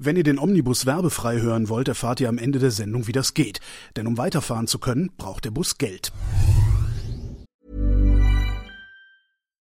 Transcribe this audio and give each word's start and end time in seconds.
Wenn 0.00 0.14
ihr 0.14 0.22
den 0.22 0.38
Omnibus 0.38 0.86
werbefrei 0.86 1.40
hören 1.40 1.68
wollt, 1.68 1.88
erfahrt 1.88 2.20
ihr 2.20 2.28
am 2.28 2.38
Ende 2.38 2.60
der 2.60 2.70
Sendung, 2.70 3.08
wie 3.08 3.12
das 3.12 3.34
geht. 3.34 3.58
Denn 3.96 4.06
um 4.06 4.16
weiterfahren 4.16 4.68
zu 4.68 4.78
können, 4.78 5.10
braucht 5.16 5.44
der 5.44 5.50
Bus 5.50 5.76
Geld. 5.76 6.12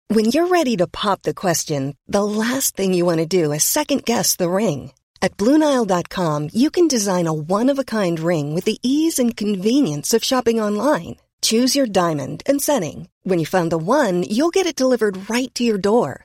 When 0.10 0.26
you're 0.26 0.50
ready 0.50 0.76
to 0.78 0.88
pop 0.88 1.20
the 1.24 1.34
question, 1.34 1.96
the 2.08 2.24
last 2.24 2.76
thing 2.76 2.96
you 2.96 3.06
want 3.06 3.20
to 3.20 3.28
do 3.28 3.52
is 3.52 3.64
second 3.64 4.06
guess 4.06 4.36
the 4.36 4.50
ring. 4.50 4.94
At 5.22 5.38
Bluenile.com, 5.38 6.50
you 6.54 6.72
can 6.72 6.88
design 6.88 7.28
a 7.28 7.34
one-of-a-kind 7.34 8.20
ring 8.20 8.56
with 8.56 8.66
the 8.66 8.80
ease 8.82 9.20
and 9.20 9.38
convenience 9.38 10.16
of 10.16 10.24
shopping 10.24 10.60
online. 10.60 11.18
Choose 11.42 11.76
your 11.76 11.88
diamond 11.88 12.42
and 12.48 12.60
setting. 12.62 13.10
When 13.24 13.38
you 13.38 13.46
find 13.46 13.72
the 13.72 13.78
one, 13.78 14.24
you'll 14.24 14.50
get 14.50 14.66
it 14.66 14.76
delivered 14.76 15.30
right 15.30 15.54
to 15.54 15.64
your 15.64 15.78
door. 15.78 16.25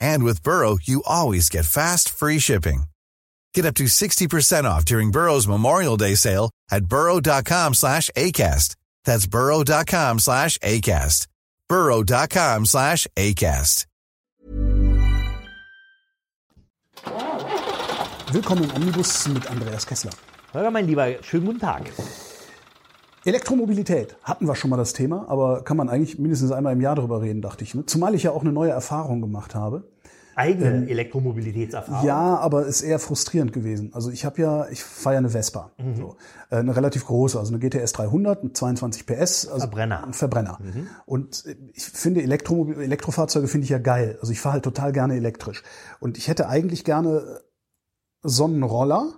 And 0.00 0.24
with 0.24 0.42
Burrow, 0.42 0.78
you 0.82 1.02
always 1.06 1.48
get 1.48 1.66
fast, 1.66 2.08
free 2.08 2.38
shipping. 2.38 2.84
Get 3.54 3.66
up 3.66 3.74
to 3.76 3.84
60% 3.84 4.64
off 4.64 4.84
during 4.84 5.10
Burrow's 5.10 5.48
Memorial 5.48 5.96
Day 5.96 6.14
sale 6.14 6.50
at 6.70 6.86
burrow.com 6.86 7.74
slash 7.74 8.10
ACAST. 8.16 8.76
That's 9.04 9.26
burrow.com 9.26 10.18
slash 10.18 10.58
ACAST. 10.58 11.26
burrow.com 11.68 12.66
slash 12.66 13.06
ACAST. 13.16 13.86
Willkommen 18.32 18.64
im 18.64 18.70
Omnibus 18.72 19.28
mit 19.28 19.46
Andreas 19.46 19.86
Kessler. 19.86 20.10
Holger, 20.52 20.70
mein 20.70 20.86
Lieber, 20.86 21.22
schönen 21.22 21.46
guten 21.46 21.60
Tag. 21.60 21.92
Elektromobilität 23.26 24.16
hatten 24.22 24.46
wir 24.46 24.54
schon 24.54 24.70
mal 24.70 24.76
das 24.76 24.92
Thema, 24.92 25.28
aber 25.28 25.64
kann 25.64 25.76
man 25.76 25.88
eigentlich 25.88 26.18
mindestens 26.18 26.52
einmal 26.52 26.72
im 26.72 26.80
Jahr 26.80 26.94
darüber 26.94 27.22
reden, 27.22 27.42
dachte 27.42 27.64
ich. 27.64 27.74
Ne? 27.74 27.84
Zumal 27.84 28.14
ich 28.14 28.22
ja 28.22 28.30
auch 28.30 28.42
eine 28.42 28.52
neue 28.52 28.70
Erfahrung 28.70 29.20
gemacht 29.20 29.54
habe. 29.56 29.82
Eigene 30.36 30.82
ähm, 30.82 30.88
Elektromobilitätserfahrung. 30.88 32.06
Ja, 32.06 32.36
aber 32.36 32.66
ist 32.66 32.82
eher 32.82 32.98
frustrierend 32.98 33.52
gewesen. 33.52 33.90
Also 33.94 34.10
ich 34.10 34.24
habe 34.24 34.40
ja, 34.40 34.68
ich 34.68 34.84
fahre 34.84 35.14
ja 35.14 35.18
eine 35.18 35.30
Vespa, 35.30 35.72
mhm. 35.78 35.96
so, 35.96 36.16
äh, 36.50 36.56
eine 36.56 36.76
relativ 36.76 37.06
große, 37.06 37.38
also 37.38 37.52
eine 37.52 37.58
GTS 37.58 37.94
300 37.94 38.44
mit 38.44 38.56
22 38.56 39.06
PS, 39.06 39.48
also 39.48 39.60
Verbrenner. 39.60 40.04
Ein 40.04 40.12
Verbrenner. 40.12 40.58
Mhm. 40.62 40.86
Und 41.06 41.44
ich 41.72 41.84
finde 41.84 42.22
Elektro 42.22 42.70
Elektrofahrzeuge 42.70 43.48
finde 43.48 43.64
ich 43.64 43.70
ja 43.70 43.78
geil. 43.78 44.18
Also 44.20 44.30
ich 44.30 44.40
fahre 44.40 44.54
halt 44.54 44.64
total 44.64 44.92
gerne 44.92 45.16
elektrisch. 45.16 45.64
Und 45.98 46.16
ich 46.16 46.28
hätte 46.28 46.48
eigentlich 46.48 46.84
gerne 46.84 47.40
so 48.22 48.44
einen 48.44 48.62
Roller 48.62 49.14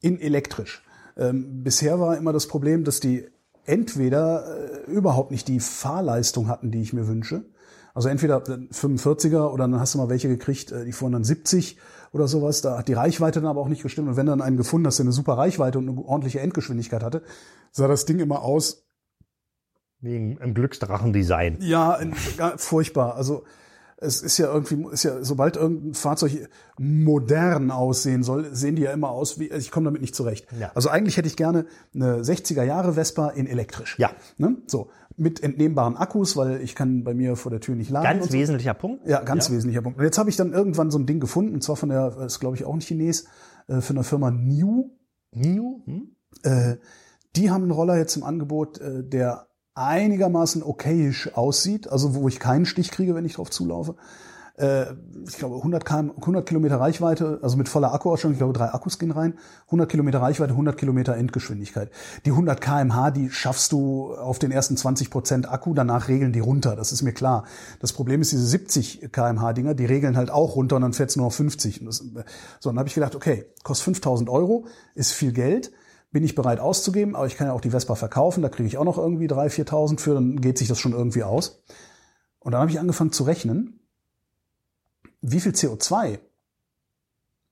in 0.00 0.20
elektrisch. 0.20 0.82
Ähm, 1.16 1.62
bisher 1.62 2.00
war 2.00 2.16
immer 2.16 2.32
das 2.32 2.46
Problem, 2.46 2.84
dass 2.84 3.00
die 3.00 3.26
entweder 3.64 4.86
äh, 4.86 4.90
überhaupt 4.90 5.30
nicht 5.30 5.48
die 5.48 5.60
Fahrleistung 5.60 6.48
hatten, 6.48 6.70
die 6.70 6.82
ich 6.82 6.92
mir 6.92 7.06
wünsche. 7.06 7.44
Also 7.94 8.08
entweder 8.08 8.38
45er 8.38 9.50
oder 9.50 9.68
dann 9.68 9.78
hast 9.78 9.94
du 9.94 9.98
mal 9.98 10.08
welche 10.08 10.28
gekriegt, 10.28 10.72
äh, 10.72 10.84
die 10.84 10.92
fuhren 10.92 11.12
dann 11.12 11.24
70 11.24 11.78
oder 12.12 12.26
sowas. 12.26 12.62
Da 12.62 12.78
hat 12.78 12.88
die 12.88 12.94
Reichweite 12.94 13.40
dann 13.40 13.50
aber 13.50 13.60
auch 13.60 13.68
nicht 13.68 13.82
gestimmt. 13.82 14.08
Und 14.08 14.16
wenn 14.16 14.26
du 14.26 14.32
dann 14.32 14.40
einen 14.40 14.56
gefunden 14.56 14.86
hast, 14.86 14.98
der 14.98 15.04
eine 15.04 15.12
super 15.12 15.34
Reichweite 15.34 15.78
und 15.78 15.88
eine 15.88 15.98
ordentliche 16.04 16.40
Endgeschwindigkeit 16.40 17.02
hatte, 17.02 17.22
sah 17.70 17.88
das 17.88 18.06
Ding 18.06 18.18
immer 18.18 18.42
aus. 18.42 18.86
Wie 20.00 20.16
ein 20.16 20.54
Glücksdrachendesign. 20.54 21.58
Ja, 21.60 22.00
furchtbar. 22.56 23.14
Also 23.14 23.44
es 24.02 24.22
ist 24.22 24.38
ja 24.38 24.52
irgendwie, 24.52 24.84
ist 24.92 25.04
ja, 25.04 25.22
sobald 25.22 25.56
irgendein 25.56 25.94
Fahrzeug 25.94 26.48
modern 26.78 27.70
aussehen 27.70 28.22
soll, 28.22 28.54
sehen 28.54 28.76
die 28.76 28.82
ja 28.82 28.92
immer 28.92 29.10
aus 29.10 29.38
wie, 29.38 29.48
ich 29.50 29.70
komme 29.70 29.84
damit 29.84 30.00
nicht 30.00 30.14
zurecht. 30.14 30.46
Ja. 30.58 30.72
Also 30.74 30.90
eigentlich 30.90 31.16
hätte 31.16 31.28
ich 31.28 31.36
gerne 31.36 31.66
eine 31.94 32.18
60er 32.22 32.64
Jahre 32.64 32.94
Vespa 32.94 33.30
in 33.30 33.46
elektrisch. 33.46 33.98
Ja. 33.98 34.10
Ne? 34.38 34.56
So. 34.66 34.90
Mit 35.16 35.42
entnehmbaren 35.42 35.96
Akkus, 35.96 36.36
weil 36.36 36.60
ich 36.62 36.74
kann 36.74 37.04
bei 37.04 37.14
mir 37.14 37.36
vor 37.36 37.50
der 37.50 37.60
Tür 37.60 37.74
nicht 37.74 37.90
laden. 37.90 38.04
Ganz 38.04 38.26
so. 38.26 38.32
wesentlicher 38.32 38.74
Punkt. 38.74 39.06
Ja, 39.06 39.22
ganz 39.22 39.48
ja. 39.48 39.54
wesentlicher 39.54 39.82
Punkt. 39.82 39.98
Und 39.98 40.04
jetzt 40.04 40.18
habe 40.18 40.30
ich 40.30 40.36
dann 40.36 40.52
irgendwann 40.52 40.90
so 40.90 40.98
ein 40.98 41.06
Ding 41.06 41.20
gefunden, 41.20 41.54
und 41.54 41.62
zwar 41.62 41.76
von 41.76 41.90
der, 41.90 42.16
ist 42.26 42.40
glaube 42.40 42.56
ich 42.56 42.64
auch 42.64 42.74
ein 42.74 42.80
Chines, 42.80 43.26
äh, 43.68 43.80
für 43.80 43.92
eine 43.92 44.04
Firma 44.04 44.30
New. 44.30 44.90
New? 45.32 45.82
Hm? 45.84 46.16
Äh, 46.42 46.76
die 47.36 47.50
haben 47.50 47.62
einen 47.62 47.70
Roller 47.70 47.96
jetzt 47.96 48.16
im 48.16 48.24
Angebot, 48.24 48.78
äh, 48.80 49.04
der 49.04 49.46
einigermaßen 49.74 50.62
okayisch 50.62 51.34
aussieht, 51.34 51.88
also 51.88 52.14
wo 52.14 52.28
ich 52.28 52.38
keinen 52.38 52.66
Stich 52.66 52.90
kriege, 52.90 53.14
wenn 53.14 53.24
ich 53.24 53.34
drauf 53.34 53.50
zulaufe. 53.50 53.96
Äh, 54.56 54.92
ich 55.26 55.38
glaube 55.38 55.56
100, 55.56 55.84
km, 55.84 56.10
100 56.10 56.46
Kilometer 56.46 56.78
Reichweite, 56.78 57.40
also 57.42 57.56
mit 57.56 57.68
voller 57.68 57.94
Akkuausstattung, 57.94 58.32
ich 58.32 58.38
glaube 58.38 58.52
drei 58.52 58.72
Akkus 58.72 58.98
gehen 58.98 59.10
rein, 59.10 59.34
100 59.66 59.90
Kilometer 59.90 60.20
Reichweite, 60.20 60.52
100 60.52 60.76
Kilometer 60.76 61.16
Endgeschwindigkeit. 61.16 61.90
Die 62.26 62.30
100 62.30 62.60
kmh, 62.60 63.10
die 63.12 63.30
schaffst 63.30 63.72
du 63.72 64.14
auf 64.14 64.38
den 64.38 64.50
ersten 64.50 64.76
20 64.76 65.10
Prozent 65.10 65.50
Akku, 65.50 65.72
danach 65.72 66.08
regeln 66.08 66.32
die 66.32 66.40
runter, 66.40 66.76
das 66.76 66.92
ist 66.92 67.02
mir 67.02 67.12
klar. 67.12 67.44
Das 67.80 67.92
Problem 67.92 68.20
ist, 68.20 68.32
diese 68.32 68.46
70 68.46 69.10
kmh 69.10 69.52
Dinger, 69.54 69.74
die 69.74 69.86
regeln 69.86 70.16
halt 70.16 70.30
auch 70.30 70.54
runter 70.54 70.76
und 70.76 70.82
dann 70.82 70.92
fährt's 70.92 71.16
nur 71.16 71.26
auf 71.26 71.34
50. 71.34 71.80
Und 71.80 71.86
das, 71.86 72.04
so, 72.60 72.70
dann 72.70 72.78
habe 72.78 72.88
ich 72.88 72.94
gedacht, 72.94 73.14
okay, 73.14 73.46
kostet 73.62 73.84
5000 73.84 74.28
Euro, 74.28 74.66
ist 74.94 75.12
viel 75.12 75.32
Geld, 75.32 75.72
bin 76.12 76.24
ich 76.24 76.34
bereit 76.34 76.60
auszugeben, 76.60 77.16
aber 77.16 77.26
ich 77.26 77.36
kann 77.36 77.46
ja 77.46 77.52
auch 77.52 77.60
die 77.60 77.70
Vespa 77.70 77.94
verkaufen, 77.94 78.42
da 78.42 78.48
kriege 78.48 78.66
ich 78.66 78.78
auch 78.78 78.84
noch 78.84 78.98
irgendwie 78.98 79.26
3.000, 79.26 79.68
4.000 79.68 80.00
für, 80.00 80.14
dann 80.14 80.40
geht 80.40 80.58
sich 80.58 80.68
das 80.68 80.78
schon 80.78 80.92
irgendwie 80.92 81.22
aus. 81.24 81.62
Und 82.38 82.52
dann 82.52 82.60
habe 82.60 82.70
ich 82.70 82.78
angefangen 82.78 83.12
zu 83.12 83.24
rechnen, 83.24 83.80
wie 85.22 85.40
viel 85.40 85.52
CO2, 85.52 86.18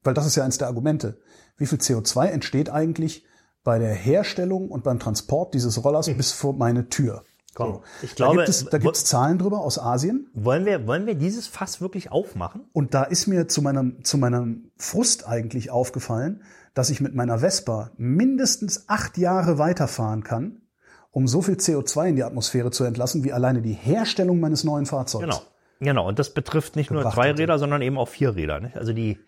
weil 0.02 0.14
das 0.14 0.26
ist 0.26 0.36
ja 0.36 0.44
eins 0.44 0.58
der 0.58 0.68
Argumente, 0.68 1.20
wie 1.56 1.66
viel 1.66 1.78
CO2 1.78 2.26
entsteht 2.26 2.70
eigentlich 2.70 3.24
bei 3.64 3.78
der 3.78 3.94
Herstellung 3.94 4.68
und 4.68 4.84
beim 4.84 4.98
Transport 4.98 5.54
dieses 5.54 5.82
Rollers 5.84 6.08
mhm. 6.08 6.16
bis 6.16 6.32
vor 6.32 6.54
meine 6.54 6.88
Tür. 6.88 7.24
Komm, 7.54 7.74
so. 7.74 7.82
ich 8.02 8.14
glaube, 8.14 8.36
da 8.36 8.44
gibt 8.44 8.48
es, 8.48 8.64
da 8.66 8.78
gibt 8.78 8.96
es 8.96 9.04
Zahlen 9.04 9.38
drüber 9.38 9.60
aus 9.60 9.78
Asien. 9.78 10.30
Wollen 10.34 10.66
wir, 10.66 10.86
wollen 10.86 11.06
wir 11.06 11.14
dieses 11.14 11.46
Fass 11.46 11.80
wirklich 11.80 12.12
aufmachen? 12.12 12.62
Und 12.72 12.94
da 12.94 13.02
ist 13.02 13.26
mir 13.26 13.48
zu 13.48 13.60
meinem, 13.60 14.04
zu 14.04 14.18
meinem 14.18 14.70
Frust 14.76 15.26
eigentlich 15.26 15.70
aufgefallen, 15.70 16.42
dass 16.74 16.90
ich 16.90 17.00
mit 17.00 17.14
meiner 17.14 17.38
Vespa 17.38 17.90
mindestens 17.96 18.88
acht 18.88 19.18
Jahre 19.18 19.58
weiterfahren 19.58 20.22
kann, 20.22 20.62
um 21.10 21.26
so 21.26 21.42
viel 21.42 21.56
CO2 21.56 22.10
in 22.10 22.16
die 22.16 22.24
Atmosphäre 22.24 22.70
zu 22.70 22.84
entlassen, 22.84 23.24
wie 23.24 23.32
alleine 23.32 23.62
die 23.62 23.72
Herstellung 23.72 24.40
meines 24.40 24.64
neuen 24.64 24.86
Fahrzeugs. 24.86 25.24
Genau. 25.24 25.42
Genau. 25.80 26.06
Und 26.06 26.18
das 26.18 26.34
betrifft 26.34 26.76
nicht 26.76 26.90
nur 26.90 27.10
zwei 27.10 27.32
Räder, 27.32 27.58
sondern 27.58 27.82
eben 27.82 27.98
auch 27.98 28.08
vier 28.08 28.36
Räder. 28.36 28.60
Nicht? 28.60 28.76
Also 28.76 28.92
die, 28.92 29.18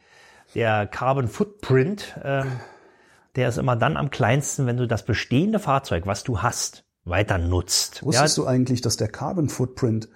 der 0.54 0.86
Carbon 0.86 1.28
Footprint, 1.28 2.19
ähm, 2.22 2.60
der 3.36 3.48
ist 3.48 3.56
immer 3.56 3.75
dann 3.75 3.97
am 3.97 4.10
kleinsten, 4.10 4.66
wenn 4.66 4.76
du 4.76 4.86
das 4.86 5.04
bestehende 5.04 5.58
Fahrzeug, 5.58 6.06
was 6.06 6.25
du 6.25 6.42
hast, 6.42 6.84
weiter 7.04 7.38
nutzt. 7.38 8.04
Wusstest 8.04 8.36
ja, 8.36 8.44
du 8.44 8.48
eigentlich, 8.48 8.82
dass 8.82 8.97
der 8.97 9.08
Carbon 9.08 9.48
Footprint 9.48 10.08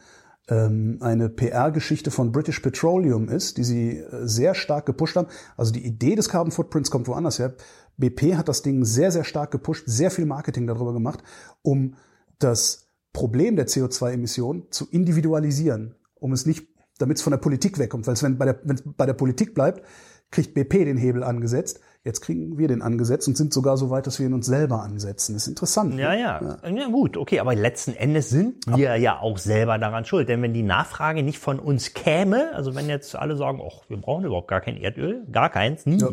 eine 0.48 1.28
PR-Geschichte 1.28 2.10
von 2.10 2.30
British 2.30 2.60
Petroleum 2.60 3.28
ist, 3.28 3.56
die 3.56 3.64
sie 3.64 3.98
äh, 3.98 4.26
sehr 4.28 4.54
stark 4.54 4.86
gepusht 4.86 5.16
haben. 5.16 5.28
Also 5.56 5.72
die 5.72 5.84
Idee 5.84 6.14
des 6.14 6.28
Carbon 6.28 6.52
Footprints 6.52 6.90
kommt 6.90 7.08
woanders 7.08 7.38
her. 7.38 7.54
BP 7.96 8.36
hat 8.36 8.48
das 8.48 8.62
Ding 8.62 8.84
sehr, 8.84 9.10
sehr 9.10 9.24
stark 9.24 9.50
gepusht, 9.50 9.84
sehr 9.86 10.10
viel 10.10 10.26
Marketing 10.26 10.66
darüber 10.66 10.92
gemacht, 10.92 11.22
um 11.62 11.94
das 12.38 12.88
Problem 13.12 13.56
der 13.56 13.66
CO2-Emissionen 13.66 14.70
zu 14.70 14.86
individualisieren, 14.90 15.94
um 16.14 16.32
es 16.32 16.46
nicht, 16.46 16.68
damit 16.98 17.16
es 17.16 17.22
von 17.22 17.30
der 17.30 17.38
Politik 17.38 17.78
wegkommt. 17.78 18.06
Weil 18.06 18.14
es, 18.14 18.22
wenn 18.22 18.38
es 18.38 18.82
bei 18.84 19.06
der 19.06 19.14
Politik 19.14 19.54
bleibt, 19.54 19.82
kriegt 20.30 20.54
BP 20.54 20.84
den 20.84 20.98
Hebel 20.98 21.24
angesetzt. 21.24 21.80
Jetzt 22.06 22.20
kriegen 22.20 22.56
wir 22.56 22.68
den 22.68 22.82
angesetzt 22.82 23.26
und 23.26 23.36
sind 23.36 23.52
sogar 23.52 23.76
so 23.76 23.90
weit, 23.90 24.06
dass 24.06 24.20
wir 24.20 24.26
ihn 24.26 24.32
uns 24.32 24.46
selber 24.46 24.80
ansetzen. 24.80 25.34
Das 25.34 25.42
ist 25.42 25.48
interessant. 25.48 25.98
Ja, 25.98 26.10
ne? 26.10 26.20
ja. 26.20 26.58
Ja, 26.62 26.68
ja 26.70 26.86
gut, 26.86 27.16
okay, 27.16 27.40
aber 27.40 27.56
letzten 27.56 27.94
Endes 27.94 28.30
sind 28.30 28.64
wir 28.64 28.94
ja 28.94 29.18
auch 29.18 29.38
selber 29.38 29.76
daran 29.76 30.04
schuld. 30.04 30.28
Denn 30.28 30.40
wenn 30.40 30.54
die 30.54 30.62
Nachfrage 30.62 31.24
nicht 31.24 31.40
von 31.40 31.58
uns 31.58 31.94
käme, 31.94 32.54
also 32.54 32.76
wenn 32.76 32.88
jetzt 32.88 33.16
alle 33.16 33.36
sagen, 33.36 33.60
ach, 33.60 33.82
wir 33.88 33.96
brauchen 33.96 34.24
überhaupt 34.24 34.46
gar 34.46 34.60
kein 34.60 34.76
Erdöl, 34.76 35.26
gar 35.32 35.50
keins, 35.50 35.84
nie. 35.84 35.98
Ja. 35.98 36.10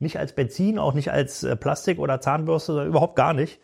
Nicht 0.00 0.18
als 0.18 0.32
Benzin, 0.32 0.80
auch 0.80 0.94
nicht 0.94 1.12
als 1.12 1.44
äh, 1.44 1.54
Plastik 1.54 2.00
oder 2.00 2.20
Zahnbürste, 2.20 2.84
überhaupt 2.84 3.14
gar 3.14 3.32
nicht 3.32 3.60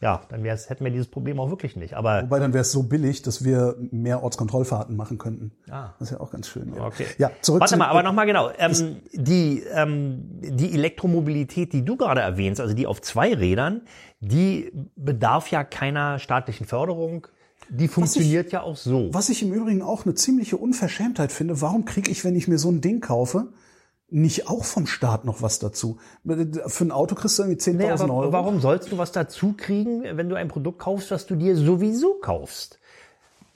ja, 0.00 0.20
dann 0.28 0.44
wär's, 0.44 0.68
hätten 0.68 0.84
wir 0.84 0.90
dieses 0.90 1.08
Problem 1.08 1.40
auch 1.40 1.48
wirklich 1.48 1.74
nicht. 1.74 1.94
Aber 1.94 2.22
Wobei 2.24 2.38
dann 2.38 2.52
wäre 2.52 2.62
es 2.62 2.72
so 2.72 2.82
billig, 2.82 3.22
dass 3.22 3.44
wir 3.44 3.76
mehr 3.78 4.22
Ortskontrollfahrten 4.22 4.94
machen 4.94 5.16
könnten. 5.16 5.52
Ah. 5.70 5.94
Das 5.98 6.10
ist 6.10 6.18
ja 6.18 6.20
auch 6.20 6.30
ganz 6.30 6.48
schön. 6.48 6.74
Ja, 6.74 6.84
okay. 6.84 7.06
ja 7.16 7.30
zurück 7.40 7.60
Warte 7.60 7.78
mal, 7.78 7.88
aber 7.88 8.02
nochmal 8.02 8.26
genau. 8.26 8.50
Ähm, 8.58 8.96
die, 9.14 9.62
ähm, 9.72 10.20
die 10.42 10.74
Elektromobilität, 10.74 11.72
die 11.72 11.82
du 11.82 11.96
gerade 11.96 12.20
erwähnst, 12.20 12.60
also 12.60 12.74
die 12.74 12.86
auf 12.86 13.00
zwei 13.00 13.32
Rädern, 13.32 13.82
die 14.20 14.70
bedarf 14.96 15.50
ja 15.50 15.64
keiner 15.64 16.18
staatlichen 16.18 16.66
Förderung. 16.66 17.26
Die 17.70 17.88
funktioniert 17.88 18.46
ich, 18.46 18.52
ja 18.52 18.62
auch 18.62 18.76
so. 18.76 19.08
Was 19.12 19.30
ich 19.30 19.42
im 19.42 19.52
Übrigen 19.52 19.80
auch 19.80 20.04
eine 20.04 20.14
ziemliche 20.14 20.58
Unverschämtheit 20.58 21.32
finde, 21.32 21.62
warum 21.62 21.86
kriege 21.86 22.10
ich, 22.10 22.22
wenn 22.22 22.36
ich 22.36 22.48
mir 22.48 22.58
so 22.58 22.70
ein 22.70 22.82
Ding 22.82 23.00
kaufe, 23.00 23.48
nicht 24.08 24.48
auch 24.48 24.64
vom 24.64 24.86
Staat 24.86 25.24
noch 25.24 25.42
was 25.42 25.58
dazu? 25.58 25.98
Für 26.24 26.84
ein 26.84 26.92
Auto 26.92 27.14
kriegst 27.14 27.38
du 27.38 27.42
irgendwie 27.42 27.58
10.000 27.60 28.06
Nee, 28.06 28.12
Euro. 28.12 28.32
warum 28.32 28.60
sollst 28.60 28.92
du 28.92 28.98
was 28.98 29.12
dazu 29.12 29.54
kriegen, 29.56 30.04
wenn 30.16 30.28
du 30.28 30.36
ein 30.36 30.48
Produkt 30.48 30.78
kaufst, 30.78 31.10
was 31.10 31.26
du 31.26 31.34
dir 31.34 31.56
sowieso 31.56 32.14
kaufst? 32.14 32.78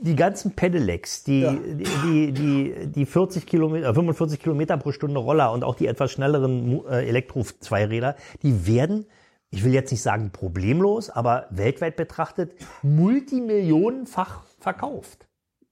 Die 0.02 0.16
ganzen 0.16 0.52
Pedelecs, 0.52 1.24
die, 1.24 1.40
Ja. 1.42 1.52
die, 1.52 1.84
die, 2.04 2.32
die, 2.32 2.86
die 2.86 3.06
40 3.06 3.46
Kilometer, 3.46 3.92
45 3.94 4.40
Kilometer 4.40 4.76
pro 4.78 4.92
Stunde 4.92 5.20
Roller 5.20 5.52
und 5.52 5.62
auch 5.62 5.74
die 5.74 5.86
etwas 5.86 6.10
schnelleren 6.10 6.84
äh, 6.86 7.06
Elektro-Zweiräder, 7.06 8.16
die 8.42 8.66
werden, 8.66 9.04
ich 9.50 9.62
will 9.62 9.74
jetzt 9.74 9.90
nicht 9.90 10.02
sagen 10.02 10.30
problemlos, 10.32 11.10
aber 11.10 11.46
weltweit 11.50 11.96
betrachtet 11.96 12.52
multimillionenfach 12.82 14.42
verkauft. 14.58 15.26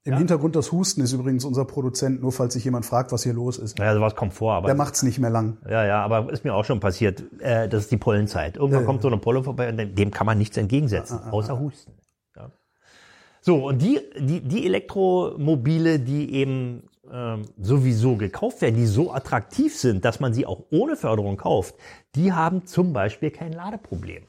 Im 0.09 0.19
Hintergrund 0.19 0.57
das 0.57 0.73
Husten 0.73 1.01
ist 1.03 1.13
übrigens 1.13 1.45
unser 1.45 1.65
Produzent, 1.65 2.21
nur 2.23 2.33
falls 2.33 2.55
sich 2.55 2.65
jemand 2.65 2.87
fragt, 2.87 3.13
was 3.13 3.23
hier 3.23 3.33
los 3.35 3.59
ist. 3.59 3.79
Ja, 3.79 3.95
sowas 3.95 4.15
kommt 4.17 4.35
vor, 4.35 4.55
aber 4.55 4.67
Der 4.67 4.75
macht's 4.75 5.03
nicht 5.03 5.19
mehr 5.19 5.31
lang. 5.31 5.59
Ja, 5.69 5.85
ja, 5.85 6.03
aber 6.05 6.33
ist 6.33 6.45
mir 6.45 6.55
auch 6.55 6.65
schon 6.65 6.81
passiert. 6.81 7.23
Äh, 7.41 7.69
das 7.69 7.85
ist 7.85 7.93
die 7.93 7.97
Pollenzeit. 7.97 8.57
Irgendwann 8.57 8.85
kommt 8.87 9.03
so 9.03 9.09
eine 9.09 9.19
Polle 9.19 9.43
vorbei 9.45 9.69
und 9.69 9.99
dem- 9.99 10.11
kann 10.11 10.27
man 10.27 10.39
nichts 10.39 10.57
entgegensetzen, 10.57 11.19
außer 11.31 11.59
Husten. 11.59 11.93
Ja. 12.37 12.51
So, 13.41 13.67
und 13.69 13.83
die, 13.83 14.01
die, 14.19 14.41
die 14.41 14.67
Elektromobile, 14.67 15.99
die 16.01 16.35
eben 16.35 16.83
ähm, 17.13 17.43
sowieso 17.61 18.17
gekauft 18.17 18.61
werden, 18.63 18.77
die 18.77 18.87
so 18.87 19.13
attraktiv 19.13 19.77
sind, 19.77 20.05
dass 20.05 20.21
man 20.21 20.33
sie 20.35 20.47
auch 20.47 20.65
ohne 20.71 20.97
Förderung 20.97 21.37
kauft, 21.37 21.75
die 22.15 22.33
haben 22.33 22.67
zum 22.67 22.93
Beispiel 22.93 23.31
kein 23.31 23.53
Ladeproblem. 23.53 24.25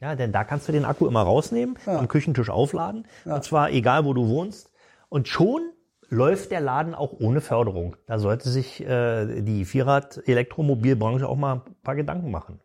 Ja, 0.00 0.14
denn 0.14 0.30
da 0.32 0.44
kannst 0.44 0.68
du 0.68 0.72
den 0.72 0.84
Akku 0.84 1.06
immer 1.06 1.22
rausnehmen, 1.22 1.76
am 1.86 2.06
Küchentisch 2.08 2.50
aufladen. 2.50 3.06
Und 3.24 3.44
zwar 3.44 3.70
egal, 3.70 4.04
wo 4.04 4.12
du 4.12 4.28
wohnst. 4.28 4.70
Und 5.08 5.26
schon 5.28 5.62
läuft 6.08 6.50
der 6.50 6.60
Laden 6.60 6.94
auch 6.94 7.14
ohne 7.18 7.40
Förderung. 7.40 7.96
Da 8.06 8.18
sollte 8.18 8.48
sich 8.50 8.80
äh, 8.86 9.40
die 9.42 9.64
Vierrad-Elektromobilbranche 9.64 11.26
auch 11.28 11.36
mal 11.36 11.54
ein 11.56 11.60
paar 11.82 11.94
Gedanken 11.96 12.30
machen. 12.30 12.60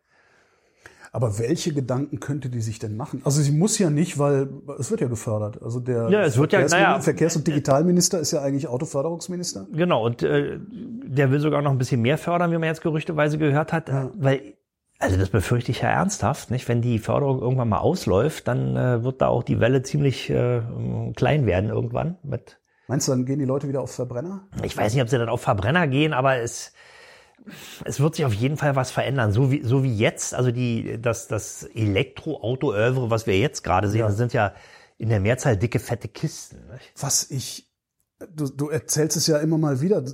Aber 1.14 1.38
welche 1.38 1.74
Gedanken 1.74 2.20
könnte 2.20 2.48
die 2.48 2.62
sich 2.62 2.78
denn 2.78 2.96
machen? 2.96 3.20
Also 3.24 3.42
sie 3.42 3.52
muss 3.52 3.78
ja 3.78 3.90
nicht, 3.90 4.18
weil 4.18 4.48
es 4.78 4.90
wird 4.90 5.02
ja 5.02 5.08
gefördert. 5.08 5.60
Also 5.62 5.78
der 5.78 6.08
Ja, 6.08 6.34
wird 6.36 6.52
ja- 6.52 6.60
Verkehrs- 6.60 6.70
naja. 6.70 7.00
Verkehrs- 7.00 7.36
und 7.36 7.46
Digitalminister 7.46 8.18
ist 8.18 8.30
ja 8.32 8.40
eigentlich 8.40 8.66
Autoförderungsminister. 8.66 9.66
Genau, 9.72 10.06
und 10.06 10.22
äh, 10.22 10.58
der 10.70 11.30
will 11.30 11.40
sogar 11.40 11.60
noch 11.60 11.70
ein 11.70 11.76
bisschen 11.78 12.00
mehr 12.00 12.16
fördern, 12.16 12.50
wie 12.50 12.54
man 12.56 12.64
jetzt 12.64 12.80
gerüchteweise 12.80 13.36
gehört 13.36 13.72
hat. 13.74 13.90
Weil, 14.14 14.54
also 15.02 15.16
das 15.16 15.30
befürchte 15.30 15.72
ich 15.72 15.82
ja 15.82 15.88
ernsthaft, 15.90 16.50
nicht? 16.50 16.68
Wenn 16.68 16.80
die 16.80 16.98
Förderung 16.98 17.40
irgendwann 17.40 17.68
mal 17.68 17.78
ausläuft, 17.78 18.46
dann 18.46 18.76
äh, 18.76 19.02
wird 19.02 19.20
da 19.20 19.28
auch 19.28 19.42
die 19.42 19.58
Welle 19.58 19.82
ziemlich 19.82 20.30
äh, 20.30 20.62
klein 21.16 21.44
werden 21.44 21.70
irgendwann 21.70 22.18
mit 22.22 22.58
Meinst 22.88 23.08
du, 23.08 23.12
dann 23.12 23.24
gehen 23.24 23.38
die 23.38 23.44
Leute 23.44 23.68
wieder 23.68 23.80
auf 23.80 23.92
Verbrenner? 23.92 24.46
Ich 24.62 24.76
weiß 24.76 24.92
nicht, 24.92 25.02
ob 25.02 25.08
sie 25.08 25.18
dann 25.18 25.28
auf 25.28 25.40
Verbrenner 25.40 25.86
gehen, 25.86 26.12
aber 26.12 26.38
es, 26.38 26.72
es 27.84 28.00
wird 28.00 28.16
sich 28.16 28.24
auf 28.24 28.34
jeden 28.34 28.56
Fall 28.56 28.76
was 28.76 28.90
verändern. 28.90 29.32
So 29.32 29.50
wie, 29.50 29.62
so 29.62 29.82
wie 29.82 29.96
jetzt, 29.96 30.34
also 30.34 30.50
die, 30.50 31.00
das, 31.00 31.28
das 31.28 31.62
Elektroauto-Övre, 31.62 33.08
was 33.08 33.26
wir 33.26 33.38
jetzt 33.38 33.62
gerade 33.62 33.88
sehen, 33.88 34.02
das 34.02 34.16
sind 34.16 34.32
ja 34.32 34.52
in 34.98 35.08
der 35.08 35.20
Mehrzahl 35.20 35.56
dicke, 35.56 35.78
fette 35.78 36.08
Kisten. 36.08 36.58
Nicht? 36.72 36.92
Was 37.00 37.30
ich, 37.30 37.72
du, 38.34 38.48
du 38.48 38.68
erzählst 38.68 39.16
es 39.16 39.26
ja 39.26 39.38
immer 39.38 39.58
mal 39.58 39.80
wieder 39.80 40.04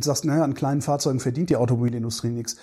sagst, 0.00 0.24
naja, 0.24 0.44
an 0.44 0.54
kleinen 0.54 0.82
Fahrzeugen 0.82 1.20
verdient 1.20 1.50
die 1.50 1.56
Automobilindustrie 1.56 2.28
nichts. 2.28 2.56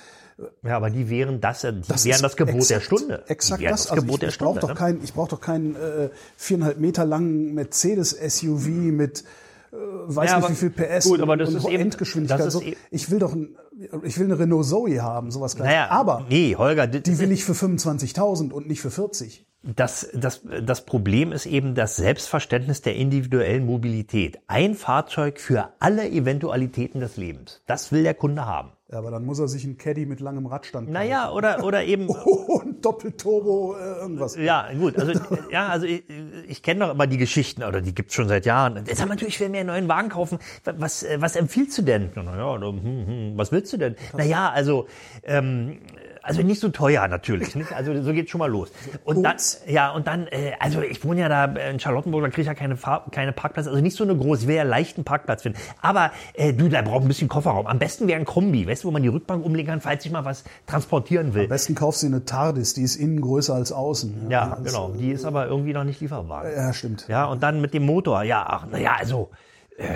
Ja, 0.64 0.76
aber 0.76 0.90
die 0.90 1.10
wären 1.10 1.40
das, 1.40 1.62
die 1.62 1.82
Das 1.88 2.04
wären 2.06 2.22
das 2.22 2.36
Gebot 2.36 2.54
der 2.70 2.78
exakt- 2.78 2.84
Stunde. 2.86 3.24
Exakt 3.28 3.64
das. 3.64 3.72
das 3.84 3.92
Also 3.92 4.02
Gebot 4.02 4.16
ich, 4.16 4.20
der 4.20 4.30
ich 4.30 4.38
brauche 4.38 4.60
doch 4.60 4.70
ne? 4.70 4.76
kein, 4.76 5.00
ich 5.04 5.14
brauche 5.14 5.30
doch 5.30 5.40
keinen 5.42 5.76
äh, 5.76 6.10
viereinhalb 6.36 6.78
Meter 6.80 7.06
langen 7.06 7.54
Mercedes-SUV 7.54 8.68
mit 8.92 9.24
äh, 9.72 9.76
weiß 9.78 10.30
Ja, 10.32 10.36
nicht 10.38 10.46
aber- 10.46 10.50
wie 10.54 10.56
viel 10.58 10.70
PS 10.72 11.06
gut, 11.06 11.22
aber 11.22 11.38
das 11.38 11.50
und 11.50 11.58
ist 11.58 11.68
eben- 11.68 11.82
Endgeschwindigkeit. 11.84 12.40
das 12.40 12.48
ist 12.48 12.54
so. 12.54 12.62
ich 12.92 13.12
will 13.12 13.20
doch, 13.20 13.34
ein, 13.34 13.56
ich 14.04 14.18
will 14.20 14.26
eine 14.26 14.38
Renault 14.40 14.66
Zoe 14.66 15.02
haben, 15.02 15.32
sowas 15.32 15.56
gleich. 15.56 15.68
Naja, 15.70 15.90
Aber 15.90 16.26
nee, 16.30 16.56
Holger, 16.58 16.88
die 16.88 17.18
will 17.20 17.32
ich 17.32 17.46
für 17.46 17.54
25.000 17.54 18.52
und 18.52 18.68
nicht 18.68 18.82
für 18.82 18.92
40. 18.92 19.46
Das, 19.64 20.08
das, 20.14 20.42
das 20.64 20.86
Problem 20.86 21.32
ist 21.32 21.46
eben 21.48 21.74
das 21.76 21.96
Selbstverständnis 21.96 22.82
der 22.84 22.96
individuellen 22.96 23.66
Mobilität. 23.66 24.38
Ein 24.48 24.76
Fahrzeug 24.76 25.40
für 25.40 25.70
alle 25.80 26.08
Eventualitäten 26.08 27.00
des 27.00 27.18
Lebens. 27.18 27.62
Das 27.66 27.92
will 27.92 28.04
der 28.04 28.14
Kunde 28.14 28.46
haben. 28.46 28.74
Ja, 28.92 29.00
aber 29.00 29.10
dann 29.10 29.26
muss 29.26 29.40
er 29.40 29.48
sich 29.48 29.64
einen 29.64 29.80
Caddy 29.80 30.06
mit 30.06 30.20
langem 30.20 30.46
Radstand 30.46 30.90
Naja, 30.90 31.32
oder, 31.32 31.64
oder 31.64 31.84
eben, 31.84 32.08
und 32.10 32.86
Doppelturbo 32.86 33.76
äh, 33.76 34.02
irgendwas. 34.02 34.36
Ja, 34.36 34.70
gut. 34.78 34.96
Also, 35.00 35.20
ja, 35.52 35.70
also 35.70 35.88
ich, 35.88 36.04
ich 36.48 36.62
kenne 36.62 36.82
doch 36.82 36.92
immer 36.94 37.08
die 37.08 37.18
Geschichten, 37.18 37.64
oder 37.64 37.82
die 37.82 37.96
gibt's 37.96 38.14
schon 38.14 38.28
seit 38.28 38.46
Jahren. 38.46 38.84
Jetzt 38.86 39.02
haben 39.02 39.08
wir 39.08 39.16
natürlich, 39.16 39.36
ich 39.36 39.40
will 39.40 39.50
mir 39.50 39.62
einen 39.62 39.70
neuen 39.70 39.88
Wagen 39.88 40.10
kaufen. 40.10 40.38
Was, 40.66 41.02
äh, 41.02 41.20
was 41.20 41.36
empfiehlst 41.36 41.76
du 41.80 41.82
denn? 41.82 42.12
Naja, 42.14 42.62
hm, 42.62 42.84
hm, 42.84 43.34
was 43.36 43.52
willst 43.52 43.74
du 43.74 43.78
denn? 43.78 43.96
Naja, 44.16 44.52
also, 44.52 44.86
ähm, 45.24 45.80
also 46.26 46.42
nicht 46.42 46.60
so 46.60 46.70
teuer 46.70 47.08
natürlich. 47.08 47.56
Nicht? 47.56 47.72
Also 47.74 48.02
so 48.02 48.12
geht's 48.14 48.32
schon 48.32 48.40
mal 48.40 48.50
los. 48.50 48.72
Und 49.04 49.24
dann, 49.24 49.38
ja, 49.68 49.92
und 49.92 50.08
dann, 50.08 50.28
äh, 50.28 50.54
also 50.60 50.82
ich 50.82 51.04
wohne 51.06 51.22
ja 51.22 51.30
da 51.30 51.46
in 51.46 51.80
Charlottenburg, 51.80 52.24
da 52.24 52.30
kriege 52.30 52.42
ich 52.42 52.48
ja 52.48 52.54
keine, 52.54 52.76
Fahr 52.78 53.06
keine 53.12 53.32
Parkplätze, 53.32 53.70
also 53.70 53.82
nicht 53.82 53.96
so 53.96 54.04
eine 54.04 54.16
groß, 54.16 54.42
ich 54.42 54.48
will 54.48 54.56
ja 54.56 54.64
leicht 54.64 54.98
einen 54.98 55.06
Parkplatz 55.06 55.44
finden. 55.44 55.60
Aber 55.82 56.12
äh, 56.34 56.52
du, 56.54 56.68
da 56.68 56.82
braucht 56.82 57.04
ein 57.04 57.08
bisschen 57.08 57.30
Kofferraum. 57.30 57.68
Am 57.68 57.80
besten 57.80 58.08
wäre 58.08 58.20
ein 58.20 58.26
Kombi, 58.26 58.68
weißt 58.68 58.84
du, 58.84 58.88
wo 58.88 58.92
man 58.92 59.04
die 59.04 59.08
Rückbank 59.10 59.46
umlegen 59.46 59.70
kann, 59.70 59.82
falls 59.82 60.06
ich 60.06 60.12
mal 60.12 60.26
was 60.26 60.44
transportieren 60.68 61.34
will. 61.34 61.44
Am 61.44 61.50
besten 61.50 61.76
kaufst 61.76 62.04
du 62.04 62.08
eine 62.08 62.26
TARDIS, 62.26 62.74
die 62.74 62.82
ist 62.84 62.96
innen 62.96 63.22
größer 63.22 63.54
als 63.54 63.72
außen. 63.72 64.30
Ja, 64.30 64.58
das- 64.62 64.74
genau. 64.74 64.90
Die 64.90 65.12
ist 65.12 65.26
aber 65.26 65.48
irgendwie 65.48 65.74
noch 65.74 65.84
nicht 65.84 66.02
lieferbar. 66.02 66.52
Ja, 66.52 66.74
stimmt. 66.74 67.08
Ja, 67.08 67.26
und 67.26 67.44
dann 67.44 67.62
mit 67.62 67.74
dem 67.74 67.86
Motor. 67.86 68.24
Ja, 68.24 68.46
ach, 68.48 68.66
naja, 68.72 68.96
also. 68.98 69.30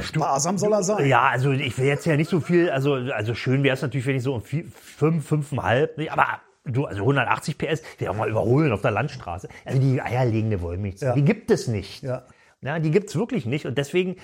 Sparsam 0.02 0.58
soll 0.58 0.74
er 0.74 0.84
sein. 0.84 1.06
ja, 1.08 1.30
also 1.30 1.52
ich 1.52 1.78
will 1.78 1.86
jetzt 1.86 2.06
ja 2.06 2.16
nicht 2.18 2.30
so 2.30 2.40
viel, 2.40 2.70
also, 2.70 2.94
also 2.96 3.34
schön 3.34 3.64
wäre 3.64 3.76
es 3.76 3.82
natürlich, 3.82 4.06
wenn 4.08 4.16
ich 4.18 4.24
so 4.24 4.34
um 4.36 4.42
vier, 4.42 4.66
fünf, 4.76 5.26
fünfeinhalb, 5.26 5.98
nicht? 5.98 6.12
aber 6.12 6.26
du, 6.66 6.86
also 6.86 7.02
180 7.02 7.58
PS, 7.58 7.82
will 7.98 8.08
auch 8.10 8.16
mal 8.16 8.30
überholen 8.30 8.72
auf 8.74 8.82
der 8.82 8.92
Landstraße. 8.92 9.48
Also 9.66 9.80
die 9.80 10.02
eierlegende 10.02 10.62
Wollmilchsau, 10.62 11.08
Ja. 11.08 11.14
die 11.14 11.24
gibt 11.24 11.50
es 11.52 11.68
nicht. 11.68 12.04
Ja. 12.04 12.24
Ja, 12.62 12.78
die 12.80 12.92
gibt's 12.92 13.16
wirklich 13.16 13.46
nicht. 13.46 13.66
Und 13.66 13.78
deswegen, 13.78 14.18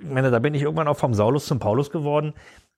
meine, 0.00 0.30
da 0.30 0.38
bin 0.38 0.54
ich 0.54 0.62
irgendwann 0.62 0.86
auch 0.86 0.96
vom 0.96 1.14
Saulus 1.14 1.46
zum 1.46 1.58
Paulus 1.58 1.90
geworden. 1.90 2.32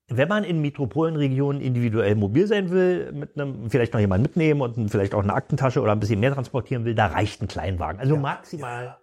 Wenn 0.09 0.29
man 0.29 0.45
in 0.45 0.63
Metropolenregionen 0.63 1.61
individuell 1.61 2.15
mobil 2.15 2.47
sein 2.47 2.71
will, 2.71 3.13
mit 3.13 3.39
einem, 3.39 3.69
vielleicht 3.71 3.93
noch 3.93 4.01
jemanden 4.01 4.23
mitnehmen 4.23 4.63
und 4.63 4.91
vielleicht 4.91 5.15
auch 5.15 5.23
eine 5.23 5.35
Aktentasche 5.35 5.83
oder 5.83 5.93
ein 5.93 6.01
bisschen 6.01 6.21
mehr 6.21 6.33
transportieren 6.33 6.87
will, 6.87 6.95
da 6.95 7.07
reicht 7.07 7.43
ein 7.43 7.49
Kleinwagen. 7.49 8.01
Also 8.01 8.17
maximal 8.17 8.97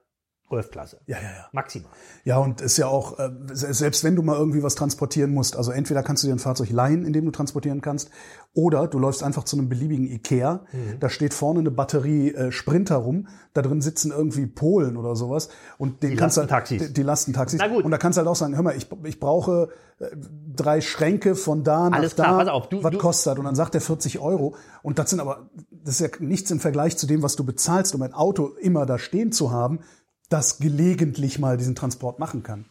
Golfklasse. 0.51 0.99
Ja, 1.07 1.17
ja, 1.17 1.23
ja. 1.23 1.45
Maximal. 1.53 1.89
Ja, 2.25 2.37
und 2.37 2.61
ist 2.61 2.77
ja 2.77 2.87
auch, 2.87 3.17
äh, 3.19 3.29
se- 3.53 3.73
selbst 3.73 4.03
wenn 4.03 4.15
du 4.15 4.21
mal 4.21 4.35
irgendwie 4.37 4.61
was 4.61 4.75
transportieren 4.75 5.33
musst, 5.33 5.55
also 5.55 5.71
entweder 5.71 6.03
kannst 6.03 6.21
du 6.23 6.27
dir 6.27 6.33
ein 6.33 6.39
Fahrzeug 6.39 6.69
leihen, 6.69 7.05
in 7.05 7.13
dem 7.13 7.25
du 7.25 7.31
transportieren 7.31 7.81
kannst, 7.81 8.09
oder 8.53 8.87
du 8.87 8.99
läufst 8.99 9.23
einfach 9.23 9.45
zu 9.45 9.57
einem 9.57 9.69
beliebigen 9.69 10.05
Ikea, 10.07 10.65
Mhm. 10.73 10.99
da 10.99 11.09
steht 11.09 11.33
vorne 11.33 11.61
eine 11.61 11.71
Batterie 11.71 12.33
äh, 12.33 12.51
Sprinter 12.51 12.97
rum, 12.97 13.27
da 13.53 13.61
drin 13.61 13.81
sitzen 13.81 14.11
irgendwie 14.11 14.45
Polen 14.45 14.97
oder 14.97 15.15
sowas 15.15 15.49
und 15.77 16.03
den 16.03 16.11
Die 16.11 16.15
kannst 16.17 16.35
du- 16.37 16.41
Lastentaxis. 16.41 16.87
Die, 16.87 16.93
die 16.93 17.03
Lastentaxis. 17.03 17.59
Na 17.59 17.67
gut. 17.67 17.83
Und 17.85 17.91
da 17.91 17.97
kannst 17.97 18.17
du 18.17 18.19
halt 18.19 18.27
auch 18.27 18.35
sagen, 18.35 18.55
hör 18.55 18.63
mal, 18.63 18.75
ich, 18.75 18.87
ich 19.05 19.19
brauche 19.19 19.69
äh, 19.99 20.05
drei 20.53 20.81
Schränke 20.81 21.35
von 21.35 21.63
da 21.63 21.89
nach 21.89 21.97
Alles 21.97 22.15
da, 22.15 22.23
klar, 22.25 22.37
pass 22.39 22.47
auf, 22.49 22.67
du- 22.69 22.83
was 22.83 22.91
du- 22.91 22.97
kostet. 22.97 23.39
Und 23.39 23.45
dann 23.45 23.55
sagt 23.55 23.73
er 23.75 23.81
40 23.81 24.19
Euro. 24.19 24.55
Und 24.83 24.99
das 24.99 25.09
sind 25.11 25.19
aber, 25.21 25.49
das 25.71 25.95
ist 25.95 26.01
ja 26.01 26.07
nichts 26.19 26.51
im 26.51 26.59
Vergleich 26.59 26.97
zu 26.97 27.07
dem, 27.07 27.21
was 27.23 27.35
du 27.37 27.43
bezahlst, 27.45 27.95
um 27.95 28.01
ein 28.01 28.13
Auto 28.13 28.47
immer 28.61 28.85
da 28.85 28.97
stehen 28.99 29.31
zu 29.31 29.51
haben, 29.51 29.79
das 30.31 30.59
gelegentlich 30.59 31.39
mal 31.39 31.57
diesen 31.57 31.75
Transport 31.75 32.19
machen 32.19 32.43
kann. 32.43 32.65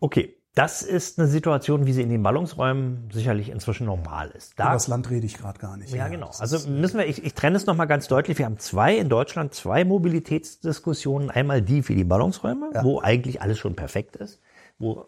Okay. 0.00 0.34
Das 0.56 0.82
ist 0.82 1.18
eine 1.18 1.26
Situation, 1.26 1.84
wie 1.84 1.92
sie 1.92 2.02
in 2.02 2.10
den 2.10 2.22
Ballungsräumen 2.22 3.08
sicherlich 3.12 3.48
inzwischen 3.48 3.86
normal 3.86 4.30
ist. 4.36 4.52
Über 4.54 4.62
Da 4.66 4.72
das 4.74 4.86
Land 4.86 5.10
rede 5.10 5.26
ich 5.26 5.36
gerade 5.36 5.58
gar 5.58 5.76
nicht. 5.76 5.92
Ja, 5.92 6.06
genau. 6.06 6.28
das 6.28 6.40
Also 6.40 6.54
ist- 6.58 6.68
müssen 6.68 6.96
wir, 6.98 7.08
ich, 7.08 7.24
ich 7.24 7.34
trenne 7.34 7.56
es 7.56 7.66
nochmal 7.66 7.88
ganz 7.88 8.06
deutlich. 8.06 8.38
Wir 8.38 8.44
haben 8.46 8.60
zwei 8.60 8.96
in 8.96 9.08
Deutschland, 9.08 9.52
zwei 9.52 9.84
Mobilitätsdiskussionen. 9.84 11.28
Einmal 11.30 11.60
die 11.60 11.82
für 11.82 11.96
die 11.96 12.04
Ballungsräume, 12.04 12.70
wo 12.82 13.00
eigentlich 13.00 13.42
alles 13.42 13.58
schon 13.58 13.74
perfekt 13.74 14.14
ist, 14.14 14.40
wo 14.78 15.06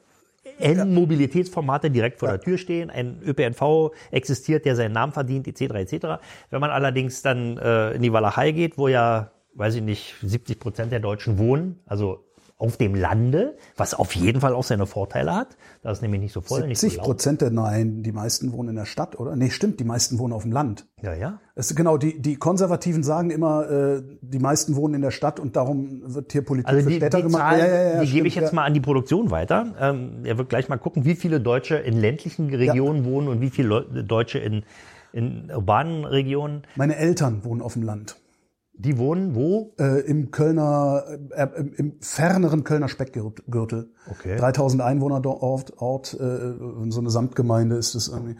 N 0.58 0.92
Mobilitätsformate 0.94 1.92
direkt 1.92 2.18
vor 2.18 2.28
der 2.28 2.40
Tür 2.40 2.58
stehen, 2.58 2.90
ein 2.90 3.20
ÖPNV 3.24 3.92
existiert, 4.10 4.64
der 4.64 4.74
seinen 4.74 4.92
Namen 4.92 5.12
verdient, 5.12 5.46
etc. 5.46 5.74
etc. 5.74 6.06
Wenn 6.50 6.60
man 6.60 6.70
allerdings 6.70 7.22
dann 7.22 7.56
äh, 7.58 7.92
in 7.92 8.02
die 8.02 8.12
Walachei 8.12 8.50
geht, 8.50 8.78
wo 8.78 8.88
ja, 8.88 9.30
weiß 9.56 9.76
ich 9.76 9.82
nicht, 9.82 10.14
70 10.22 10.60
Prozent 10.60 10.92
der 10.92 11.00
Deutschen 11.00 11.38
wohnen, 11.38 11.80
also 11.86 12.26
auf 12.58 12.78
dem 12.78 12.94
Lande, 12.94 13.58
was 13.76 13.92
auf 13.92 14.14
jeden 14.14 14.40
Fall 14.40 14.54
auch 14.54 14.64
seine 14.64 14.86
Vorteile 14.86 15.34
hat. 15.34 15.58
Da 15.82 15.90
ist 15.90 16.00
nämlich 16.00 16.22
nicht 16.22 16.32
so 16.32 16.40
voll, 16.40 16.66
nicht 16.66 16.78
so 16.78 16.86
70 16.86 16.96
laut. 16.96 17.06
Prozent 17.06 17.40
der 17.42 17.50
Nein, 17.50 18.02
die 18.02 18.12
meisten 18.12 18.50
wohnen 18.52 18.70
in 18.70 18.76
der 18.76 18.86
Stadt, 18.86 19.18
oder? 19.20 19.36
Nee, 19.36 19.50
stimmt, 19.50 19.78
die 19.78 19.84
meisten 19.84 20.18
wohnen 20.18 20.32
auf 20.32 20.42
dem 20.42 20.52
Land. 20.52 20.86
Ja, 21.02 21.12
ja. 21.12 21.38
Es, 21.54 21.74
genau, 21.74 21.98
die, 21.98 22.18
die 22.18 22.36
Konservativen 22.36 23.02
sagen 23.02 23.28
immer, 23.30 23.70
äh, 23.70 24.02
die 24.22 24.38
meisten 24.38 24.74
wohnen 24.74 24.94
in 24.94 25.02
der 25.02 25.10
Stadt 25.10 25.38
und 25.38 25.54
darum 25.54 26.00
wird 26.02 26.32
hier 26.32 26.42
Politik 26.42 26.68
Also 26.68 26.84
für 26.84 26.88
die, 26.90 26.96
Städter 26.96 27.18
die 27.18 27.24
gemacht. 27.24 27.42
Zahl, 27.42 27.58
Ja, 27.58 27.66
ja, 27.66 27.92
ja, 27.94 28.00
die 28.00 28.10
gebe 28.10 28.26
ich 28.26 28.34
jetzt 28.34 28.54
mal 28.54 28.64
an 28.64 28.72
die 28.72 28.80
Produktion 28.80 29.30
weiter. 29.30 29.74
Ähm, 29.78 30.24
er 30.24 30.38
wird 30.38 30.48
gleich 30.48 30.70
mal 30.70 30.78
gucken, 30.78 31.04
wie 31.04 31.14
viele 31.14 31.40
Deutsche 31.42 31.76
in 31.76 31.98
ländlichen 32.00 32.54
Regionen 32.54 33.04
wohnen 33.04 33.28
und 33.28 33.42
wie 33.42 33.50
viele 33.50 33.68
Leu 33.68 33.82
Deutsche 34.02 34.38
in, 34.38 34.62
in 35.12 35.50
urbanen 35.54 36.06
Regionen. 36.06 36.62
Meine 36.76 36.96
Eltern 36.96 37.44
wohnen 37.44 37.60
auf 37.60 37.74
dem 37.74 37.82
Land. 37.82 38.16
Die 38.78 38.98
wohnen 38.98 39.34
wo? 39.34 39.74
Äh, 39.78 40.00
Im 40.02 40.30
Kölner, 40.30 41.04
äh, 41.30 41.48
im, 41.56 41.72
im 41.74 42.00
ferneren 42.00 42.62
Kölner 42.62 42.88
Speckgürtel. 42.88 43.90
Okay. 44.10 44.36
3000 44.36 44.82
Einwohner 44.82 45.20
dort, 45.20 45.78
Ort, 45.78 46.14
äh, 46.14 46.54
so 46.88 47.00
eine 47.00 47.10
Samtgemeinde 47.10 47.76
ist 47.76 47.94
es 47.94 48.08
irgendwie. 48.08 48.36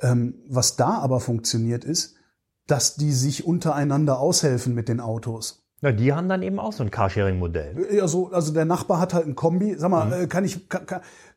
Ähm, 0.00 0.34
was 0.46 0.76
da 0.76 0.98
aber 0.98 1.20
funktioniert 1.20 1.84
ist, 1.84 2.16
dass 2.66 2.96
die 2.96 3.12
sich 3.12 3.46
untereinander 3.46 4.20
aushelfen 4.20 4.74
mit 4.74 4.88
den 4.88 5.00
Autos. 5.00 5.64
Na, 5.80 5.92
die 5.92 6.12
haben 6.12 6.28
dann 6.28 6.42
eben 6.42 6.58
auch 6.58 6.72
so 6.72 6.82
ein 6.82 6.90
Carsharing-Modell. 6.90 7.86
Ja, 7.92 8.08
so, 8.08 8.30
also 8.30 8.52
der 8.52 8.64
Nachbar 8.64 8.98
hat 8.98 9.14
halt 9.14 9.26
ein 9.26 9.36
Kombi. 9.36 9.76
Sag 9.78 9.90
mal, 9.90 10.12
äh, 10.12 10.26
kann 10.26 10.44
ich 10.44 10.68
kann, 10.68 10.86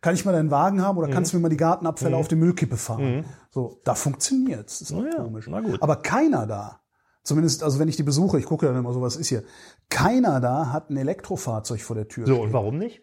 kann, 0.01 0.15
ich 0.15 0.25
mal 0.25 0.31
deinen 0.31 0.49
Wagen 0.49 0.81
haben 0.81 0.97
oder 0.97 1.09
kannst 1.09 1.31
du 1.31 1.37
mir 1.37 1.43
mal 1.43 1.49
die 1.49 1.57
Gartenabfälle 1.57 2.17
auf 2.17 2.27
die 2.27 2.35
Müllkippe 2.35 2.75
fahren? 2.75 3.23
So, 3.51 3.79
da 3.83 3.93
funktioniert's. 3.93 4.79
Das 4.79 4.89
ist 4.89 4.97
Na 4.97 5.07
ja, 5.07 5.23
komisch. 5.23 5.47
na 5.47 5.61
gut. 5.61 5.81
Aber 5.81 5.97
keiner 5.97 6.47
da, 6.47 6.81
zumindest, 7.23 7.63
also 7.63 7.79
wenn 7.79 7.87
ich 7.87 7.95
die 7.95 8.03
besuche, 8.03 8.39
ich 8.39 8.45
gucke 8.45 8.65
dann 8.65 8.75
immer 8.75 8.93
so, 8.93 9.01
was 9.01 9.15
ist 9.15 9.27
hier. 9.27 9.43
Keiner 9.89 10.39
da 10.39 10.71
hat 10.71 10.89
ein 10.89 10.97
Elektrofahrzeug 10.97 11.81
vor 11.81 11.95
der 11.95 12.07
Tür. 12.07 12.25
So, 12.27 12.33
stehen. 12.33 12.45
und 12.45 12.53
warum 12.53 12.77
nicht? 12.77 13.01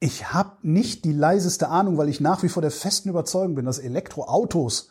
Ich 0.00 0.32
habe 0.32 0.52
nicht 0.62 1.04
die 1.04 1.12
leiseste 1.12 1.68
Ahnung, 1.68 1.98
weil 1.98 2.08
ich 2.08 2.20
nach 2.20 2.42
wie 2.42 2.48
vor 2.48 2.62
der 2.62 2.70
festen 2.70 3.08
Überzeugung 3.08 3.54
bin, 3.56 3.64
dass 3.64 3.78
Elektroautos 3.78 4.90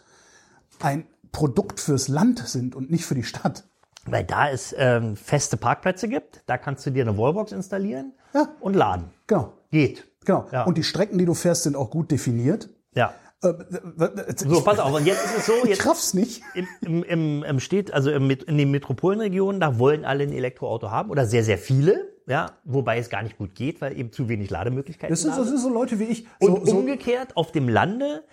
ein 0.80 1.08
Produkt 1.32 1.80
fürs 1.80 2.08
Land 2.08 2.40
sind 2.48 2.76
und 2.76 2.92
nicht 2.92 3.06
für 3.06 3.16
die 3.16 3.24
Stadt. 3.24 3.64
Weil 4.06 4.24
da 4.24 4.50
es 4.50 4.74
ähm, 4.78 5.16
feste 5.18 5.58
Parkplätze 5.58 6.08
gibt, 6.08 6.42
da 6.46 6.58
kannst 6.58 6.86
du 6.86 6.92
dir 6.92 7.04
eine 7.08 7.18
Wallbox 7.18 7.52
installieren 7.52 8.14
Ja. 8.34 8.48
und 8.60 8.74
laden. 8.76 9.10
Genau. 9.28 9.54
Geht. 9.70 10.06
Genau. 10.26 10.48
Ja. 10.52 10.64
Und 10.64 10.78
die 10.78 10.84
Strecken, 10.84 11.18
die 11.18 11.26
du 11.26 11.34
fährst, 11.34 11.64
sind 11.64 11.76
auch 11.76 11.90
gut 11.90 12.12
definiert. 12.12 12.70
Ja. 12.94 13.14
Äh, 13.44 13.54
So, 14.36 14.62
pass 14.62 14.80
auf. 14.80 14.94
Und 14.94 15.06
jetzt 15.06 15.24
ist 15.26 15.38
es 15.38 15.46
so, 15.46 15.54
Ich 15.64 15.70
jetzt 15.70 15.86
raff's 15.86 16.14
nicht. 16.14 16.42
im, 16.82 17.04
im, 17.04 17.44
im, 17.44 17.60
Steht, 17.60 17.94
also 17.94 18.12
im, 18.12 18.30
in 18.30 18.58
den 18.58 18.72
Metropolenregionen, 18.72 19.60
da 19.62 19.78
wollen 19.80 20.06
alle 20.06 20.24
ein 20.24 20.32
Elektroauto 20.34 20.90
haben 20.92 21.10
oder 21.12 21.26
sehr, 21.26 21.44
sehr 21.44 21.58
viele. 21.58 22.14
Ja, 22.28 22.58
wobei 22.66 22.98
es 22.98 23.10
gar 23.10 23.24
nicht 23.24 23.38
gut 23.38 23.56
geht, 23.56 23.80
weil 23.80 23.98
eben 23.98 24.12
zu 24.12 24.28
wenig 24.28 24.50
Lademöglichkeiten 24.50 25.14
Das 25.14 25.22
sind, 25.22 25.32
da 25.32 25.38
das 25.38 25.48
sind. 25.48 25.60
so 25.60 25.70
Leute 25.70 25.98
wie 26.00 26.06
ich. 26.06 26.28
So, 26.42 26.52
Und 26.56 26.68
umgekehrt, 26.68 27.38
auf 27.38 27.54
dem 27.54 27.70
Lande 27.70 28.24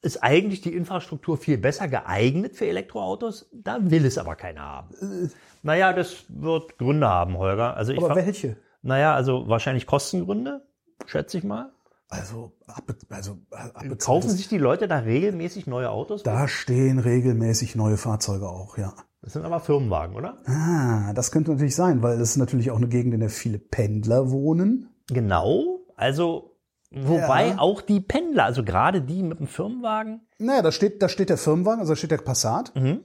ist 0.00 0.22
eigentlich 0.22 0.62
die 0.62 0.74
Infrastruktur 0.74 1.36
viel 1.36 1.58
besser 1.58 1.86
geeignet 1.88 2.56
für 2.56 2.66
Elektroautos. 2.66 3.50
Da 3.52 3.78
will 3.90 4.06
es 4.06 4.16
aber 4.16 4.36
keiner 4.36 4.62
haben. 4.62 5.30
Naja, 5.62 5.92
das 5.92 6.24
wird 6.28 6.78
Gründe 6.78 7.06
haben, 7.08 7.36
Holger. 7.36 7.76
Also 7.76 7.92
ich 7.92 8.02
aber 8.02 8.16
welche? 8.16 8.56
naja, 8.80 9.14
also 9.14 9.46
wahrscheinlich 9.48 9.86
Kostengründe, 9.86 10.62
schätze 11.04 11.36
ich 11.36 11.44
mal. 11.44 11.72
Also, 12.10 12.52
abbe 12.66 12.96
also 13.08 13.38
abbezahltes- 13.52 14.04
Kaufen 14.04 14.30
sich 14.30 14.48
die 14.48 14.58
Leute 14.58 14.88
da 14.88 14.98
regelmäßig 14.98 15.66
neue 15.68 15.90
Autos? 15.90 16.22
Da 16.24 16.48
stehen 16.48 16.98
regelmäßig 16.98 17.76
neue 17.76 17.96
Fahrzeuge 17.96 18.48
auch, 18.48 18.76
ja. 18.76 18.92
Das 19.22 19.34
sind 19.34 19.44
aber 19.44 19.60
Firmenwagen, 19.60 20.16
oder? 20.16 20.38
Ah, 20.46 21.12
das 21.12 21.30
könnte 21.30 21.52
natürlich 21.52 21.76
sein, 21.76 22.02
weil 22.02 22.18
das 22.18 22.30
ist 22.30 22.36
natürlich 22.36 22.70
auch 22.72 22.78
eine 22.78 22.88
Gegend, 22.88 23.14
in 23.14 23.20
der 23.20 23.28
viele 23.30 23.58
Pendler 23.58 24.30
wohnen. 24.32 24.88
Genau. 25.08 25.80
Also, 25.94 26.56
wobei 26.90 27.48
Ja. 27.50 27.58
auch 27.58 27.80
die 27.82 28.00
Pendler, 28.00 28.44
also 28.44 28.64
gerade 28.64 29.02
die 29.02 29.22
mit 29.22 29.38
dem 29.38 29.46
Firmenwagen, 29.46 30.22
Naja, 30.38 30.62
da 30.62 30.72
steht, 30.72 31.02
da 31.02 31.08
steht 31.10 31.28
der 31.28 31.36
Firmenwagen, 31.36 31.80
also 31.80 31.92
da 31.92 31.96
steht 31.96 32.10
der 32.10 32.16
Passat. 32.18 32.72
Mhm. 32.74 33.00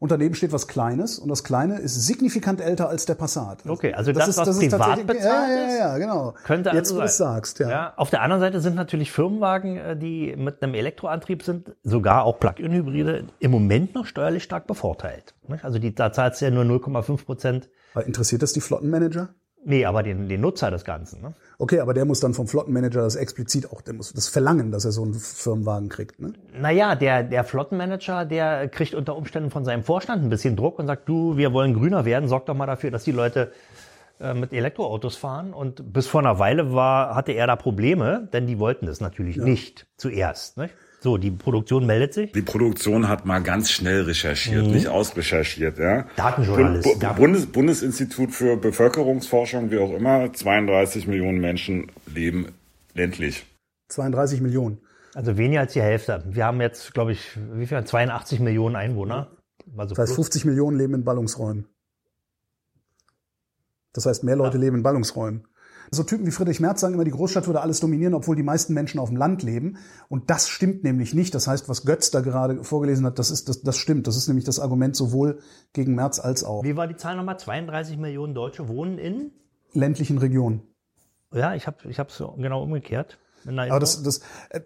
Und 0.00 0.12
daneben 0.12 0.34
steht 0.36 0.52
was 0.52 0.68
Kleines. 0.68 1.18
Und 1.18 1.28
das 1.28 1.42
Kleine 1.42 1.78
ist 1.78 2.06
signifikant 2.06 2.60
älter 2.60 2.88
als 2.88 3.04
der 3.04 3.16
Passat. 3.16 3.66
Okay, 3.66 3.94
also 3.94 4.12
das, 4.12 4.36
was 4.38 4.56
privat 4.58 4.70
tatsächlich- 4.80 5.06
bezahlt 5.06 5.50
ja, 5.50 5.56
ja, 5.56 5.66
ist, 5.66 5.72
ja, 5.72 5.88
ja, 5.88 5.98
genau. 5.98 6.34
könnte 6.44 6.70
Jetzt, 6.70 6.78
also 6.78 6.96
wo 6.96 6.98
du 7.00 7.06
es 7.06 7.16
sagst, 7.16 7.58
ja. 7.58 7.68
Ja, 7.68 7.92
auf 7.96 8.10
der 8.10 8.22
anderen 8.22 8.40
Seite 8.40 8.60
sind 8.60 8.76
natürlich 8.76 9.10
Firmenwagen, 9.10 9.76
äh, 9.76 9.96
die 9.96 10.36
mit 10.36 10.62
einem 10.62 10.74
Elektroantrieb 10.74 11.42
sind, 11.42 11.74
sogar 11.82 12.22
auch 12.22 12.38
Plug-in-Hybride, 12.38 13.24
im 13.40 13.50
Moment 13.50 13.94
noch 13.94 14.06
steuerlich 14.06 14.44
stark 14.44 14.68
bevorteilt. 14.68 15.34
Also 15.62 15.78
die, 15.80 15.92
da 15.94 16.12
zahlst 16.12 16.40
du 16.40 16.44
ja 16.44 16.50
nur 16.52 16.64
0,5 16.64 17.24
Prozent. 17.24 17.68
Interessiert 18.06 18.42
das 18.42 18.52
die 18.52 18.60
Flottenmanager? 18.60 19.30
Nee, 19.64 19.84
aber 19.84 20.02
den, 20.02 20.28
den 20.28 20.40
Nutzer 20.40 20.70
des 20.70 20.84
Ganzen. 20.84 21.20
Ne? 21.20 21.34
Okay, 21.58 21.80
aber 21.80 21.92
der 21.92 22.04
muss 22.04 22.20
dann 22.20 22.32
vom 22.32 22.46
Flottenmanager 22.46 23.02
das 23.02 23.16
explizit 23.16 23.70
auch, 23.70 23.80
der 23.80 23.94
muss 23.94 24.12
das 24.12 24.28
verlangen, 24.28 24.70
dass 24.70 24.84
er 24.84 24.92
so 24.92 25.02
einen 25.02 25.14
Firmenwagen 25.14 25.88
kriegt. 25.88 26.20
Ne? 26.20 26.32
Naja, 26.58 26.94
der, 26.94 27.22
der 27.24 27.44
Flottenmanager, 27.44 28.24
der 28.24 28.68
kriegt 28.68 28.94
unter 28.94 29.16
Umständen 29.16 29.50
von 29.50 29.64
seinem 29.64 29.82
Vorstand 29.82 30.22
ein 30.22 30.30
bisschen 30.30 30.56
Druck 30.56 30.78
und 30.78 30.86
sagt, 30.86 31.08
du, 31.08 31.36
wir 31.36 31.52
wollen 31.52 31.74
grüner 31.74 32.04
werden, 32.04 32.28
sorg 32.28 32.46
doch 32.46 32.54
mal 32.54 32.66
dafür, 32.66 32.90
dass 32.90 33.04
die 33.04 33.12
Leute 33.12 33.52
äh, 34.20 34.34
mit 34.34 34.52
Elektroautos 34.52 35.16
fahren. 35.16 35.52
Und 35.52 35.92
bis 35.92 36.06
vor 36.06 36.20
einer 36.20 36.38
Weile 36.38 36.72
war, 36.72 37.14
hatte 37.14 37.32
er 37.32 37.46
da 37.46 37.56
Probleme, 37.56 38.28
denn 38.32 38.46
die 38.46 38.58
wollten 38.58 38.86
das 38.86 39.00
natürlich 39.00 39.36
nicht 39.36 39.86
zuerst. 39.96 40.56
Nicht? 40.56 40.74
So, 41.00 41.16
die 41.16 41.30
Produktion 41.30 41.86
meldet 41.86 42.12
sich. 42.14 42.32
Die 42.32 42.42
Produktion 42.42 43.08
hat 43.08 43.24
mal 43.24 43.40
ganz 43.40 43.70
schnell 43.70 44.02
recherchiert, 44.02 44.66
nicht 44.66 44.88
ausrecherchiert. 44.88 45.78
Ja. 45.78 46.06
Datenjournalist, 46.16 46.84
Bu- 46.84 46.98
ja. 47.00 47.12
Bundes 47.12 47.46
Bundesinstitut 47.46 48.32
für 48.32 48.56
Bevölkerungsforschung, 48.56 49.70
wie 49.70 49.78
auch 49.78 49.92
immer, 49.94 50.32
32 50.32 51.06
Millionen 51.06 51.40
Menschen 51.40 51.92
leben 52.12 52.52
ländlich. 52.94 53.46
32 53.88 54.40
Millionen. 54.40 54.78
Also 55.14 55.36
weniger 55.38 55.60
als 55.60 55.72
die 55.72 55.82
Hälfte. 55.82 56.24
Wir 56.28 56.44
haben 56.46 56.60
jetzt, 56.60 56.92
glaube 56.94 57.12
ich, 57.12 57.20
wie 57.54 57.66
viel? 57.66 57.82
82 57.84 58.40
Millionen 58.40 58.74
Einwohner. 58.74 59.30
Also 59.76 59.94
Das 59.94 59.98
heißt, 60.02 60.14
plus. 60.14 60.26
50 60.26 60.44
Millionen 60.46 60.76
leben 60.78 60.94
in 60.94 61.04
Ballungsräumen. 61.04 61.66
Das 63.92 64.06
heißt, 64.06 64.24
mehr 64.24 64.36
Leute 64.36 64.58
leben 64.58 64.76
in 64.78 64.82
Ballungsräumen. 64.82 65.46
So 65.90 66.02
Typen 66.02 66.26
wie 66.26 66.30
Friedrich 66.30 66.60
Merz 66.60 66.80
sagen 66.80 66.94
immer, 66.94 67.04
die 67.04 67.10
Großstadt 67.10 67.46
würde 67.46 67.60
alles 67.60 67.80
dominieren, 67.80 68.14
obwohl 68.14 68.36
die 68.36 68.42
meisten 68.42 68.74
Menschen 68.74 69.00
auf 69.00 69.08
dem 69.08 69.16
Land 69.16 69.42
leben. 69.42 69.78
Und 70.08 70.30
das 70.30 70.48
stimmt 70.48 70.84
nämlich 70.84 71.14
nicht. 71.14 71.34
Das 71.34 71.46
heißt, 71.46 71.68
was 71.68 71.84
Götz 71.84 72.10
da 72.10 72.20
gerade 72.20 72.62
vorgelesen 72.64 73.06
hat, 73.06 73.18
das 73.18 73.30
ist, 73.30 73.48
das, 73.48 73.62
das 73.62 73.76
stimmt. 73.76 74.06
Das 74.06 74.16
ist 74.16 74.28
nämlich 74.28 74.44
das 74.44 74.60
Argument 74.60 74.96
sowohl 74.96 75.38
gegen 75.72 75.94
Merz 75.94 76.20
als 76.20 76.44
auch 76.44 76.62
Wie 76.62 76.76
war 76.76 76.86
die 76.86 76.96
Zahl 76.96 77.16
nochmal? 77.16 77.38
32 77.38 77.96
Millionen 77.98 78.34
Deutsche 78.34 78.68
wohnen 78.68 78.98
in? 78.98 79.32
ländlichen 79.72 80.18
Regionen. 80.18 80.62
Ja, 81.32 81.54
ich 81.54 81.66
habe 81.66 81.76
ich 81.88 81.98
es 81.98 82.22
genau 82.38 82.62
umgekehrt. 82.62 83.18
Aber 83.46 83.80
das, 83.80 84.02
das, 84.02 84.20
äh, 84.50 84.60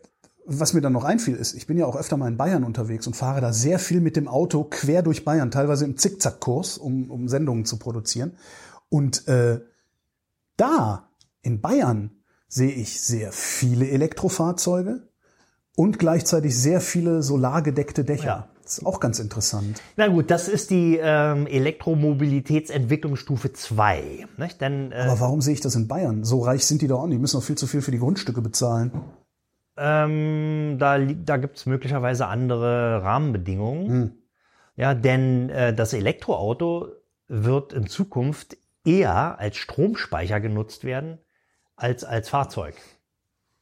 was 0.45 0.75
mir 0.75 0.81
dann 0.81 0.93
noch 0.93 1.05
einfiel, 1.05 1.37
ist, 1.37 1.55
ich 1.55 1.67
bin 1.67 1.77
ja 1.77 1.87
auch 1.87 1.97
öfter 1.97 2.17
mal 2.17 2.29
in 2.29 2.37
Bayern 2.37 2.65
unterwegs 2.65 3.07
und 3.07 3.15
fahre 3.15 3.41
da 3.41 3.53
sehr 3.53 3.79
viel 3.79 4.01
mit 4.01 4.17
dem 4.17 4.29
Auto 4.29 4.65
quer 4.65 5.03
durch 5.03 5.25
Bayern, 5.25 5.51
teilweise 5.51 5.85
im 5.85 5.97
Zickzackkurs, 5.97 6.79
um, 6.79 7.11
um 7.11 7.29
Sendungen 7.29 7.65
zu 7.65 7.79
produzieren. 7.79 8.37
Und 8.89 9.27
äh, 9.29 9.61
da 10.57 11.09
in 11.43 11.61
Bayern 11.61 12.11
sehe 12.49 12.73
ich 12.73 13.01
sehr 13.01 13.31
viele 13.33 13.89
Elektrofahrzeuge 13.89 15.09
und 15.77 15.99
gleichzeitig 15.99 16.59
sehr 16.59 16.81
viele 16.81 17.23
solargedeckte 17.23 18.05
Dächer. 18.05 18.25
Ja. 18.25 18.49
Das 18.63 18.79
ist 18.79 18.87
auch 18.87 19.01
ganz 19.01 19.19
interessant. 19.19 19.83
Na 19.97 20.07
gut, 20.07 20.31
das 20.31 20.47
ist 20.49 20.71
die 20.71 20.97
ähm, 21.03 21.49
Elektromobilitätsentwicklungsstufe 21.49 23.53
2. 23.53 24.29
Nicht? 24.37 24.61
Denn 24.61 24.93
äh, 24.93 25.07
Aber 25.09 25.19
warum 25.21 25.41
sehe 25.41 25.55
ich 25.55 25.61
das 25.61 25.75
in 25.75 25.89
Bayern? 25.89 26.23
So 26.25 26.43
reich 26.43 26.65
sind 26.65 26.81
die 26.81 26.87
doch 26.87 27.01
auch 27.01 27.07
nicht. 27.07 27.17
Die 27.17 27.21
müssen 27.21 27.39
doch 27.39 27.45
viel 27.45 27.59
zu 27.59 27.67
viel 27.67 27.83
für 27.83 27.91
die 27.91 27.99
Grundstücke 27.99 28.41
bezahlen. 28.41 28.93
ähm, 29.77 30.77
da, 30.79 30.97
da 30.99 31.39
gibt 31.39 31.57
es 31.57 31.67
möglicherweise 31.67 32.29
andere 32.29 33.03
Rahmenbedingungen. 33.03 33.89
Hm. 33.89 34.13
Ja, 34.77 34.95
denn 34.95 35.51
äh, 35.51 35.75
das 35.75 35.93
Elektroauto 35.93 36.87
wird 37.27 37.73
in 37.73 37.89
Zukunft 37.89 38.57
eher 38.85 39.39
als 39.39 39.57
Stromspeicher 39.57 40.41
genutzt 40.41 40.85
werden 40.85 41.19
als 41.83 42.05
als 42.05 42.29
Fahrzeug. 42.29 42.75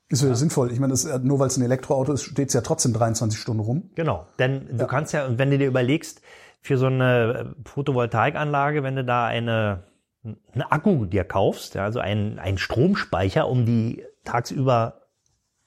Ist 0.08 0.22
ja, 0.22 0.34
sinnvoll. 0.34 0.72
Ich 0.72 0.80
meine, 0.80 0.92
das, 0.92 1.04
nur 1.22 1.38
weil 1.38 1.46
es 1.46 1.56
ein 1.56 1.62
Elektroauto 1.62 2.12
ist, 2.12 2.24
steht 2.24 2.48
es 2.48 2.54
ja 2.54 2.62
trotzdem 2.62 2.92
23 2.92 3.38
Stunden 3.38 3.60
rum. 3.60 3.90
Genau, 3.94 4.26
denn 4.40 4.76
du 4.76 4.86
kannst 4.86 5.12
ja, 5.12 5.24
und 5.24 5.38
wenn 5.38 5.50
du 5.50 5.58
dir 5.58 5.68
überlegst, 5.68 6.20
für 6.60 6.76
so 6.76 6.86
eine 6.86 7.54
äh, 7.56 7.68
Photovoltaikanlage, 7.68 8.82
wenn 8.82 8.96
du 8.96 9.04
da 9.04 9.26
eine, 9.26 9.84
einen 10.24 10.62
Akku 10.62 11.06
dir 11.06 11.24
kaufst, 11.24 11.74
ja, 11.74 11.84
also 11.84 12.00
einen, 12.00 12.38
einen 12.38 12.58
Stromspeicher, 12.58 13.48
um 13.48 13.64
die 13.64 14.04
tagsüber 14.24 15.00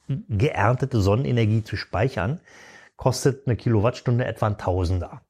geerntete 0.07 0.99
Sonnenenergie 1.01 1.63
zu 1.63 1.77
speichern, 1.77 2.39
kostet 2.95 3.47
eine 3.47 3.55
Kilowattstunde 3.55 4.25
etwa 4.25 4.47
ein 4.47 4.57
Tausender. 4.57 5.21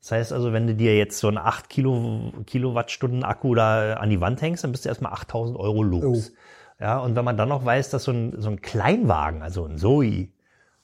Das 0.00 0.12
heißt 0.12 0.32
also, 0.32 0.52
wenn 0.52 0.66
du 0.66 0.74
dir 0.74 0.96
jetzt 0.96 1.18
so 1.18 1.28
einen 1.28 1.38
8 1.38 1.68
Kilo, 1.68 2.32
Kilowattstunden 2.46 3.24
Akku 3.24 3.54
da 3.54 3.94
an 3.94 4.10
die 4.10 4.20
Wand 4.20 4.40
hängst, 4.40 4.62
dann 4.62 4.70
bist 4.72 4.84
du 4.84 4.88
erstmal 4.88 5.12
8000 5.12 5.58
Euro 5.58 5.82
los. 5.82 6.32
Ja, 6.78 6.98
und 6.98 7.16
wenn 7.16 7.24
man 7.24 7.36
dann 7.36 7.48
noch 7.48 7.64
weiß, 7.64 7.90
dass 7.90 8.04
so 8.04 8.12
ein, 8.12 8.34
so 8.38 8.50
ein 8.50 8.60
Kleinwagen, 8.60 9.42
also 9.42 9.64
ein 9.64 9.78
Zoe, 9.78 10.04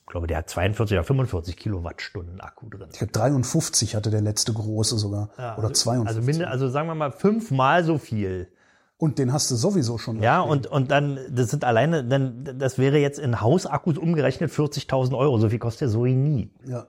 ich 0.01 0.07
glaube, 0.07 0.27
der 0.27 0.39
hat 0.39 0.51
42 0.51 0.97
oder 0.97 1.05
45 1.05 1.57
Kilowattstunden 1.57 2.41
Akku 2.41 2.69
drin. 2.69 2.89
Ich 2.93 2.99
glaube, 2.99 3.13
53 3.13 3.95
hatte 3.95 4.11
der 4.11 4.21
letzte 4.23 4.53
große 4.53 4.99
sogar. 4.99 5.31
Oder 5.57 5.73
52. 5.73 6.07
Also, 6.09 6.21
minde, 6.23 6.49
also 6.49 6.69
sagen 6.69 6.89
wir 6.89 6.95
mal 6.95 7.13
fünfmal 7.13 7.85
so 7.85 7.99
viel. 7.99 8.49
und 8.99 9.19
den 9.19 9.33
hast 9.33 9.51
du 9.51 9.55
sowieso 9.55 9.99
schon. 9.99 10.21
Ja, 10.21 10.41
und, 10.41 10.67
und 10.67 10.91
dann, 10.91 11.19
das 11.31 11.51
sind 11.51 11.65
alleine, 11.65 12.05
dann, 12.05 12.59
das 12.59 12.79
wäre 12.79 12.99
jetzt 12.99 13.19
in 13.19 13.41
Hausakkus 13.41 13.97
umgerechnet 13.99 14.51
40.000 14.51 15.17
Euro. 15.17 15.39
So 15.39 15.49
viel 15.51 15.59
kostet 15.59 15.83
der 15.83 15.89
Zoe 15.91 16.11
nie. 16.15 16.51
ja. 16.67 16.87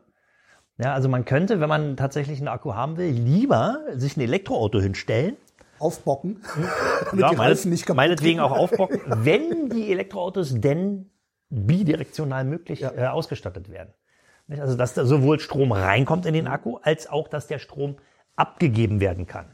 Ja, 0.78 0.94
also 0.94 1.08
man 1.10 1.26
könnte, 1.26 1.60
wenn 1.60 1.70
man 1.70 1.98
tatsächlich 1.98 2.40
einen 2.40 2.48
Akku 2.48 2.74
haben 2.74 2.98
will, 2.98 3.10
lieber 3.12 3.80
sich 3.94 4.18
ein 4.18 4.22
Elektroauto 4.22 4.80
hinstellen. 4.82 5.38
Aufbocken, 5.80 6.42
Ja, 7.18 7.32
meinet- 7.36 7.90
meinetwegen 7.96 8.40
auch 8.40 8.52
aufbocken, 8.52 9.02
wenn 9.06 9.70
die 9.70 9.92
Elektroautos 9.92 10.54
denn 10.60 11.10
bidirektional 11.50 12.44
möglich 12.46 12.82
äh, 12.84 13.06
ausgestattet 13.06 13.70
werden. 13.70 13.94
Nicht? 14.48 14.62
Also 14.62 14.76
dass 14.76 14.94
da 14.94 15.06
sowohl 15.06 15.40
Strom 15.40 15.72
reinkommt 15.72 16.26
in 16.26 16.34
den 16.34 16.48
Akku, 16.48 16.78
als 16.82 17.08
auch, 17.10 17.28
dass 17.28 17.48
der 17.48 17.60
Strom 17.60 17.98
abgegeben 18.36 19.00
werden 19.00 19.28
kann. 19.28 19.46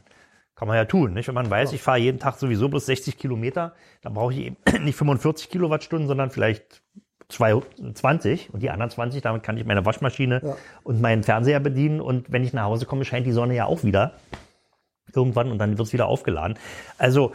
Kann 0.54 0.68
man 0.68 0.76
ja 0.76 0.84
tun, 0.84 1.14
nicht? 1.14 1.26
Wenn 1.28 1.34
man 1.34 1.50
weiß, 1.50 1.72
ich 1.72 1.82
fahre 1.82 1.98
jeden 1.98 2.18
Tag 2.18 2.36
sowieso 2.38 2.68
bloß 2.68 2.86
60 2.86 3.18
Kilometer, 3.18 3.74
dann 4.02 4.14
brauche 4.14 4.32
ich 4.32 4.38
eben 4.40 4.56
nicht 4.84 4.96
45 4.96 5.48
Kilowattstunden, 5.50 6.06
sondern 6.08 6.30
vielleicht 6.30 6.82
20 7.30 8.52
und 8.52 8.62
die 8.62 8.70
anderen 8.70 8.90
20, 8.90 9.22
damit 9.22 9.42
kann 9.42 9.56
ich 9.56 9.64
meine 9.64 9.84
Waschmaschine 9.86 10.40
Ja. 10.44 10.56
und 10.82 11.00
meinen 11.00 11.22
Fernseher 11.22 11.60
bedienen 11.60 12.00
und 12.00 12.30
wenn 12.32 12.44
ich 12.44 12.52
nach 12.52 12.64
Hause 12.64 12.86
komme, 12.86 13.04
scheint 13.04 13.26
die 13.26 13.32
Sonne 13.32 13.54
ja 13.54 13.64
auch 13.66 13.84
wieder 13.84 14.12
irgendwann 15.14 15.50
und 15.50 15.58
dann 15.58 15.78
wird 15.78 15.86
es 15.88 15.92
wieder 15.92 16.06
aufgeladen. 16.06 16.56
Also 16.98 17.32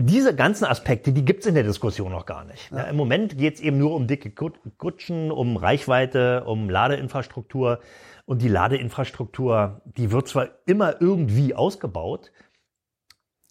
diese 0.00 0.34
ganzen 0.34 0.64
Aspekte, 0.64 1.12
die 1.12 1.24
gibt's 1.24 1.46
in 1.46 1.54
der 1.54 1.64
Diskussion 1.64 2.12
noch 2.12 2.24
gar 2.26 2.44
nicht. 2.44 2.70
Ja, 2.70 2.82
Im 2.84 2.96
Moment 2.96 3.36
geht's 3.36 3.60
eben 3.60 3.78
nur 3.78 3.94
um 3.94 4.06
dicke 4.06 4.30
Kut- 4.30 4.60
Kutschen, 4.76 5.32
um 5.32 5.56
Reichweite, 5.56 6.44
um 6.44 6.70
Ladeinfrastruktur. 6.70 7.80
Und 8.24 8.42
die 8.42 8.48
Ladeinfrastruktur, 8.48 9.80
die 9.84 10.12
wird 10.12 10.28
zwar 10.28 10.48
immer 10.66 11.00
irgendwie 11.00 11.54
ausgebaut, 11.54 12.30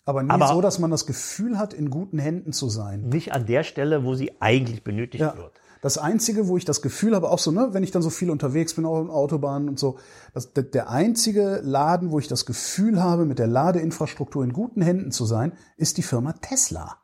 Aber 0.07 0.23
nie 0.23 0.29
Aber- 0.31 0.47
so, 0.47 0.61
dass 0.61 0.79
man 0.79 0.89
das 0.89 1.05
Gefühl 1.05 1.59
hat, 1.59 1.73
in 1.73 1.89
guten 1.89 2.17
Händen 2.17 2.53
zu 2.53 2.69
sein. 2.69 3.09
nicht 3.09 3.33
an 3.33 3.45
der 3.45 3.63
Stelle, 3.63 4.03
wo 4.05 4.15
sie 4.15 4.31
eigentlich 4.39 4.83
benötigt 4.83 5.21
Ja. 5.21 5.35
wird. 5.37 5.51
Das 5.81 5.97
Einzige, 5.99 6.47
wo 6.47 6.57
ich 6.57 6.65
das 6.65 6.81
Gefühl 6.81 7.13
habe, 7.13 7.29
auch 7.29 7.37
so, 7.39 7.51
ne, 7.51 7.69
wenn 7.73 7.83
ich 7.83 7.91
dann 7.91 8.01
so 8.01 8.09
viel 8.09 8.31
unterwegs 8.31 8.73
bin, 8.73 8.85
auch 8.85 8.99
in 9.01 9.09
Autobahnen 9.09 9.69
und 9.69 9.77
so, 9.77 9.97
das, 10.33 10.53
der, 10.53 10.63
der 10.63 10.89
einzige 10.89 11.59
Laden, 11.63 12.09
wo 12.11 12.17
ich 12.19 12.27
das 12.27 12.45
Gefühl 12.47 13.03
habe, 13.03 13.25
mit 13.25 13.37
der 13.37 13.47
Ladeinfrastruktur 13.47 14.43
in 14.43 14.53
guten 14.53 14.81
Händen 14.81 15.11
zu 15.11 15.25
sein, 15.25 15.51
ist 15.75 15.97
die 15.97 16.03
Firma 16.03 16.33
Tesla. 16.41 16.97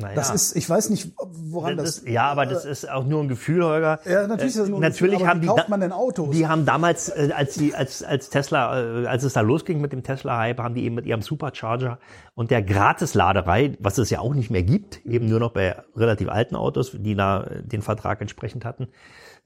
Naja. 0.00 0.14
Das 0.14 0.30
ist, 0.30 0.54
ich 0.54 0.70
weiß 0.70 0.90
nicht, 0.90 1.12
woran 1.16 1.76
das. 1.76 1.86
Das 1.86 1.98
ist, 1.98 2.08
ja, 2.08 2.30
aber 2.30 2.46
das 2.46 2.64
ist 2.64 2.88
auch 2.88 3.04
nur 3.04 3.20
ein 3.20 3.26
Gefühl, 3.26 3.64
Holger. 3.64 3.98
Ja, 4.04 4.28
natürlich 4.28 4.54
ist 4.54 4.60
das 4.60 4.68
nur 4.68 4.78
ein 4.78 4.82
natürlich 4.82 5.18
Gefühl, 5.18 5.28
haben 5.28 5.42
wie 5.42 5.46
die 5.46 5.52
kauft 5.52 5.68
man 5.68 5.80
denn 5.80 5.90
Autos? 5.90 6.30
Die 6.30 6.46
haben 6.46 6.64
damals, 6.64 7.08
äh, 7.08 7.30
als 7.34 7.54
die, 7.54 7.74
als 7.74 8.04
als 8.04 8.30
Tesla, 8.30 9.02
äh, 9.02 9.06
als 9.06 9.24
es 9.24 9.32
da 9.32 9.40
losging 9.40 9.80
mit 9.80 9.92
dem 9.92 10.04
Tesla-Hype, 10.04 10.60
haben 10.60 10.74
die 10.74 10.84
eben 10.84 10.94
mit 10.94 11.04
ihrem 11.04 11.20
Supercharger 11.20 11.98
und 12.36 12.52
der 12.52 12.62
Gratisladerei, 12.62 13.76
was 13.80 13.98
es 13.98 14.08
ja 14.10 14.20
auch 14.20 14.34
nicht 14.34 14.50
mehr 14.50 14.62
gibt, 14.62 15.04
eben 15.04 15.28
nur 15.28 15.40
noch 15.40 15.50
bei 15.50 15.74
relativ 15.96 16.28
alten 16.28 16.54
Autos, 16.54 16.92
die 16.94 17.16
da 17.16 17.42
äh, 17.42 17.64
den 17.64 17.82
Vertrag 17.82 18.20
entsprechend 18.20 18.64
hatten, 18.64 18.86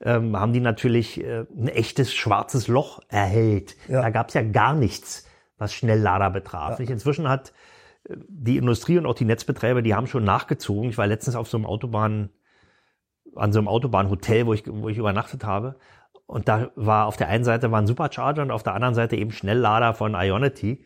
ähm, 0.03 0.39
haben 0.39 0.53
die 0.53 0.61
natürlich 0.61 1.25
äh, 1.25 1.47
ein 1.57 1.69
echtes 1.69 2.13
schwarzes 2.13 2.69
Loch 2.69 3.01
erhellt. 3.09 3.75
Ja. 3.89 4.03
Da 4.03 4.11
gab 4.11 4.29
es 4.29 4.35
ja 4.35 4.43
gar 4.43 4.75
nichts, 4.75 5.25
was 5.57 5.73
Schnelllader 5.73 6.29
betraf. 6.29 6.79
Nicht? 6.79 6.91
Inzwischen 6.91 7.27
hat 7.27 7.49
äh, 7.49 7.53
die 8.29 8.57
Industrie 8.57 8.99
und 8.99 9.07
auch 9.07 9.15
die 9.15 9.25
Netzbetreiber, 9.25 9.83
die 9.83 9.95
haben 9.95 10.07
schon 10.07 10.25
nachgezogen. 10.25 10.91
Ich 10.91 10.99
war 10.99 11.07
letztens 11.07 11.37
auf 11.37 11.49
so 11.49 11.57
einem 11.57 11.67
Autobahn, 11.67 12.31
an 13.35 13.53
so 13.53 13.59
einem 13.59 13.69
Autobahnhotel, 13.69 14.47
wo 14.47 14.53
ich, 14.55 14.65
wo 14.67 14.89
ich 14.89 14.99
übernachtet 14.99 15.45
habe. 15.45 15.77
Und 16.27 16.49
da 16.49 16.71
war 16.77 17.07
auf 17.07 17.17
der 17.17 17.29
einen 17.29 17.45
Seite 17.45 17.71
war 17.71 17.81
ein 17.81 17.87
Supercharger 17.87 18.43
und 18.43 18.51
auf 18.51 18.63
der 18.63 18.75
anderen 18.75 18.95
Seite 18.95 19.17
eben 19.17 19.33
Schnelllader 19.33 19.95
von 19.95 20.15
Ionity. 20.15 20.85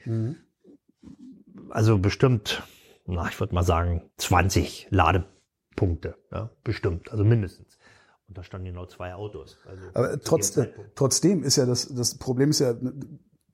Also 1.71 1.99
bestimmt, 1.99 2.63
na, 3.07 3.29
ich 3.29 3.39
würde 3.39 3.55
mal 3.55 3.63
sagen, 3.63 4.03
20 4.17 4.89
Ladepunkte. 4.91 6.17
Ja, 6.33 6.51
bestimmt, 6.65 7.11
also 7.13 7.25
mindestens. 7.25 7.79
Und 8.29 8.37
da 8.39 8.43
standen 8.43 8.67
genau 8.67 8.87
zwei 8.87 9.15
Autos. 9.15 9.59
Also 9.69 9.83
Aber 9.95 10.13
zu 10.21 10.29
trotz, 10.31 10.51
dem 10.53 10.65
Zeitpunkt. 10.65 10.91
trotzdem 10.97 11.43
ist 11.45 11.57
ja 11.57 11.67
das, 11.67 11.87
das 11.95 12.19
Problem 12.19 12.51
ist 12.51 12.59
ja, 12.59 12.75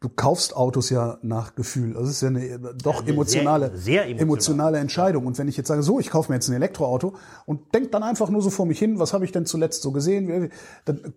du 0.03 0.09
kaufst 0.09 0.55
Autos 0.55 0.91
ja 0.91 1.19
nach 1.23 1.55
Gefühl. 1.55 1.95
Das 1.95 2.09
ist 2.11 2.21
ja 2.23 2.29
eine 2.29 2.59
doch 2.83 3.01
eine 3.03 3.11
emotionale, 3.11 3.69
sehr- 3.69 3.79
sehr 3.81 4.03
emotional. 4.03 4.23
emotionale 4.23 4.79
Entscheidung. 4.79 5.27
Und 5.27 5.39
wenn 5.39 5.49
ich 5.49 5.57
jetzt 5.57 5.69
sage, 5.69 5.83
so, 5.83 5.99
ich 6.01 6.11
kaufe 6.11 6.31
mir 6.31 6.37
jetzt 6.37 6.49
ein 6.49 6.55
Elektroauto 6.55 7.15
und 7.47 7.75
denk 7.75 7.93
dann 7.93 8.03
einfach 8.03 8.29
nur 8.29 8.43
so 8.43 8.51
vor 8.51 8.67
mich 8.67 8.79
hin, 8.79 8.99
was 8.99 9.15
habe 9.15 9.25
ich 9.25 9.33
denn 9.33 9.47
zuletzt 9.47 9.83
so 9.83 9.93
gesehen, 9.93 10.51
dann 10.85 11.15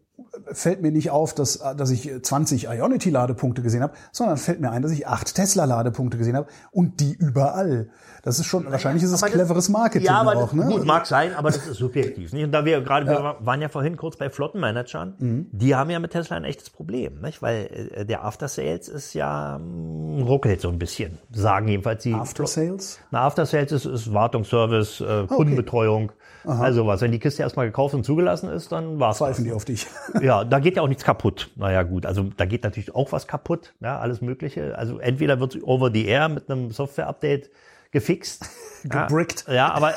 fällt 0.51 0.81
mir 0.81 0.91
nicht 0.91 1.09
auf, 1.11 1.33
dass, 1.33 1.59
dass 1.77 1.89
ich 1.89 2.09
20 2.21 2.67
Ionity-Ladepunkte 2.69 3.61
gesehen 3.61 3.81
habe, 3.83 3.93
sondern 4.11 4.37
fällt 4.37 4.61
mir 4.61 4.71
ein, 4.71 4.81
dass 4.81 4.91
ich 4.91 5.07
acht 5.07 5.33
Tesla-Ladepunkte 5.35 6.17
gesehen 6.17 6.35
habe 6.37 6.47
und 6.71 6.99
die 6.99 7.13
überall. 7.13 7.89
Das 8.23 8.39
ist 8.39 8.45
schon, 8.45 8.65
wahrscheinlich 8.71 9.03
ist 9.03 9.11
es 9.11 9.21
aber 9.21 9.31
cleveres 9.31 9.69
Marketing 9.69 10.07
ja, 10.07 10.19
aber 10.21 10.35
auch, 10.37 10.51
ne? 10.53 10.65
Gut, 10.65 10.83
mag 10.85 11.05
sein, 11.05 11.33
aber 11.35 11.49
das 11.51 11.67
ist 11.67 11.77
subjektiv. 11.77 12.33
Nicht? 12.33 12.43
Und 12.45 12.51
da 12.51 12.65
wir 12.65 12.81
gerade, 12.81 13.05
wir 13.05 13.35
waren 13.39 13.61
ja 13.61 13.69
vorhin 13.69 13.97
kurz 13.97 14.17
bei 14.17 14.29
Flottenmanagern, 14.29 15.15
Mhm. 15.19 15.47
die 15.51 15.75
haben 15.75 15.89
ja 15.91 15.99
mit 15.99 16.11
Tesla 16.11 16.37
ein 16.37 16.43
echtes 16.43 16.69
Problem, 16.71 17.21
nicht? 17.21 17.41
weil 17.41 17.89
äh, 17.93 18.05
der 18.05 18.23
After 18.25 18.47
Sales 18.75 18.87
ist 18.89 19.13
ja 19.13 19.57
mm, 19.57 20.23
ruckelt 20.23 20.61
so 20.61 20.69
ein 20.69 20.79
bisschen, 20.79 21.17
sagen 21.31 21.67
jedenfalls 21.67 22.03
die. 22.03 22.13
After 22.13 22.45
Sales? 22.45 22.99
Na, 23.11 23.21
After 23.21 23.45
Sales 23.45 23.71
ist, 23.71 23.85
ist 23.85 24.13
Wartungsservice, 24.13 25.01
äh, 25.01 25.27
Kundenbetreuung, 25.27 26.11
also 26.43 26.85
was. 26.85 27.01
Wenn 27.01 27.11
die 27.11 27.19
Kiste 27.19 27.43
erstmal 27.43 27.67
gekauft 27.67 27.95
und 27.95 28.03
zugelassen 28.03 28.49
ist, 28.49 28.71
dann 28.71 28.99
war's 28.99 29.19
das. 29.19 29.29
Pfeifen 29.29 29.45
die 29.45 29.53
auf 29.53 29.65
dich. 29.65 29.87
Ja, 30.21 30.43
da 30.43 30.59
geht 30.59 30.75
ja 30.75 30.81
auch 30.81 30.87
nichts 30.87 31.03
kaputt. 31.03 31.51
Naja, 31.55 31.83
gut, 31.83 32.05
also 32.05 32.29
da 32.35 32.45
geht 32.45 32.63
natürlich 32.63 32.93
auch 32.95 33.11
was 33.11 33.27
kaputt, 33.27 33.73
ja, 33.79 33.99
alles 33.99 34.21
Mögliche. 34.21 34.77
Also 34.77 34.99
entweder 34.99 35.39
wird 35.39 35.57
over 35.63 35.91
the 35.91 36.05
air 36.05 36.29
mit 36.29 36.49
einem 36.49 36.71
Software-Update 36.71 37.49
gefixt. 37.91 38.49
Gebrickt. 38.83 39.45
Ja, 39.47 39.53
ja, 39.53 39.73
aber, 39.73 39.93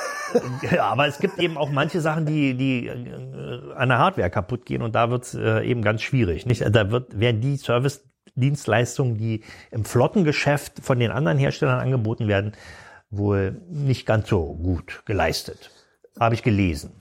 ja, 0.70 0.84
aber 0.84 1.06
es 1.06 1.18
gibt 1.18 1.38
eben 1.38 1.58
auch 1.58 1.70
manche 1.70 2.00
Sachen, 2.00 2.24
die, 2.24 2.54
die 2.54 2.86
äh, 2.86 3.74
an 3.74 3.90
der 3.90 3.98
Hardware 3.98 4.30
kaputt 4.30 4.64
gehen 4.64 4.80
und 4.80 4.94
da 4.94 5.10
wird 5.10 5.24
es 5.24 5.34
äh, 5.34 5.60
eben 5.68 5.82
ganz 5.82 6.00
schwierig. 6.00 6.46
Nicht? 6.46 6.62
Also 6.62 6.72
Da 6.72 6.90
wird, 6.90 7.20
werden 7.20 7.42
die 7.42 7.58
Service-Dienstleistungen, 8.38 9.16
die 9.18 9.42
im 9.70 9.84
Flottengeschäft 9.84 10.80
von 10.80 10.98
den 10.98 11.10
anderen 11.10 11.38
Herstellern 11.38 11.80
angeboten 11.80 12.28
werden, 12.28 12.52
wohl 13.10 13.60
nicht 13.68 14.06
ganz 14.06 14.28
so 14.28 14.54
gut 14.54 15.02
geleistet. 15.04 15.70
Habe 16.18 16.34
ich 16.34 16.42
gelesen. 16.42 16.92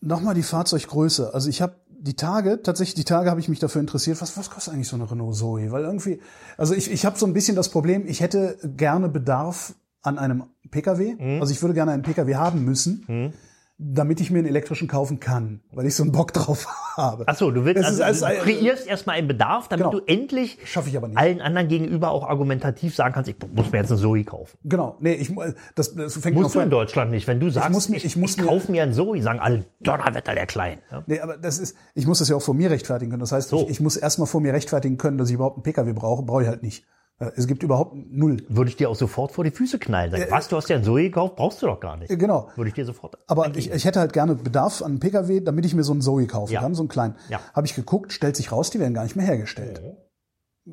Nochmal 0.00 0.34
die 0.34 0.42
Fahrzeuggröße. 0.42 1.32
Also 1.32 1.48
ich 1.48 1.62
habe 1.62 1.76
die 1.88 2.16
Tage, 2.16 2.60
tatsächlich 2.62 2.94
die 2.94 3.04
Tage 3.04 3.30
habe 3.30 3.40
ich 3.40 3.48
mich 3.48 3.60
dafür 3.60 3.80
interessiert, 3.80 4.20
was, 4.20 4.36
was 4.36 4.50
kostet 4.50 4.74
eigentlich 4.74 4.88
so 4.88 4.96
eine 4.96 5.10
Renault 5.10 5.36
Zoe? 5.36 5.70
Weil 5.70 5.84
irgendwie, 5.84 6.20
also 6.58 6.74
ich, 6.74 6.90
ich 6.90 7.06
habe 7.06 7.18
so 7.18 7.24
ein 7.24 7.32
bisschen 7.32 7.56
das 7.56 7.70
Problem, 7.70 8.06
ich 8.06 8.20
hätte 8.20 8.58
gerne 8.62 9.08
Bedarf 9.08 9.74
an 10.02 10.18
einem 10.18 10.44
Pkw. 10.70 11.14
Mhm. 11.14 11.40
Also 11.40 11.52
ich 11.52 11.62
würde 11.62 11.72
gerne 11.72 11.92
einen 11.92 12.02
Pkw 12.02 12.34
haben 12.34 12.64
müssen, 12.64 13.32
damit 13.76 14.20
ich 14.20 14.30
mir 14.30 14.38
einen 14.38 14.46
elektrischen 14.46 14.86
kaufen 14.86 15.18
kann, 15.18 15.60
weil 15.72 15.84
ich 15.86 15.96
so 15.96 16.04
einen 16.04 16.12
Bock 16.12 16.32
drauf 16.32 16.66
habe. 16.96 17.24
Ach 17.26 17.34
so, 17.34 17.50
du 17.50 17.64
willst 17.64 17.82
Es 17.82 18.00
also, 18.00 18.26
du 18.26 18.32
kreierst 18.36 18.86
erstmal 18.86 19.16
einen 19.16 19.26
Bedarf, 19.26 19.66
damit 19.66 19.86
Genau. 19.90 19.98
du 19.98 20.06
endlich 20.06 20.58
Schaffe 20.64 20.88
ich 20.90 20.96
aber 20.96 21.08
nicht. 21.08 21.18
allen 21.18 21.40
anderen 21.40 21.66
gegenüber 21.66 22.12
auch 22.12 22.22
argumentativ 22.28 22.94
sagen 22.94 23.12
kannst, 23.14 23.28
ich 23.30 23.36
muss 23.52 23.72
mir 23.72 23.78
jetzt 23.78 23.90
einen 23.90 24.00
Zoe 24.00 24.22
kaufen. 24.22 24.56
Genau, 24.62 24.96
nee, 25.00 25.14
ich 25.14 25.34
das, 25.74 25.94
das 25.96 26.16
fängt 26.16 26.36
Musst 26.36 26.54
du 26.54 26.60
in 26.60 26.70
Deutschland 26.70 27.10
nicht. 27.10 27.26
Wenn 27.26 27.40
du 27.40 27.50
sagst, 27.50 27.70
muss 27.72 27.88
mir- 27.88 27.96
ich 27.96 28.16
muss 28.16 28.36
mir- 28.36 28.44
kaufe 28.44 28.70
mir 28.70 28.84
einen 28.84 28.92
Zoe, 28.92 29.20
sagen 29.22 29.40
alle, 29.40 29.64
Donnerwetter, 29.80 30.34
der 30.34 30.46
Klein. 30.46 30.78
Ja? 30.92 31.02
Nee, 31.06 31.18
aber 31.18 31.36
das 31.36 31.58
ist, 31.58 31.76
ich 31.94 32.06
muss 32.06 32.20
das 32.20 32.28
ja 32.28 32.36
auch 32.36 32.42
vor 32.42 32.54
mir 32.54 32.70
rechtfertigen 32.70 33.10
können. 33.10 33.20
Das 33.20 33.32
heißt, 33.32 33.48
So. 33.48 33.62
ich, 33.64 33.70
ich 33.70 33.80
muss 33.80 33.96
erstmal 33.96 34.28
vor 34.28 34.40
mir 34.40 34.52
rechtfertigen 34.52 34.98
können, 34.98 35.18
dass 35.18 35.28
ich 35.30 35.34
überhaupt 35.34 35.56
einen 35.56 35.64
Pkw 35.64 35.92
brauche. 35.94 36.22
Brauche 36.22 36.42
ich 36.42 36.48
halt 36.48 36.62
nicht. 36.62 36.86
Äh, 37.18 37.30
Es 37.36 37.46
gibt 37.46 37.62
überhaupt 37.62 37.94
null. 37.94 38.44
Würde 38.48 38.70
ich 38.70 38.76
dir 38.76 38.90
auch 38.90 38.96
sofort 38.96 39.32
vor 39.32 39.44
die 39.44 39.50
Füße 39.50 39.78
knallen. 39.78 40.10
Sagen, 40.10 40.24
was, 40.30 40.48
du 40.48 40.56
hast 40.56 40.68
ja 40.68 40.76
einen 40.76 40.84
Zoe 40.84 41.02
gekauft, 41.04 41.36
brauchst 41.36 41.62
du 41.62 41.66
doch 41.66 41.80
gar 41.80 41.96
nicht. 41.96 42.10
Äh, 42.10 42.16
Genau. 42.16 42.50
Würde 42.56 42.68
ich 42.68 42.74
dir 42.74 42.84
sofort. 42.84 43.16
Aber 43.26 43.54
ich, 43.56 43.70
ich 43.70 43.84
hätte 43.84 44.00
halt 44.00 44.12
gerne 44.12 44.34
Bedarf 44.34 44.82
an 44.82 44.92
einem 44.92 45.00
Pkw, 45.00 45.40
damit 45.40 45.64
ich 45.64 45.74
mir 45.74 45.84
so 45.84 45.92
einen 45.92 46.00
Zoe 46.02 46.26
kaufen 46.26 46.52
Ja. 46.52 46.60
kann, 46.60 46.74
so 46.74 46.82
einen 46.82 46.88
kleinen. 46.88 47.16
Ja. 47.28 47.40
Habe 47.54 47.66
ich 47.66 47.74
geguckt, 47.74 48.12
stellt 48.12 48.36
sich 48.36 48.50
raus, 48.52 48.70
die 48.70 48.80
werden 48.80 48.94
gar 48.94 49.04
nicht 49.04 49.16
mehr 49.16 49.26
hergestellt. 49.26 49.80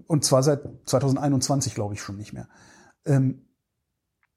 Und 0.07 0.23
zwar 0.23 0.41
seit 0.43 0.61
2021, 0.85 1.75
glaube 1.75 1.93
ich, 1.93 2.01
schon 2.01 2.17
nicht 2.17 2.33
mehr. 2.33 2.47
Ähm, 3.05 3.45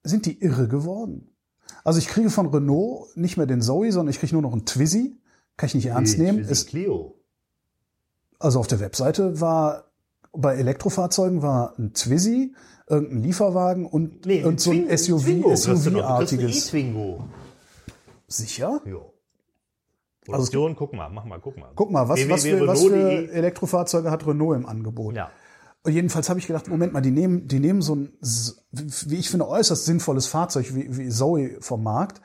sind 0.03 0.27
die 0.27 0.43
irre 0.43 0.69
geworden? 0.69 1.31
Also 1.85 1.99
ich 1.99 2.09
kriege 2.09 2.29
von 2.29 2.47
Renault 2.47 3.17
nicht 3.17 3.37
mehr 3.37 3.47
den 3.47 3.63
Zoe, 3.63 3.91
sondern 3.93 4.11
ich 4.11 4.19
kriege 4.19 4.35
nur 4.35 4.43
noch 4.43 4.53
einen 4.53 4.67
Twizy. 4.67 5.21
Kann 5.57 5.69
ich 5.69 5.75
nicht 5.75 5.87
ernst 5.87 6.19
nehmen. 6.19 6.41
Ist, 6.41 6.69
Clio. 6.69 7.15
also 8.41 8.59
auf 8.59 8.67
der 8.67 8.81
Webseite 8.81 9.41
war 9.41 9.85
bei 10.37 10.57
Elektrofahrzeugen 10.57 11.43
war 11.43 11.75
ein 11.79 11.95
Twizy, 11.95 12.55
irgendein 12.89 13.23
Lieferwagen 13.23 13.87
und, 13.87 14.27
und 14.27 14.61
so 14.61 14.73
ein 14.73 14.97
SUV, 14.97 15.57
SUV-artiges. 15.57 16.69
E-Twingo. 16.69 17.25
Sicher? 18.27 18.81
Ja. 18.85 18.97
Produktion, 20.25 20.75
guck 20.75 20.95
mal, 20.95 21.09
mach 21.11 21.25
mal, 21.25 21.39
guck 21.39 21.57
mal. 21.57 21.65
Also 21.65 21.75
Guck 21.77 21.91
mal, 21.91 22.09
was, 22.09 22.29
was, 22.29 22.43
für, 22.43 22.67
was 22.67 22.83
für. 22.83 23.31
Elektrofahrzeuge 23.31 24.11
hat 24.11 24.27
Renault 24.27 24.57
im 24.57 24.67
Angebot? 24.67 25.15
Ja. 25.15 25.31
Und 25.83 25.93
jedenfalls 25.93 26.31
habe 26.31 26.39
ich 26.39 26.47
gedacht, 26.47 26.67
Moment 26.69 26.95
mal, 26.95 27.03
die 27.03 27.11
nehmen, 27.11 27.47
die 27.47 27.61
nehmen 27.61 27.83
so 27.83 27.95
ein, 27.95 28.13
wie 28.71 29.17
ich 29.19 29.29
finde, 29.29 29.47
äußerst 29.47 29.85
sinnvolles 29.85 30.27
Fahrzeug 30.27 30.75
wie, 30.75 30.97
wie 30.97 31.09
Zoe 31.11 31.59
vom 31.61 31.83
Markt 31.83 32.23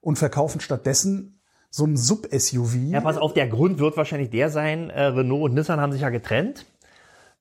und 0.00 0.16
verkaufen 0.16 0.60
stattdessen 0.60 1.38
so 1.68 1.84
ein 1.84 1.96
Sub-SUV. 1.96 2.76
Ja, 2.90 3.00
pass 3.00 3.18
auf, 3.18 3.34
der 3.34 3.48
Grund 3.48 3.78
wird 3.78 3.96
wahrscheinlich 3.96 4.30
der 4.30 4.48
sein, 4.48 4.88
äh, 4.90 5.02
Renault 5.06 5.50
und 5.50 5.54
Nissan 5.54 5.80
haben 5.80 5.92
sich 5.92 6.02
ja 6.02 6.08
getrennt. 6.08 6.64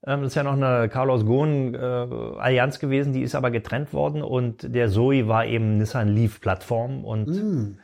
Ähm, 0.06 0.22
das 0.22 0.30
ist 0.32 0.36
ja 0.36 0.44
noch 0.44 0.54
eine 0.54 0.90
Carlos 0.90 1.26
Ghosn 1.26 1.74
äh, 1.76 1.78
Allianz 1.78 2.80
gewesen, 2.80 3.14
die 3.14 3.22
ist 3.22 3.36
aber 3.36 3.52
getrennt 3.52 3.94
worden 3.94 4.22
und 4.22 4.74
der 4.74 4.90
Zoe 4.90 5.28
war 5.28 5.46
eben 5.46 5.78
Nissan 5.78 6.10
Leaf 6.10 6.42
Plattform 6.42 7.06
und 7.06 7.28
Hm. 7.28 7.80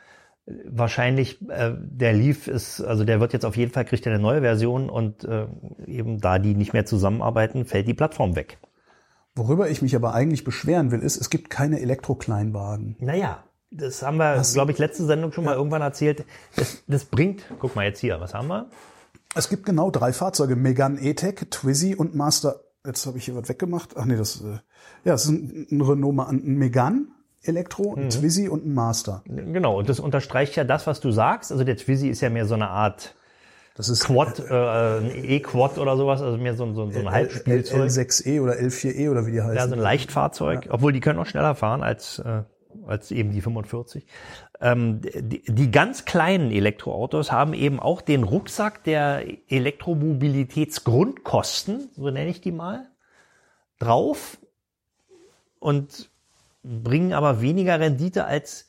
wahrscheinlich 0.66 1.42
äh, 1.50 1.74
der 1.78 2.14
Leaf 2.14 2.48
ist, 2.48 2.82
also 2.82 3.06
der 3.06 3.20
wird 3.20 3.34
jetzt 3.34 3.46
auf 3.46 3.56
jeden 3.56 3.72
Fall 3.72 3.86
kriegt 3.86 4.06
er 4.06 4.14
eine 4.14 4.22
neue 4.22 4.42
Version 4.42 4.90
und 4.90 5.24
äh, 5.24 5.46
eben 5.86 6.20
da 6.20 6.40
die 6.40 6.56
nicht 6.56 6.74
mehr 6.74 6.86
zusammenarbeiten, 6.86 7.66
fällt 7.66 7.88
die 7.88 7.94
Plattform 7.94 8.36
weg. 8.36 8.58
Worüber 9.36 9.70
ich 9.70 9.82
mich 9.82 9.96
aber 9.96 10.14
eigentlich 10.14 10.44
beschweren 10.44 10.92
will, 10.92 11.00
ist, 11.00 11.16
es 11.16 11.30
gibt 11.30 11.50
keine 11.50 11.80
Elektrokleinwagen. 11.80 12.98
Naja, 13.00 13.44
das 13.72 14.02
haben 14.02 14.18
wir, 14.18 14.42
glaube 14.54 14.72
ich, 14.72 14.80
letzte 14.80 15.06
Sendung 15.06 15.32
schon 15.32 15.46
mal 15.46 15.56
irgendwann 15.56 15.84
erzählt. 15.84 16.26
Das, 16.56 16.84
das 16.88 17.06
bringt, 17.06 17.44
guck 17.60 17.76
mal 17.76 17.86
jetzt 17.86 18.00
hier, 18.00 18.20
was 18.20 18.34
haben 18.34 18.48
wir? 18.48 18.70
Es 19.36 19.50
gibt 19.50 19.65
genau 19.65 19.92
drei 19.92 20.12
Fahrzeuge, 20.13 20.56
Megane 20.56 21.00
E-Tech, 21.02 21.48
Twizy 21.52 21.96
und 21.96 22.15
Master 22.15 22.62
jetzt 22.86 23.06
habe 23.06 23.18
ich 23.18 23.26
hier 23.26 23.36
was 23.36 23.48
weggemacht. 23.50 23.96
Ach 23.98 24.06
nee, 24.06 24.18
das, 24.18 24.42
äh, 24.42 24.60
ja, 25.04 25.13
es 25.13 25.26
ist 25.26 25.32
ein, 25.32 25.68
ein 25.72 25.82
Renault, 25.82 26.20
ein 26.20 26.58
Megane 26.58 27.08
Elektro, 27.42 27.96
ein 27.96 28.10
Twizy 28.10 28.50
und 28.50 28.65
ein 28.65 28.74
Master. 28.74 29.24
Genau, 29.26 29.80
und 29.80 29.88
das 29.88 30.02
unterstreicht 30.02 30.58
ja 30.58 30.65
das, 30.65 30.88
was 30.88 31.00
du 31.00 31.12
sagst. 31.12 31.52
Also 31.52 31.63
der 31.63 31.78
Twizy 31.78 32.10
ist 32.10 32.20
ja 32.20 32.30
mehr 32.30 32.46
so 32.46 32.54
eine 32.54 32.70
Art 32.70 33.15
Das 33.76 33.88
ist 33.88 34.06
Quad, 34.06 34.39
äh, 34.50 34.54
ein 34.54 35.24
E-Quad 35.24 35.78
oder 35.78 35.96
sowas, 35.96 36.22
also 36.22 36.38
mehr 36.38 36.56
so, 36.56 36.74
so, 36.74 36.92
so 36.92 37.00
ein 37.00 37.10
Halbspielzeug. 37.10 37.89
L6E 37.89 38.42
oder 38.42 38.54
L4E 38.56 39.10
oder 39.10 39.26
wie 39.26 39.32
die 39.32 39.42
heißen. 39.42 39.56
Ja, 39.56 39.68
so 39.68 39.74
ein 39.74 39.80
Leichtfahrzeug, 39.80 40.68
obwohl 40.70 40.92
die 40.92 41.00
können 41.00 41.18
auch 41.18 41.26
schneller 41.26 41.56
fahren 41.56 41.82
als, 41.82 42.20
äh, 42.20 42.44
als 42.88 43.12
eben 43.12 43.32
die 43.32 43.42
45. 43.42 44.08
Ähm, 44.62 45.02
die, 45.02 45.44
die 45.48 45.72
ganz 45.72 46.06
kleinen 46.06 46.52
Elektroautos 46.52 47.32
haben 47.32 47.54
eben 47.54 47.80
auch 47.80 48.02
den 48.02 48.24
Rucksack 48.24 48.84
der 48.84 49.24
Elektromobilitätsgrundkosten, 49.50 51.89
so 51.96 52.10
nenne 52.10 52.30
ich 52.30 52.42
die 52.42 52.52
mal, 52.52 52.89
drauf 53.80 54.38
und 55.60 56.10
bringen 56.63 57.13
aber 57.13 57.42
weniger 57.42 57.80
Rendite 57.80 58.26
als 58.26 58.68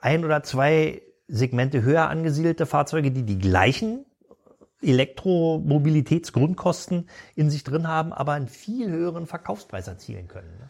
ein 0.00 0.24
oder 0.24 0.42
zwei 0.42 1.02
Segmente 1.28 1.82
höher 1.82 2.08
angesiedelte 2.08 2.64
Fahrzeuge, 2.66 3.10
die 3.10 3.24
die 3.24 3.38
gleichen 3.38 4.06
Elektromobilitätsgrundkosten 4.82 7.08
in 7.36 7.50
sich 7.50 7.62
drin 7.64 7.88
haben, 7.88 8.12
aber 8.12 8.32
einen 8.32 8.48
viel 8.48 8.90
höheren 8.90 9.26
Verkaufspreis 9.26 9.88
erzielen 9.88 10.28
können. 10.28 10.52
ne? 10.58 10.68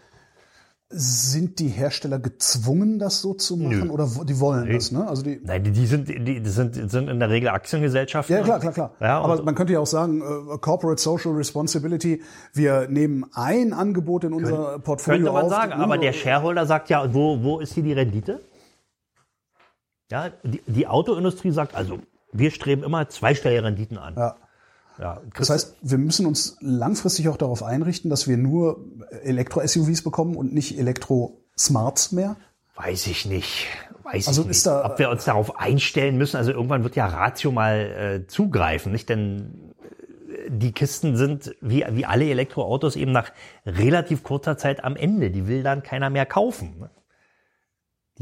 Sind 0.94 1.58
die 1.58 1.68
Hersteller 1.68 2.18
gezwungen, 2.18 2.98
das 2.98 3.22
so 3.22 3.34
zu 3.34 3.56
machen 3.56 3.86
Nö. 3.86 3.90
oder 3.90 4.08
die 4.24 4.38
wollen 4.40 4.70
das? 4.70 4.92
Ne? 4.92 5.08
Also 5.08 5.22
die, 5.22 5.40
Nein, 5.42 5.64
die, 5.64 5.70
die 5.72 5.86
sind, 5.86 6.08
die, 6.08 6.40
die 6.42 6.50
sind, 6.50 6.74
sind 6.90 7.08
in 7.08 7.18
der 7.18 7.30
Regel 7.30 7.48
Aktiengesellschaften. 7.48 8.36
ja, 8.36 8.42
klar, 8.42 8.60
klar, 8.60 8.72
klar. 8.72 8.94
Ja, 9.00 9.20
Aber 9.20 9.42
man 9.42 9.54
könnte 9.54 9.72
ja 9.72 9.80
auch 9.80 9.86
sagen, 9.86 10.20
äh, 10.20 10.58
Corporate 10.58 11.00
Social 11.00 11.32
Responsibility, 11.32 12.22
wir 12.52 12.88
nehmen 12.88 13.24
ein 13.32 13.72
Angebot 13.72 14.24
in 14.24 14.32
unser 14.34 14.78
Portfolio 14.80 15.18
Könnte 15.18 15.32
man 15.32 15.44
auf. 15.44 15.50
sagen, 15.50 15.72
aber 15.72 15.96
der 15.98 16.12
Shareholder 16.12 16.66
sagt 16.66 16.90
ja, 16.90 17.12
wo, 17.14 17.42
wo 17.42 17.58
ist 17.60 17.72
hier 17.72 17.82
die 17.82 17.94
Rendite? 17.94 18.40
Ja, 20.10 20.30
die, 20.42 20.62
die 20.66 20.86
Autoindustrie 20.86 21.52
sagt 21.52 21.74
also, 21.74 21.98
wir 22.32 22.50
streben 22.50 22.82
immer 22.82 23.08
zweistellige 23.08 23.64
Renditen 23.64 23.96
an. 23.98 24.14
Ja. 24.16 24.36
Ja, 24.98 25.20
Das 25.36 25.50
heißt, 25.50 25.76
wir 25.82 25.98
müssen 25.98 26.26
uns 26.26 26.56
langfristig 26.60 27.28
auch 27.28 27.36
darauf 27.36 27.62
einrichten, 27.62 28.10
dass 28.10 28.28
wir 28.28 28.36
nur 28.36 28.84
Elektro-SUVs 29.22 30.02
bekommen 30.02 30.36
und 30.36 30.52
nicht 30.52 30.78
Elektro-Smarts 30.78 32.12
mehr. 32.12 32.36
Weiß 32.76 33.06
ich 33.06 33.26
nicht. 33.26 33.66
Weiß 34.04 34.28
Also 34.28 34.42
ich 34.42 34.48
nicht. 34.48 34.66
da- 34.66 34.84
Ob 34.84 34.98
wir 34.98 35.10
uns 35.10 35.24
darauf 35.24 35.58
einstellen 35.58 36.16
müssen, 36.18 36.36
also 36.36 36.50
irgendwann 36.52 36.82
wird 36.84 36.96
ja 36.96 37.06
Ratio 37.06 37.52
mal 37.52 38.22
äh, 38.24 38.26
zugreifen, 38.26 38.92
nicht? 38.92 39.08
Denn 39.08 39.72
äh, 40.28 40.50
die 40.50 40.72
Kisten 40.72 41.16
sind 41.16 41.54
wie, 41.60 41.84
wie 41.90 42.04
alle 42.06 42.28
Elektroautos 42.28 42.96
eben 42.96 43.12
nach 43.12 43.30
relativ 43.64 44.22
kurzer 44.22 44.56
Zeit 44.58 44.82
am 44.84 44.96
Ende. 44.96 45.30
Die 45.30 45.46
will 45.46 45.62
dann 45.62 45.82
keiner 45.82 46.10
mehr 46.10 46.26
kaufen. 46.26 46.74
Ne? 46.80 46.90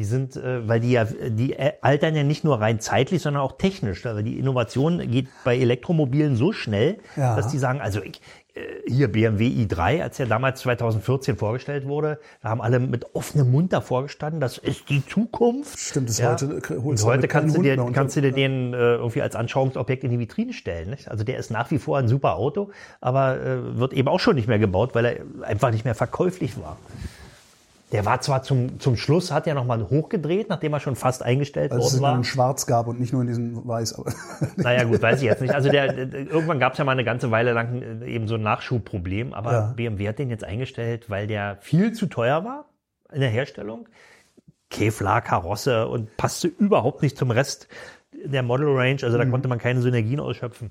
Die 0.01 0.05
sind, 0.07 0.35
äh, 0.35 0.67
weil 0.67 0.81
die 0.81 0.93
ja, 0.93 1.05
die 1.05 1.53
äh, 1.53 1.73
altern 1.83 2.17
ja 2.17 2.23
nicht 2.23 2.43
nur 2.43 2.59
rein 2.59 2.81
zeitlich, 2.81 3.21
sondern 3.21 3.43
auch 3.43 3.59
technisch. 3.59 4.07
Also 4.07 4.23
die 4.23 4.39
Innovation 4.39 4.99
geht 5.11 5.29
bei 5.45 5.59
Elektromobilen 5.59 6.37
so 6.37 6.53
schnell, 6.53 6.97
Ja. 7.17 7.37
dass 7.37 7.49
die 7.49 7.59
sagen, 7.59 7.83
also 7.83 8.01
ich, 8.03 8.23
äh, 8.55 8.61
hier 8.91 9.13
BMW 9.13 9.47
i3, 9.49 10.01
als 10.03 10.17
der 10.17 10.25
damals 10.25 10.61
2014 10.61 11.37
vorgestellt 11.37 11.87
wurde, 11.87 12.19
da 12.43 12.49
haben 12.49 12.63
alle 12.63 12.81
mit 12.81 13.15
offenem 13.15 13.51
Mund 13.51 13.75
davor 13.75 14.05
gestanden, 14.05 14.41
das 14.41 14.57
ist 14.57 14.89
die 14.89 15.05
Zukunft. 15.07 15.79
Stimmt, 15.79 16.09
das 16.09 16.17
Ja. 16.17 16.31
heute 16.33 16.63
holst 16.83 17.05
heute 17.05 17.29
kannst 17.29 17.55
du 17.59 17.61
dir, 17.61 17.77
kannst 17.93 18.17
du 18.17 18.23
dir 18.23 18.33
den 18.33 18.73
äh, 18.73 18.95
irgendwie 18.95 19.21
als 19.21 19.37
Anschauungsobjekt 19.37 20.03
in 20.03 20.11
die 20.13 20.19
Vitrine 20.19 20.55
stellen. 20.55 20.89
Nicht? 20.89 21.11
Also 21.11 21.25
der 21.25 21.37
ist 21.37 21.51
nach 21.51 21.71
wie 21.71 21.79
vor 21.79 21.99
ein 21.99 22.09
super 22.09 22.37
Auto, 22.37 22.71
aber 23.03 23.39
äh, 23.39 23.77
wird 23.79 23.93
eben 23.93 24.09
auch 24.09 24.19
schon 24.21 24.37
nicht 24.37 24.49
mehr 24.49 24.59
gebaut, 24.59 24.95
weil 24.95 25.05
er 25.05 25.17
einfach 25.47 25.71
nicht 25.73 25.85
mehr 25.85 25.95
verkäuflich 25.95 26.59
war. 26.59 26.79
Der 27.92 28.05
war 28.07 28.20
zwar 28.20 28.42
zum, 28.42 28.79
zum 28.79 28.96
Schluss, 28.96 29.33
hat 29.33 29.46
er 29.48 29.55
nochmal 29.55 29.88
hochgedreht, 29.90 30.48
nachdem 30.48 30.72
er 30.72 30.81
schon 30.81 30.94
fast 30.94 31.22
eingestellt 31.24 31.72
als 31.72 31.87
es 31.87 31.92
worden 31.94 32.00
ihn 32.00 32.03
war. 32.03 32.16
in 32.18 32.24
schwarz 32.24 32.66
gab 32.66 32.87
und 32.87 33.00
nicht 33.00 33.12
nur 33.12 33.22
in 33.22 33.29
diesem 33.29 33.66
weiß. 33.66 33.94
Aber 33.98 34.12
Naja, 34.57 34.85
gut, 34.85 35.03
weiß 35.03 35.18
ich 35.18 35.24
jetzt 35.24 35.40
nicht. 35.42 35.55
Also 35.55 35.70
der, 35.70 35.92
der, 36.07 36.26
irgendwann 36.31 36.61
gab 36.61 36.72
es 36.72 36.79
ja 36.79 36.85
mal 36.85 36.92
eine 36.92 37.05
ganze 37.05 37.31
Weile 37.31 37.53
lang 37.53 37.83
äh, 37.83 38.07
eben 38.07 38.29
so 38.29 38.37
ein 38.37 38.42
Nachschubproblem, 38.42 39.33
aber 39.35 39.53
Ja. 39.53 39.72
BMW 39.74 40.09
hat 40.09 40.18
den 40.18 40.31
jetzt 40.31 40.44
eingestellt, 40.44 41.11
weil 41.11 41.26
der 41.26 41.59
viel 41.61 41.92
zu 41.92 42.07
teuer 42.07 42.44
war 42.44 42.66
in 43.12 43.20
der 43.20 43.31
Herstellung. 43.31 43.88
Kevlar, 44.70 45.20
Karosse 45.20 45.88
und 45.88 46.16
passte 46.16 46.46
überhaupt 46.46 47.03
nicht 47.03 47.18
zum 47.18 47.33
Rest 47.33 47.66
der 48.24 48.44
Model 48.44 48.68
Range. 48.68 48.98
Also 49.03 49.18
da 49.18 49.24
konnte 49.26 49.48
man 49.48 49.59
keine 49.59 49.81
Synergien 49.81 50.20
ausschöpfen. 50.20 50.70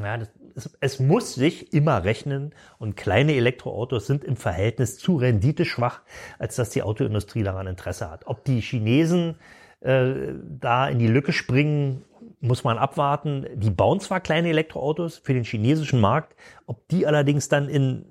Ja, 0.00 0.18
das, 0.18 0.28
es, 0.56 0.76
es 0.80 1.00
muss 1.00 1.34
sich 1.34 1.72
immer 1.72 2.04
rechnen 2.04 2.52
und 2.78 2.96
kleine 2.96 3.34
Elektroautos 3.34 4.06
sind 4.06 4.24
im 4.24 4.36
Verhältnis 4.36 4.98
zu 4.98 5.16
renditeschwach, 5.16 6.00
als 6.38 6.56
dass 6.56 6.70
die 6.70 6.82
Autoindustrie 6.82 7.42
daran 7.42 7.66
Interesse 7.66 8.10
hat. 8.10 8.26
Ob 8.26 8.44
die 8.44 8.60
Chinesen 8.60 9.36
äh, 9.80 10.14
da 10.58 10.88
in 10.88 10.98
die 10.98 11.08
Lücke 11.08 11.32
springen, 11.32 12.04
muss 12.40 12.64
man 12.64 12.78
abwarten. 12.78 13.46
Die 13.54 13.70
bauen 13.70 14.00
zwar 14.00 14.20
kleine 14.20 14.48
Elektroautos 14.48 15.18
für 15.18 15.34
den 15.34 15.44
chinesischen 15.44 16.00
Markt, 16.00 16.34
ob 16.66 16.88
die 16.88 17.06
allerdings 17.06 17.48
dann 17.48 17.68
in 17.68 18.06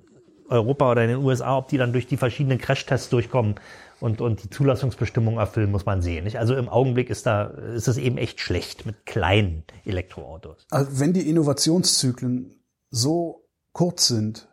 Europa 0.48 0.92
oder 0.92 1.02
in 1.02 1.10
den 1.10 1.18
USA, 1.18 1.56
ob 1.56 1.68
die 1.68 1.78
dann 1.78 1.92
durch 1.92 2.06
die 2.06 2.16
verschiedenen 2.16 2.58
Crashtests 2.58 3.10
durchkommen 3.10 3.56
und, 4.00 4.20
und 4.20 4.42
die 4.42 4.50
Zulassungsbestimmungen 4.50 5.38
erfüllen, 5.38 5.70
muss 5.70 5.86
man 5.86 6.02
sehen. 6.02 6.24
Nicht? 6.24 6.38
Also 6.38 6.54
im 6.54 6.68
Augenblick 6.68 7.10
ist 7.10 7.26
da 7.26 7.44
ist 7.44 7.88
es 7.88 7.96
eben 7.96 8.18
echt 8.18 8.40
schlecht 8.40 8.86
mit 8.86 9.06
kleinen 9.06 9.64
Elektroautos. 9.84 10.66
also 10.70 11.00
wenn 11.00 11.12
die 11.12 11.28
Innovationszyklen 11.28 12.54
so 12.90 13.48
kurz 13.72 14.08
sind, 14.08 14.48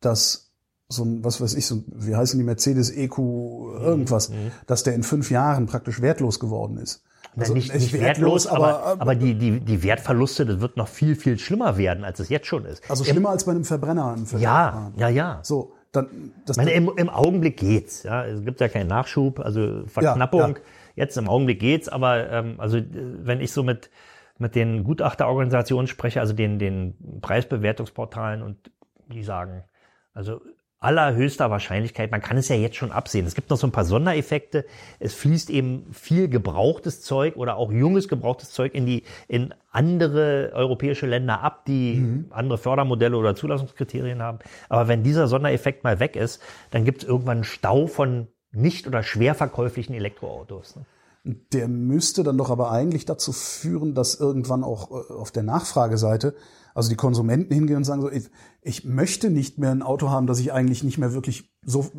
dass 0.00 0.52
so 0.88 1.04
ein, 1.04 1.22
was 1.22 1.40
weiß 1.40 1.54
ich, 1.54 1.66
so 1.66 1.76
ein, 1.76 1.84
wie 1.94 2.16
heißen 2.16 2.38
die 2.38 2.44
Mercedes 2.44 2.90
EQ 2.90 3.18
irgendwas, 3.18 4.32
dass 4.66 4.82
der 4.82 4.94
in 4.94 5.02
fünf 5.02 5.30
Jahren 5.30 5.66
praktisch 5.66 6.00
wertlos 6.00 6.40
geworden 6.40 6.78
ist. 6.78 7.02
Also 7.36 7.52
nicht, 7.52 7.72
nicht 7.72 7.92
wertlos, 7.92 8.46
aber, 8.46 8.96
aber, 8.98 9.14
die, 9.14 9.34
die, 9.34 9.60
die 9.60 9.82
Wertverluste, 9.82 10.46
das 10.46 10.60
wird 10.60 10.76
noch 10.76 10.88
viel, 10.88 11.14
viel 11.14 11.38
schlimmer 11.38 11.76
werden, 11.76 12.04
als 12.04 12.18
es 12.20 12.30
jetzt 12.30 12.46
schon 12.46 12.64
ist. 12.64 12.82
also 12.90 13.04
schlimmer 13.04 13.30
als 13.30 13.44
bei 13.44 13.52
einem 13.52 13.64
Verbrenner. 13.64 14.14
Im 14.16 14.26
Vergleich. 14.26 14.42
ja, 14.42 14.92
ja, 14.96 15.08
ja. 15.08 15.40
So, 15.42 15.74
dann 15.92 16.32
das, 16.44 16.56
meine, 16.56 16.72
im, 16.72 16.90
im 16.96 17.08
Augenblick 17.08 17.56
geht's. 17.56 18.02
Ja, 18.02 18.24
es 18.24 18.44
gibt 18.44 18.60
ja 18.60 18.68
keinen 18.68 18.88
Nachschub, 18.88 19.40
also 19.40 19.86
Verknappung. 19.86 20.40
Ja, 20.40 20.48
ja. 20.48 20.54
Jetzt 20.96 21.16
im 21.16 21.28
Augenblick 21.28 21.60
geht's, 21.60 21.88
aber 21.88 22.30
ähm, 22.30 22.54
also 22.58 22.78
äh, 22.78 22.84
wenn 22.90 23.40
ich 23.40 23.52
so 23.52 23.62
mit 23.62 23.90
mit 24.40 24.54
den 24.54 24.84
Gutachterorganisationen 24.84 25.88
spreche, 25.88 26.20
also 26.20 26.32
den 26.32 26.58
den 26.58 27.20
Preisbewertungsportalen 27.20 28.42
und 28.42 28.70
die 29.12 29.22
sagen, 29.22 29.64
also 30.12 30.40
allerhöchster 30.80 31.50
Wahrscheinlichkeit, 31.50 32.10
man 32.10 32.20
kann 32.20 32.36
es 32.36 32.48
ja 32.48 32.56
jetzt 32.56 32.76
schon 32.76 32.92
absehen. 32.92 33.26
Es 33.26 33.34
gibt 33.34 33.50
noch 33.50 33.56
so 33.56 33.66
ein 33.66 33.72
paar 33.72 33.84
Sondereffekte. 33.84 34.64
Es 35.00 35.14
fließt 35.14 35.50
eben 35.50 35.86
viel 35.92 36.28
gebrauchtes 36.28 37.00
Zeug 37.00 37.36
oder 37.36 37.56
auch 37.56 37.72
junges 37.72 38.08
gebrauchtes 38.08 38.52
Zeug 38.52 38.74
in 38.74 38.86
die 38.86 39.02
in 39.26 39.52
andere 39.72 40.52
europäische 40.54 41.06
Länder 41.06 41.40
ab, 41.40 41.64
die 41.66 42.24
andere 42.30 42.58
Fördermodelle 42.58 43.16
oder 43.16 43.34
Zulassungskriterien 43.34 44.22
haben. 44.22 44.38
Aber 44.68 44.88
wenn 44.88 45.02
dieser 45.02 45.26
Sondereffekt 45.26 45.84
mal 45.84 45.98
weg 46.00 46.14
ist, 46.16 46.40
dann 46.70 46.84
gibt 46.84 47.02
es 47.02 47.08
irgendwann 47.08 47.38
einen 47.38 47.44
Stau 47.44 47.86
von 47.86 48.28
nicht 48.52 48.86
oder 48.86 49.02
schwer 49.02 49.34
verkäuflichen 49.34 49.94
Elektroautos. 49.94 50.76
Ne? 50.76 50.86
Der 51.52 51.68
müsste 51.68 52.22
dann 52.22 52.38
doch 52.38 52.50
aber 52.50 52.70
eigentlich 52.70 53.04
dazu 53.04 53.32
führen, 53.32 53.94
dass 53.94 54.14
irgendwann 54.14 54.64
auch 54.64 54.90
äh, 54.90 55.12
auf 55.12 55.30
der 55.30 55.42
Nachfrageseite, 55.42 56.34
also 56.78 56.90
die 56.90 56.96
Konsumenten 56.96 57.52
hingehen 57.52 57.76
und 57.78 57.82
sagen 57.82 58.00
so, 58.00 58.08
ich, 58.08 58.30
ich 58.62 58.84
möchte 58.84 59.30
nicht 59.30 59.58
mehr 59.58 59.72
ein 59.72 59.82
Auto 59.82 60.10
haben, 60.10 60.28
das 60.28 60.38
ich 60.38 60.52
eigentlich 60.52 60.84
nicht 60.84 60.96
mehr 60.96 61.12
wirklich 61.12 61.50
so, 61.64 61.90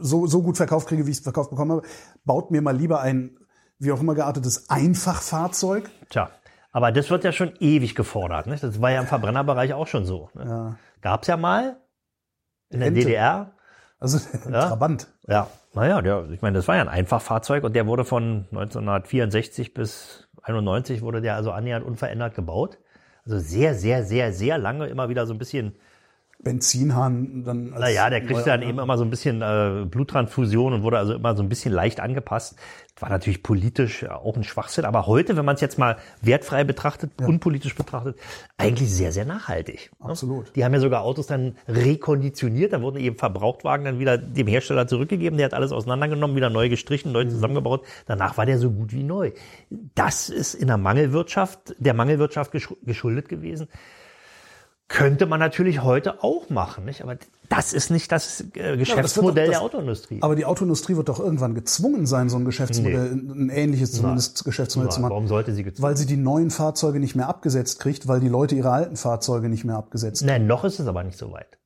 so, 0.00 0.28
so 0.28 0.42
gut 0.44 0.56
verkauft 0.56 0.86
kriege, 0.86 1.06
wie 1.06 1.10
ich 1.10 1.16
es 1.16 1.22
verkauft 1.24 1.50
bekommen 1.50 1.72
habe. 1.72 1.82
Baut 2.24 2.52
mir 2.52 2.62
mal 2.62 2.76
lieber 2.76 3.00
ein, 3.00 3.36
wie 3.80 3.90
auch 3.90 4.00
immer 4.00 4.14
geartetes 4.14 4.70
Einfachfahrzeug. 4.70 5.90
Tja, 6.08 6.30
aber 6.70 6.92
das 6.92 7.10
wird 7.10 7.24
ja 7.24 7.32
schon 7.32 7.52
ewig 7.58 7.96
gefordert. 7.96 8.46
Ne? 8.46 8.56
Das 8.60 8.80
war 8.80 8.92
ja 8.92 9.00
im 9.00 9.08
Verbrennerbereich 9.08 9.74
auch 9.74 9.88
schon 9.88 10.06
so. 10.06 10.30
Ne? 10.34 10.44
Ja. 10.46 10.76
Gab's 11.00 11.26
ja 11.26 11.36
mal 11.36 11.80
in 12.70 12.78
der 12.78 12.88
Ente. 12.88 13.00
DDR. 13.00 13.56
Also 13.98 14.20
Ja. 14.48 14.68
Trabant. 14.68 15.08
Ja, 15.26 15.48
naja, 15.74 16.00
der, 16.00 16.30
ich 16.30 16.42
meine, 16.42 16.56
das 16.56 16.68
war 16.68 16.76
ja 16.76 16.82
ein 16.82 16.88
Einfachfahrzeug 16.88 17.64
und 17.64 17.74
der 17.74 17.88
wurde 17.88 18.04
von 18.04 18.46
1964 18.52 19.74
bis 19.74 20.28
91 20.44 21.02
wurde 21.02 21.20
der 21.20 21.34
also 21.34 21.50
annähernd 21.50 21.84
unverändert 21.84 22.36
gebaut. 22.36 22.78
Also 23.28 23.40
sehr, 23.40 23.74
sehr, 23.74 24.04
sehr, 24.04 24.32
sehr 24.32 24.56
lange 24.58 24.86
immer 24.86 25.08
wieder 25.10 25.26
so 25.26 25.34
ein 25.34 25.38
bisschen, 25.38 25.74
Benzinhahn 26.40 27.42
dann 27.44 27.72
als 27.72 27.80
naja, 27.80 28.08
der 28.10 28.20
kriegte 28.20 28.44
dann 28.44 28.62
eben 28.62 28.78
immer 28.78 28.96
so 28.96 29.04
ein 29.04 29.10
bisschen 29.10 29.42
äh, 29.42 29.84
Bluttransfusion 29.86 30.72
und 30.72 30.82
wurde 30.82 30.98
also 30.98 31.14
immer 31.14 31.36
so 31.36 31.42
ein 31.42 31.48
bisschen 31.48 31.72
leicht 31.72 31.98
angepasst. 32.00 32.56
Das 32.94 33.02
war 33.02 33.08
natürlich 33.10 33.42
politisch 33.42 34.04
äh, 34.04 34.08
auch 34.08 34.36
ein 34.36 34.44
Schwachsinn, 34.44 34.84
aber 34.84 35.06
heute, 35.06 35.36
wenn 35.36 35.44
man 35.44 35.56
es 35.56 35.60
jetzt 35.60 35.78
mal 35.78 35.96
wertfrei 36.22 36.62
betrachtet, 36.64 37.10
unpolitisch 37.20 37.74
betrachtet, 37.74 38.16
eigentlich 38.56 38.90
sehr, 38.92 39.10
sehr 39.12 39.24
nachhaltig. 39.24 39.90
ne? 40.00 40.10
Absolut. 40.10 40.54
Die 40.54 40.64
haben 40.64 40.72
ja 40.74 40.80
sogar 40.80 41.02
Autos 41.02 41.26
dann 41.26 41.56
rekonditioniert, 41.66 42.72
da 42.72 42.82
wurden 42.82 42.98
eben 42.98 43.16
Verbrauchtwagen 43.16 43.84
dann 43.84 43.98
wieder 43.98 44.16
dem 44.16 44.46
Hersteller 44.46 44.86
zurückgegeben, 44.86 45.36
der 45.38 45.46
hat 45.46 45.54
alles 45.54 45.72
auseinandergenommen, 45.72 46.36
wieder 46.36 46.50
neu 46.50 46.68
gestrichen, 46.68 47.08
Mhm. 47.08 47.12
neu 47.14 47.24
zusammengebaut. 47.26 47.84
Danach 48.06 48.36
war 48.36 48.46
der 48.46 48.58
so 48.58 48.70
gut 48.70 48.92
wie 48.92 49.02
neu. 49.02 49.32
Das 49.96 50.28
ist 50.28 50.54
in 50.54 50.68
der 50.68 50.78
Mangelwirtschaft, 50.78 51.74
der 51.78 51.94
Mangelwirtschaft 51.94 52.52
gesch- 52.54 52.76
geschuldet 52.84 53.28
gewesen. 53.28 53.68
Könnte 54.88 55.26
man 55.26 55.38
natürlich 55.38 55.82
heute 55.82 56.22
auch 56.24 56.48
machen, 56.48 56.86
nicht? 56.86 57.02
Aber 57.02 57.18
das 57.50 57.74
ist 57.74 57.90
nicht 57.90 58.10
das 58.10 58.42
äh, 58.54 58.76
Geschäftsmodell 58.78 59.28
doch- 59.28 59.34
der 59.34 59.46
das- 59.52 59.60
Autoindustrie. 59.60 60.18
Aber 60.22 60.34
die 60.34 60.46
Autoindustrie 60.46 60.96
wird 60.96 61.10
doch 61.10 61.20
irgendwann 61.20 61.54
gezwungen 61.54 62.06
sein, 62.06 62.30
so 62.30 62.38
ein 62.38 62.46
Geschäftsmodell, 62.46 63.12
ein 63.12 63.50
ähnliches 63.50 63.92
zumindest 63.92 64.44
Geschäftsmodell 64.44 64.90
zu 64.90 65.00
machen. 65.00 65.10
Warum 65.10 65.28
sollte 65.28 65.52
sie 65.52 65.62
gezwungen? 65.62 65.82
Weil 65.90 65.96
sie 65.98 66.06
die 66.06 66.16
neuen 66.16 66.50
Fahrzeuge 66.50 67.00
nicht 67.00 67.14
mehr 67.16 67.28
abgesetzt 67.28 67.80
kriegt, 67.80 68.08
weil 68.08 68.20
die 68.20 68.28
Leute 68.28 68.54
ihre 68.54 68.70
alten 68.70 68.96
Fahrzeuge 68.96 69.48
nicht 69.50 69.64
mehr 69.64 69.76
abgesetzt 69.76 70.24
Nein, 70.24 70.46
noch 70.46 70.64
ist 70.64 70.78
es 70.80 70.86
aber 70.86 71.04
nicht 71.04 71.18
so 71.18 71.32
weit. 71.32 71.58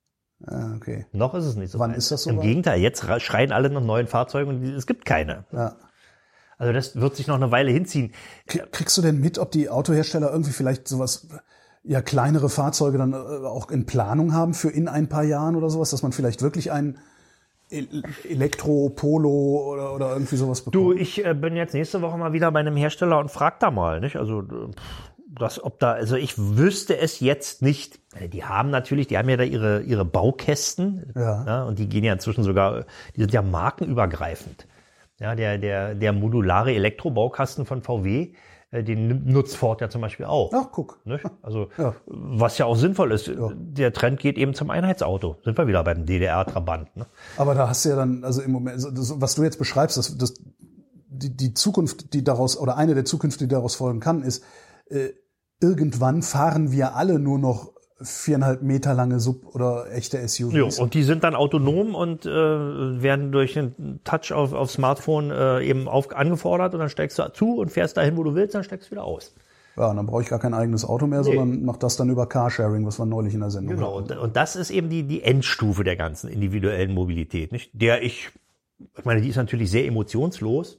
Ah, 0.45 0.75
okay. 0.77 1.07
Noch 1.13 1.35
ist 1.35 1.45
es 1.45 1.55
nicht 1.55 1.71
so 1.71 1.79
Wann 1.79 1.93
weit. 1.93 1.99
ist 1.99 2.11
das 2.11 2.25
so 2.25 2.31
Im 2.31 2.39
weit? 2.39 2.43
Gegenteil, 2.43 2.81
jetzt 2.81 3.05
schreien 3.23 3.53
alle 3.53 3.71
nach 3.71 3.81
neuen 3.83 4.09
Fahrzeugen 4.09 4.51
und 4.51 4.65
es 4.65 4.87
gibt 4.89 5.05
keine. 5.05 5.45
Ja. 5.53 5.77
Also 6.59 6.73
das 6.73 6.97
wird 7.01 7.15
sich 7.15 7.29
noch 7.29 7.37
eine 7.37 7.53
Weile 7.53 7.71
hinziehen. 7.71 8.13
Kriegst 8.47 8.97
du 8.99 9.03
denn 9.03 9.21
mit, 9.21 9.39
ob 9.39 9.53
die 9.53 9.69
Autohersteller 9.69 10.31
irgendwie 10.33 10.51
vielleicht 10.53 10.89
sowas, 10.89 11.29
ja, 11.85 12.01
kleinere 12.01 12.49
Fahrzeuge 12.49 12.99
dann 12.99 13.13
äh, 13.13 13.17
auch 13.17 13.71
in 13.71 13.87
Planung 13.87 14.33
haben 14.35 14.55
für 14.55 14.71
in 14.71 14.89
ein 14.89 15.09
paar 15.09 15.25
Jahren 15.25 15.57
oder 15.57 15.71
sowas, 15.71 15.91
dass 15.91 16.03
man 16.03 16.13
vielleicht 16.13 16.43
wirklich 16.43 16.71
ein 16.73 16.99
El- 17.71 18.03
Elektro, 18.29 18.91
Polo 18.91 19.73
oder, 19.73 19.95
oder 19.95 20.13
irgendwie 20.13 20.37
sowas 20.37 20.61
bekommt? 20.61 20.75
Du, 20.75 20.93
ich 20.93 21.25
äh, 21.25 21.35
bin 21.35 21.57
jetzt 21.57 21.75
nächste 21.75 22.03
Woche 22.03 22.19
mal 22.19 22.33
wieder 22.33 22.53
bei 22.53 22.61
einem 22.61 22.77
Hersteller 22.77 23.19
und 23.19 23.31
frag 23.31 23.61
da 23.61 23.71
mal, 23.71 24.01
nicht? 24.01 24.17
Also 24.17 24.41
äh, 24.43 24.45
pff, 24.45 25.13
das, 25.39 25.65
ob 25.65 25.79
da, 25.79 25.93
also 25.93 26.17
ich 26.17 26.35
wüsste 26.37 26.99
es 26.99 27.21
jetzt 27.21 27.63
nicht. 27.63 28.01
Die 28.33 28.45
haben 28.45 28.69
natürlich, 28.69 29.07
die 29.07 29.17
haben 29.17 29.31
ja 29.31 29.39
da 29.39 29.45
ihre 29.45 29.81
ihre 29.81 30.05
Baukästen, 30.05 31.11
Ja. 31.17 31.65
und 31.65 31.79
die 31.79 31.89
gehen 31.89 32.05
ja 32.05 32.13
inzwischen 32.13 32.45
sogar, 32.45 32.85
die 33.17 33.21
sind 33.21 33.33
ja 33.33 33.41
markenübergreifend. 33.41 34.67
Ja, 35.19 35.35
der 35.35 35.57
der 35.57 35.95
der 35.95 36.13
modulare 36.13 36.75
Elektrobaukasten 36.75 37.65
von 37.65 37.81
VW, 37.81 38.35
den 38.73 39.27
nutzt 39.27 39.57
Ford 39.57 39.83
ja 39.83 39.91
zum 39.91 40.01
Beispiel 40.01 40.25
auch. 40.25 40.51
Ach, 40.55 40.69
guck. 40.73 40.99
Nicht? 41.05 41.25
Also, 41.43 41.69
Ja. 41.77 41.95
was 42.07 42.57
ja 42.57 42.65
auch 42.65 42.77
sinnvoll 42.77 43.13
ist. 43.13 43.31
Der 43.55 43.93
Trend 43.93 44.19
geht 44.19 44.39
eben 44.39 44.55
zum 44.55 44.71
Einheitsauto. 44.71 45.37
Sind 45.45 45.59
wir 45.59 45.67
wieder 45.67 45.85
beim 45.85 46.07
DDR-Trabant. 46.07 46.97
Ne? 46.97 47.05
Aber 47.37 47.55
da 47.55 47.69
hast 47.69 47.85
du 47.85 47.91
ja 47.91 47.97
dann, 47.97 48.25
also 48.25 48.41
im 48.41 48.51
Moment, 48.53 48.83
das, 48.83 49.21
was 49.21 49.35
du 49.35 49.43
jetzt 49.43 49.59
beschreibst, 49.59 49.99
das, 49.99 50.17
das, 50.17 50.35
die, 51.09 51.37
die 51.37 51.53
Zukunft, 51.53 52.15
die 52.15 52.25
daraus, 52.25 52.57
oder 52.59 52.79
eine 52.79 52.95
der 52.95 53.05
Zukünfte, 53.05 53.45
die 53.45 53.55
daraus 53.55 53.75
folgen 53.75 54.01
kann, 54.01 54.23
ist, 54.23 54.43
äh, 54.87 55.11
irgendwann 55.61 56.23
fahren 56.23 56.73
wir 56.73 56.97
alle 56.97 57.19
nur 57.19 57.39
noch 57.39 57.72
viereinhalb 58.05 58.63
Meter 58.63 58.95
lange 58.95 59.21
Sub- 59.21 59.55
oder 59.55 59.91
echte 59.93 60.19
Jo, 60.19 60.27
SUVs. 60.27 60.79
und 60.79 60.95
die 60.95 61.03
sind 61.03 61.25
dann 61.25 61.35
autonom 61.35 61.95
und 61.95 62.27
äh, 62.27 62.31
werden 62.31 63.33
durch 63.33 63.59
einen 63.59 64.01
Touch 64.05 64.33
auf, 64.33 64.53
auf 64.53 64.71
Smartphone 64.71 65.31
äh, 65.31 65.65
eben 65.65 65.89
auf, 65.89 66.15
angefordert 66.15 66.75
und 66.75 66.81
dann 66.81 66.89
steigst 66.89 67.19
du 67.19 67.33
zu 67.33 67.57
und 67.59 67.71
fährst 67.71 67.97
dahin, 67.97 68.17
wo 68.17 68.23
du 68.25 68.35
willst, 68.35 68.55
dann 68.55 68.65
steigst 68.65 68.89
du 68.89 68.93
wieder 68.93 69.05
aus. 69.05 69.35
Ja, 69.77 69.89
und 69.91 69.97
dann 69.97 70.07
brauche 70.07 70.21
ich 70.23 70.29
gar 70.29 70.39
kein 70.39 70.53
eigenes 70.53 70.85
Auto 70.85 71.07
mehr, 71.07 71.25
sondern 71.25 71.65
mach 71.65 71.79
das 71.79 71.97
dann 71.97 72.11
über 72.11 72.27
Carsharing, 72.27 72.85
was 72.85 72.99
wir 72.99 73.07
neulich 73.07 73.33
in 73.33 73.41
der 73.41 73.51
Sendung 73.51 73.77
Genau, 73.77 73.97
hatten. 74.01 74.13
und, 74.13 74.19
und 74.19 74.37
das 74.37 74.55
ist 74.55 74.71
eben 74.71 74.91
die, 74.91 75.05
die 75.05 75.23
Endstufe 75.23 75.83
der 75.83 75.97
ganzen 75.97 76.29
individuellen 76.29 76.93
Mobilität, 76.93 77.53
nicht? 77.53 77.71
Der 77.73 78.03
ich, 78.03 78.31
ich 78.99 79.05
meine, 79.07 79.23
die 79.23 79.29
ist 79.29 79.37
natürlich 79.37 79.71
sehr 79.71 79.87
emotionslos, 79.87 80.79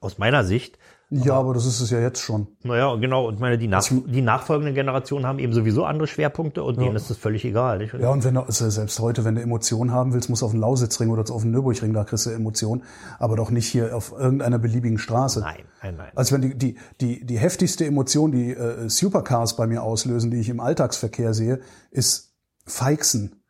aus 0.00 0.18
meiner 0.18 0.42
Sicht. 0.42 0.78
Ja, 1.14 1.34
aber 1.34 1.52
das 1.52 1.66
ist 1.66 1.80
es 1.80 1.90
ja 1.90 2.00
jetzt 2.00 2.20
schon. 2.20 2.46
Naja, 2.62 2.94
genau, 2.96 3.28
und 3.28 3.38
meine, 3.38 3.58
die, 3.58 3.68
nach, 3.68 3.86
die 3.86 4.22
nachfolgenden 4.22 4.74
Generationen 4.74 5.26
haben 5.26 5.38
eben 5.38 5.52
sowieso 5.52 5.84
andere 5.84 6.06
Schwerpunkte 6.06 6.62
und 6.62 6.80
denen 6.80 6.96
ist 6.96 7.10
das 7.10 7.18
völlig 7.18 7.44
egal, 7.44 7.78
nicht? 7.78 7.92
Ja, 7.92 8.10
und 8.10 8.24
wenn 8.24 8.34
du, 8.34 8.40
also 8.40 8.70
selbst 8.70 8.98
heute, 8.98 9.22
wenn 9.24 9.34
du 9.34 9.42
Emotionen 9.42 9.92
haben 9.92 10.14
willst, 10.14 10.30
musst 10.30 10.40
du 10.40 10.46
auf 10.46 10.52
den 10.52 10.60
Lausitzring 10.60 11.10
oder 11.10 11.30
auf 11.30 11.42
den 11.42 11.50
Nürburgring, 11.50 11.92
da 11.92 12.04
kriegst 12.04 12.24
du 12.24 12.30
Emotionen, 12.30 12.82
aber 13.18 13.36
doch 13.36 13.50
nicht 13.50 13.66
hier 13.66 13.94
auf 13.94 14.12
irgendeiner 14.12 14.58
beliebigen 14.58 14.96
Straße. 14.96 15.40
Nein, 15.40 15.64
nein, 15.82 15.96
nein. 15.98 16.12
Also 16.14 16.34
wenn 16.34 16.40
die, 16.40 16.56
die, 16.56 16.76
die, 17.02 17.26
die 17.26 17.38
heftigste 17.38 17.84
Emotion, 17.84 18.32
die 18.32 18.52
äh, 18.52 18.88
Supercars 18.88 19.56
bei 19.56 19.66
mir 19.66 19.82
auslösen, 19.82 20.30
die 20.30 20.38
ich 20.38 20.48
im 20.48 20.60
Alltagsverkehr 20.60 21.34
sehe, 21.34 21.60
ist 21.90 22.34
Feixen. 22.64 23.41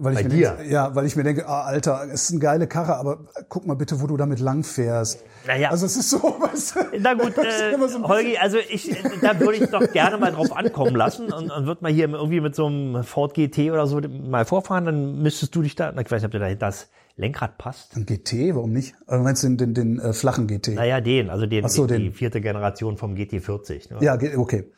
Weil 0.00 0.14
ich 0.14 0.22
Bei 0.22 0.28
mir 0.28 0.34
dir? 0.34 0.50
Denke, 0.52 0.72
ja, 0.72 0.94
weil 0.94 1.06
ich 1.06 1.16
mir 1.16 1.24
denke, 1.24 1.48
ah, 1.48 1.62
Alter, 1.62 2.04
es 2.12 2.24
ist 2.24 2.30
eine 2.30 2.40
geile 2.40 2.66
Karre, 2.68 2.96
aber 2.96 3.26
guck 3.48 3.66
mal 3.66 3.74
bitte, 3.74 4.00
wo 4.00 4.06
du 4.06 4.16
damit 4.16 4.38
lang 4.38 4.62
fährst. 4.62 5.24
Naja. 5.46 5.70
Also 5.70 5.86
es 5.86 5.96
ist 5.96 6.10
so, 6.10 6.18
weißt 6.22 6.76
du, 6.76 6.80
Na 7.00 7.14
gut, 7.14 7.36
äh, 7.36 7.76
so 7.88 8.08
Holgi, 8.08 8.38
also 8.38 8.58
ich, 8.58 8.96
da 9.20 9.38
würde 9.40 9.56
ich 9.56 9.70
doch 9.70 9.92
gerne 9.92 10.16
mal 10.18 10.30
drauf 10.30 10.56
ankommen 10.56 10.94
lassen 10.94 11.32
und, 11.32 11.50
und 11.50 11.66
würde 11.66 11.82
mal 11.82 11.92
hier 11.92 12.08
irgendwie 12.08 12.40
mit 12.40 12.54
so 12.54 12.66
einem 12.66 13.02
Ford 13.02 13.34
GT 13.34 13.70
oder 13.72 13.86
so 13.86 14.00
mal 14.00 14.44
vorfahren, 14.44 14.84
dann 14.84 15.20
müsstest 15.20 15.54
du 15.56 15.62
dich 15.62 15.74
da, 15.74 15.90
na, 15.92 16.02
ich 16.02 16.10
weiß 16.10 16.22
nicht, 16.22 16.26
ob 16.26 16.32
dir 16.32 16.38
da 16.38 16.54
das 16.54 16.88
Lenkrad 17.16 17.58
passt. 17.58 17.96
Ein 17.96 18.06
GT, 18.06 18.54
warum 18.54 18.72
nicht? 18.72 18.94
Also 19.08 19.24
meinst 19.24 19.42
du 19.42 19.48
den, 19.48 19.56
den, 19.56 19.74
den 19.74 19.98
äh, 19.98 20.12
flachen 20.12 20.46
GT? 20.46 20.74
Naja, 20.74 21.00
den, 21.00 21.28
also 21.30 21.46
den, 21.46 21.64
Ach 21.64 21.68
so, 21.68 21.86
die, 21.86 21.94
den. 21.94 22.02
die 22.02 22.10
vierte 22.12 22.40
Generation 22.40 22.96
vom 22.96 23.14
GT40. 23.14 23.94
Ne? 23.94 24.04
Ja, 24.04 24.16
okay. 24.36 24.70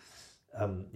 Ähm, 0.58 0.86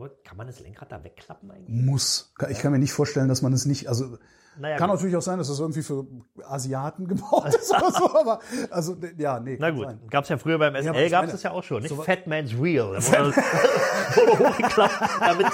glaube, 0.00 0.22
kann 0.24 0.36
man 0.36 0.46
das 0.46 0.60
Lenkrad 0.60 0.90
da 0.90 1.04
wegklappen 1.04 1.50
eigentlich? 1.50 1.84
Muss. 1.84 2.32
Ich 2.48 2.58
kann 2.58 2.72
mir 2.72 2.78
nicht 2.78 2.92
vorstellen, 2.92 3.28
dass 3.28 3.42
man 3.42 3.52
es 3.52 3.66
nicht, 3.66 3.88
also 3.88 4.18
Naja, 4.58 4.76
kann 4.76 4.88
gut. 4.88 4.96
natürlich 4.96 5.16
auch 5.16 5.22
sein, 5.22 5.38
dass 5.38 5.48
das 5.48 5.58
irgendwie 5.60 5.82
für 5.82 6.06
Asiaten 6.44 7.06
gebaut 7.08 7.46
ist 7.54 7.70
oder 7.70 7.90
so, 7.92 8.14
aber 8.20 8.40
also 8.70 8.96
ja, 9.16 9.40
nee. 9.40 9.56
Na 9.58 9.70
gut, 9.70 9.84
sein. 9.86 10.00
gab's 10.10 10.28
ja 10.28 10.36
früher 10.38 10.58
beim 10.58 10.74
SL, 10.74 10.94
ich 10.96 11.10
gab's 11.10 11.30
das 11.32 11.42
ja 11.42 11.52
auch 11.52 11.62
schon, 11.62 11.82
nicht? 11.82 11.94
so- 11.94 12.02
Fat 12.02 12.26
Man's 12.26 12.52
Wheel. 12.60 12.98
Da 13.10 13.24
wurde, 13.24 13.36
wurde 14.36 14.48
hochgeklappt, 14.50 15.00
damit 15.20 15.46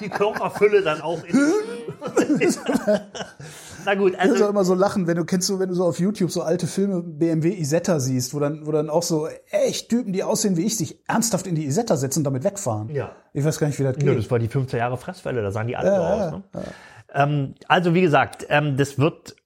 die 0.00 0.08
Körperfülle 0.08 0.82
dann 0.82 1.00
auch 1.00 1.22
in, 1.24 1.36
Na 3.84 3.94
gut, 3.94 4.12
Ich 4.14 4.18
muss 4.18 4.26
auch 4.28 4.32
also 4.32 4.48
immer 4.48 4.64
so 4.64 4.74
lachen, 4.74 5.06
wenn 5.06 5.16
du 5.16 5.24
kennst 5.24 5.48
du, 5.48 5.58
wenn 5.58 5.68
du 5.68 5.74
so 5.74 5.84
auf 5.84 5.98
YouTube 5.98 6.30
so 6.30 6.42
alte 6.42 6.66
Filme 6.66 7.02
BMW 7.02 7.50
Isetta 7.54 8.00
siehst, 8.00 8.34
wo 8.34 8.40
dann, 8.40 8.66
wo 8.66 8.72
dann 8.72 8.90
auch 8.90 9.02
so 9.02 9.28
echt 9.50 9.88
Typen, 9.88 10.12
die 10.12 10.22
aussehen 10.22 10.56
wie 10.56 10.64
ich, 10.66 10.76
sich 10.76 10.98
ernsthaft 11.08 11.46
in 11.46 11.54
die 11.54 11.64
Isetta 11.66 11.96
setzen 11.96 12.20
und 12.20 12.24
damit 12.24 12.44
wegfahren. 12.44 12.88
Ja. 12.90 13.12
Ich 13.32 13.44
weiß 13.44 13.58
gar 13.58 13.68
nicht, 13.68 13.78
wie 13.78 13.84
das 13.84 13.96
Ja, 13.98 14.02
geht. 14.12 14.18
das 14.18 14.30
war 14.30 14.38
die 14.38 14.48
15 14.48 14.78
Jahre 14.78 14.96
Fressfälle, 14.98 15.42
da 15.42 15.50
sahen 15.50 15.68
die 15.68 15.76
alle 15.76 15.88
so 15.90 15.94
Ja, 16.02 16.26
aus. 16.26 16.32
Ne? 16.32 16.42
Ähm, 17.12 17.54
also 17.66 17.94
wie 17.94 18.00
gesagt, 18.00 18.46
ähm, 18.48 18.76
das 18.76 18.98
wird 18.98 19.36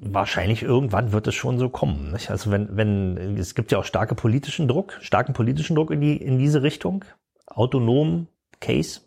wahrscheinlich 0.00 0.62
irgendwann 0.62 1.12
wird 1.12 1.28
es 1.28 1.34
schon 1.34 1.58
so 1.58 1.68
kommen. 1.68 2.12
Nicht? 2.12 2.30
Also 2.30 2.50
wenn, 2.50 2.76
wenn 2.76 3.36
es 3.36 3.54
gibt 3.54 3.70
ja 3.72 3.78
auch 3.78 3.84
starke 3.84 4.14
politischen 4.14 4.68
Druck, 4.68 4.98
starken 5.00 5.32
politischen 5.32 5.76
Druck 5.76 5.90
in 5.90 6.00
die 6.00 6.16
in 6.16 6.38
diese 6.38 6.62
Richtung, 6.62 7.04
autonom, 7.46 8.26
Case, 8.60 9.00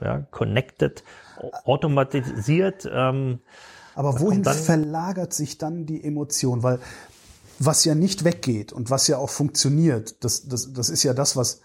ja, 0.00 0.20
connected, 0.30 1.04
automatisiert. 1.64 2.88
Ähm, 2.90 3.40
Aber 3.94 4.20
wohin 4.20 4.42
dann- 4.42 4.56
verlagert 4.56 5.32
sich 5.34 5.58
dann 5.58 5.86
die 5.86 6.02
Emotion? 6.02 6.62
Weil 6.62 6.78
was 7.58 7.84
ja 7.84 7.94
nicht 7.94 8.24
weggeht 8.24 8.72
und 8.72 8.88
was 8.88 9.06
ja 9.08 9.18
auch 9.18 9.28
funktioniert, 9.28 10.24
das, 10.24 10.48
das, 10.48 10.72
das 10.72 10.88
ist 10.88 11.02
ja 11.02 11.12
das, 11.12 11.36
was 11.36 11.60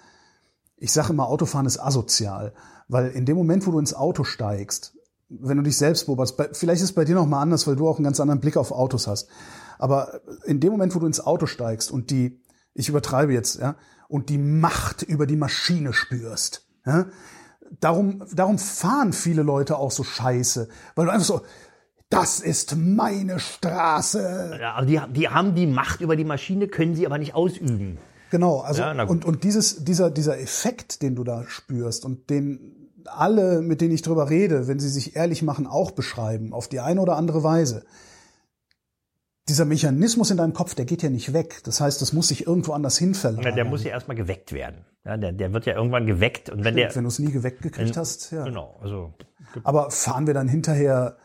ich 0.77 0.91
sage 0.91 1.13
immer, 1.13 1.27
Autofahren 1.27 1.65
ist 1.65 1.79
asozial. 1.79 2.53
Weil 2.89 3.07
in 3.11 3.25
dem 3.25 3.37
Moment, 3.37 3.65
wo 3.65 3.71
du 3.71 3.79
ins 3.79 3.93
Auto 3.93 4.25
steigst, 4.25 4.94
wenn 5.29 5.57
du 5.57 5.63
dich 5.63 5.77
selbst 5.77 6.05
beobachtest, 6.05 6.57
vielleicht 6.57 6.81
ist 6.81 6.89
es 6.89 6.95
bei 6.95 7.05
dir 7.05 7.15
noch 7.15 7.25
mal 7.25 7.41
anders, 7.41 7.65
weil 7.67 7.75
du 7.75 7.87
auch 7.87 7.97
einen 7.97 8.03
ganz 8.03 8.19
anderen 8.19 8.41
Blick 8.41 8.57
auf 8.57 8.71
Autos 8.71 9.07
hast. 9.07 9.27
Aber 9.79 10.21
in 10.45 10.59
dem 10.59 10.71
Moment, 10.71 10.95
wo 10.95 10.99
du 10.99 11.07
ins 11.07 11.25
Auto 11.25 11.45
steigst 11.45 11.91
und 11.91 12.11
die, 12.11 12.41
ich 12.73 12.89
übertreibe 12.89 13.33
jetzt, 13.33 13.59
ja, 13.59 13.75
und 14.07 14.29
die 14.29 14.37
Macht 14.37 15.01
über 15.01 15.25
die 15.25 15.35
Maschine 15.35 15.93
spürst, 15.93 16.67
ja, 16.85 17.07
darum, 17.79 18.23
darum 18.33 18.59
fahren 18.59 19.13
viele 19.13 19.41
Leute 19.41 19.77
auch 19.77 19.91
so 19.91 20.03
scheiße, 20.03 20.69
weil 20.95 21.05
du 21.05 21.11
einfach 21.11 21.25
so, 21.25 21.41
das 22.09 22.39
ist 22.39 22.75
meine 22.77 23.39
Straße. 23.39 24.57
ja, 24.61 24.75
also 24.75 24.87
die, 24.87 25.01
die 25.13 25.29
haben 25.29 25.55
die 25.55 25.65
Macht 25.65 26.01
über 26.01 26.15
die 26.15 26.23
Maschine, 26.23 26.67
können 26.67 26.95
sie 26.95 27.05
aber 27.05 27.17
nicht 27.17 27.33
ausüben. 27.33 27.97
Genau, 28.29 28.59
also 28.59 28.81
Ja, 28.81 29.03
und, 29.03 29.25
und 29.25 29.43
dieses, 29.43 29.83
dieser, 29.83 30.11
dieser 30.11 30.39
Effekt, 30.39 31.01
den 31.01 31.15
du 31.15 31.23
da 31.23 31.45
spürst 31.47 32.05
und 32.05 32.29
den 32.29 32.74
alle, 33.09 33.61
mit 33.61 33.81
denen 33.81 33.93
ich 33.93 34.01
drüber 34.01 34.29
rede, 34.29 34.67
wenn 34.67 34.79
sie 34.79 34.89
sich 34.89 35.15
ehrlich 35.15 35.41
machen, 35.41 35.67
auch 35.67 35.91
beschreiben, 35.91 36.53
auf 36.53 36.67
die 36.67 36.79
eine 36.79 37.01
oder 37.01 37.15
andere 37.15 37.43
Weise. 37.43 37.85
Dieser 39.47 39.65
Mechanismus 39.65 40.31
in 40.31 40.37
deinem 40.37 40.53
Kopf, 40.53 40.73
der 40.73 40.85
geht 40.85 41.03
ja 41.03 41.09
nicht 41.09 41.31
weg. 41.33 41.61
Das 41.63 41.79
heißt, 41.79 42.01
das 42.01 42.13
muss 42.13 42.29
sich 42.29 42.47
irgendwo 42.47 42.73
anders 42.73 42.97
hin 42.97 43.15
Ja, 43.23 43.51
der 43.51 43.65
muss 43.65 43.83
ja 43.83 43.91
erstmal 43.91 44.17
geweckt 44.17 44.53
werden. 44.53 44.85
Ja, 45.05 45.17
der, 45.17 45.33
der 45.33 45.53
wird 45.53 45.67
ja 45.67 45.75
irgendwann 45.75 46.07
geweckt 46.07 46.49
und 46.49 46.63
wenn 46.63 46.75
der 46.75 46.95
wenn 46.95 47.03
du 47.03 47.09
es 47.09 47.19
nie 47.19 47.31
geweckt 47.31 47.61
gekriegt 47.61 47.95
hast, 47.95 48.31
ja. 48.31 48.43
genau, 48.43 48.79
also 48.81 49.13
Aber 49.63 49.91
fahren 49.91 50.25
wir 50.25 50.33
dann 50.33 50.47
hinterher 50.47 51.17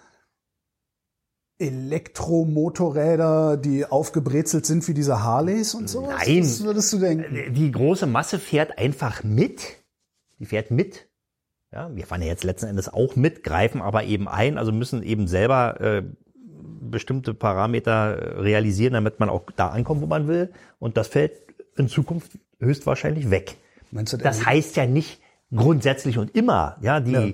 Elektromotorräder, 1.60 3.56
die 3.56 3.86
aufgebrezelt 3.86 4.66
sind 4.66 4.86
wie 4.88 4.94
diese 4.94 5.22
Harleys 5.22 5.74
und 5.74 5.88
so? 5.88 6.06
Nein. 6.06 6.42
Was 6.42 6.62
würdest 6.64 6.92
du 6.92 6.98
denken? 6.98 7.54
die 7.54 7.70
große 7.70 8.06
Masse 8.06 8.38
fährt 8.38 8.78
einfach 8.78 9.24
mit. 9.24 9.78
Die 10.38 10.46
fährt 10.46 10.70
mit. 10.70 11.09
Ja, 11.72 11.94
wir 11.94 12.04
fahren 12.06 12.22
ja 12.22 12.28
jetzt 12.28 12.42
letzten 12.44 12.66
Endes 12.66 12.92
auch 12.92 13.14
mit, 13.14 13.44
greifen 13.44 13.80
aber 13.80 14.04
eben 14.04 14.26
ein, 14.26 14.59
also 14.59 14.72
müssen 14.72 15.02
eben 15.04 15.28
selber 15.28 15.80
äh, 15.80 16.02
bestimmte 16.80 17.33
Parameter 17.33 18.16
äh, 18.16 18.40
realisieren, 18.40 18.94
damit 18.94 19.20
man 19.20 19.30
auch 19.30 19.42
da 19.54 19.68
ankommt, 19.68 20.02
wo 20.02 20.06
man 20.06 20.26
will. 20.26 20.52
Und 20.80 20.96
das 20.96 21.09
fällt 21.09 21.33
in 21.76 21.88
Zukunft 21.88 22.33
höchstwahrscheinlich 22.59 23.30
weg. 23.30 23.56
Meinst 23.92 24.12
du, 24.12 24.16
der 24.16 24.24
Das 24.24 24.44
heißt 24.44 24.76
ja 24.76 24.87
nicht 24.87 25.20
grundsätzlich 25.54 26.18
und 26.18 26.35
immer, 26.35 26.76
ja, 26.80 27.00
die, 27.00 27.12
Ja. 27.12 27.33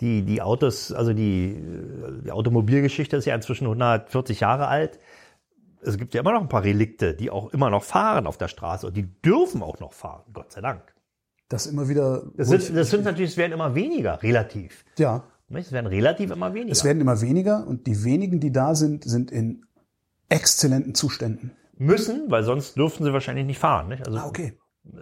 die, 0.00 0.22
die 0.22 0.42
Autos, 0.42 0.92
also 0.92 1.14
die, 1.14 1.52
äh, 1.52 2.24
die 2.24 2.30
Automobilgeschichte 2.30 3.16
ist 3.16 3.24
ja 3.24 3.34
inzwischen 3.34 3.64
140 3.64 4.40
Jahre 4.40 4.68
alt. 4.68 4.98
Es 5.80 5.96
gibt 5.96 6.12
ja 6.12 6.20
immer 6.20 6.32
noch 6.32 6.42
ein 6.42 6.48
paar 6.48 6.64
Relikte, 6.64 7.14
die 7.14 7.30
auch 7.30 7.52
immer 7.54 7.70
noch 7.70 7.84
fahren 7.84 8.26
auf 8.26 8.36
der 8.36 8.48
Straße 8.48 8.86
und 8.86 8.96
die 8.96 9.06
dürfen 9.22 9.62
auch 9.62 9.78
noch 9.80 9.92
fahren, 9.94 10.24
Gott 10.32 10.52
sei 10.52 10.60
Dank. 10.60 10.82
Das 11.48 11.66
immer 11.66 11.88
wieder. 11.88 12.24
Das 12.36 12.48
sind, 12.48 12.76
das 12.76 12.90
sind 12.90 13.04
natürlich, 13.04 13.30
es 13.32 13.36
werden 13.36 13.52
immer 13.52 13.74
weniger, 13.74 14.22
relativ. 14.22 14.84
ja, 14.98 15.24
Es 15.50 15.72
werden 15.72 15.86
relativ 15.86 16.30
immer 16.30 16.52
weniger. 16.54 16.72
es 16.72 16.84
werden 16.84 17.00
immer 17.00 17.20
weniger 17.20 17.66
und 17.66 17.86
die 17.86 18.04
wenigen, 18.04 18.40
die 18.40 18.52
da 18.52 18.74
sind, 18.74 19.04
sind 19.04 19.30
in 19.30 19.64
exzellenten 20.28 20.94
Zuständen. 20.94 21.52
müssen, 21.78 22.30
weil 22.30 22.42
sonst 22.42 22.76
dürften 22.76 23.04
sie 23.04 23.12
wahrscheinlich 23.12 23.46
nicht 23.46 23.58
fahren. 23.58 23.88
Nicht? 23.88 24.06
Also 24.06 24.18
Ah, 24.18 24.26
okay. 24.26 24.58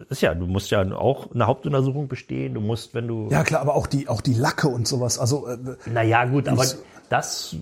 ist 0.09 0.21
ja, 0.23 0.35
du 0.35 0.47
musst 0.47 0.71
ja 0.71 0.83
auch 0.93 1.33
eine 1.33 1.47
Hauptuntersuchung 1.47 2.07
bestehen. 2.09 2.55
Du 2.55 2.61
musst, 2.61 2.95
wenn 2.95 3.09
du 3.09 3.29
Ja, 3.31 3.43
klar, 3.45 3.61
aber 3.63 3.75
auch 3.75 3.87
die, 3.87 4.09
auch 4.09 4.21
die 4.21 4.35
Lacke 4.35 4.69
und 4.69 4.87
sowas. 4.87 5.19
Also, 5.19 5.47
äh, 5.49 5.59
Naja, 5.93 6.27
gut, 6.27 6.49
aber 6.49 6.65
das 7.09 7.57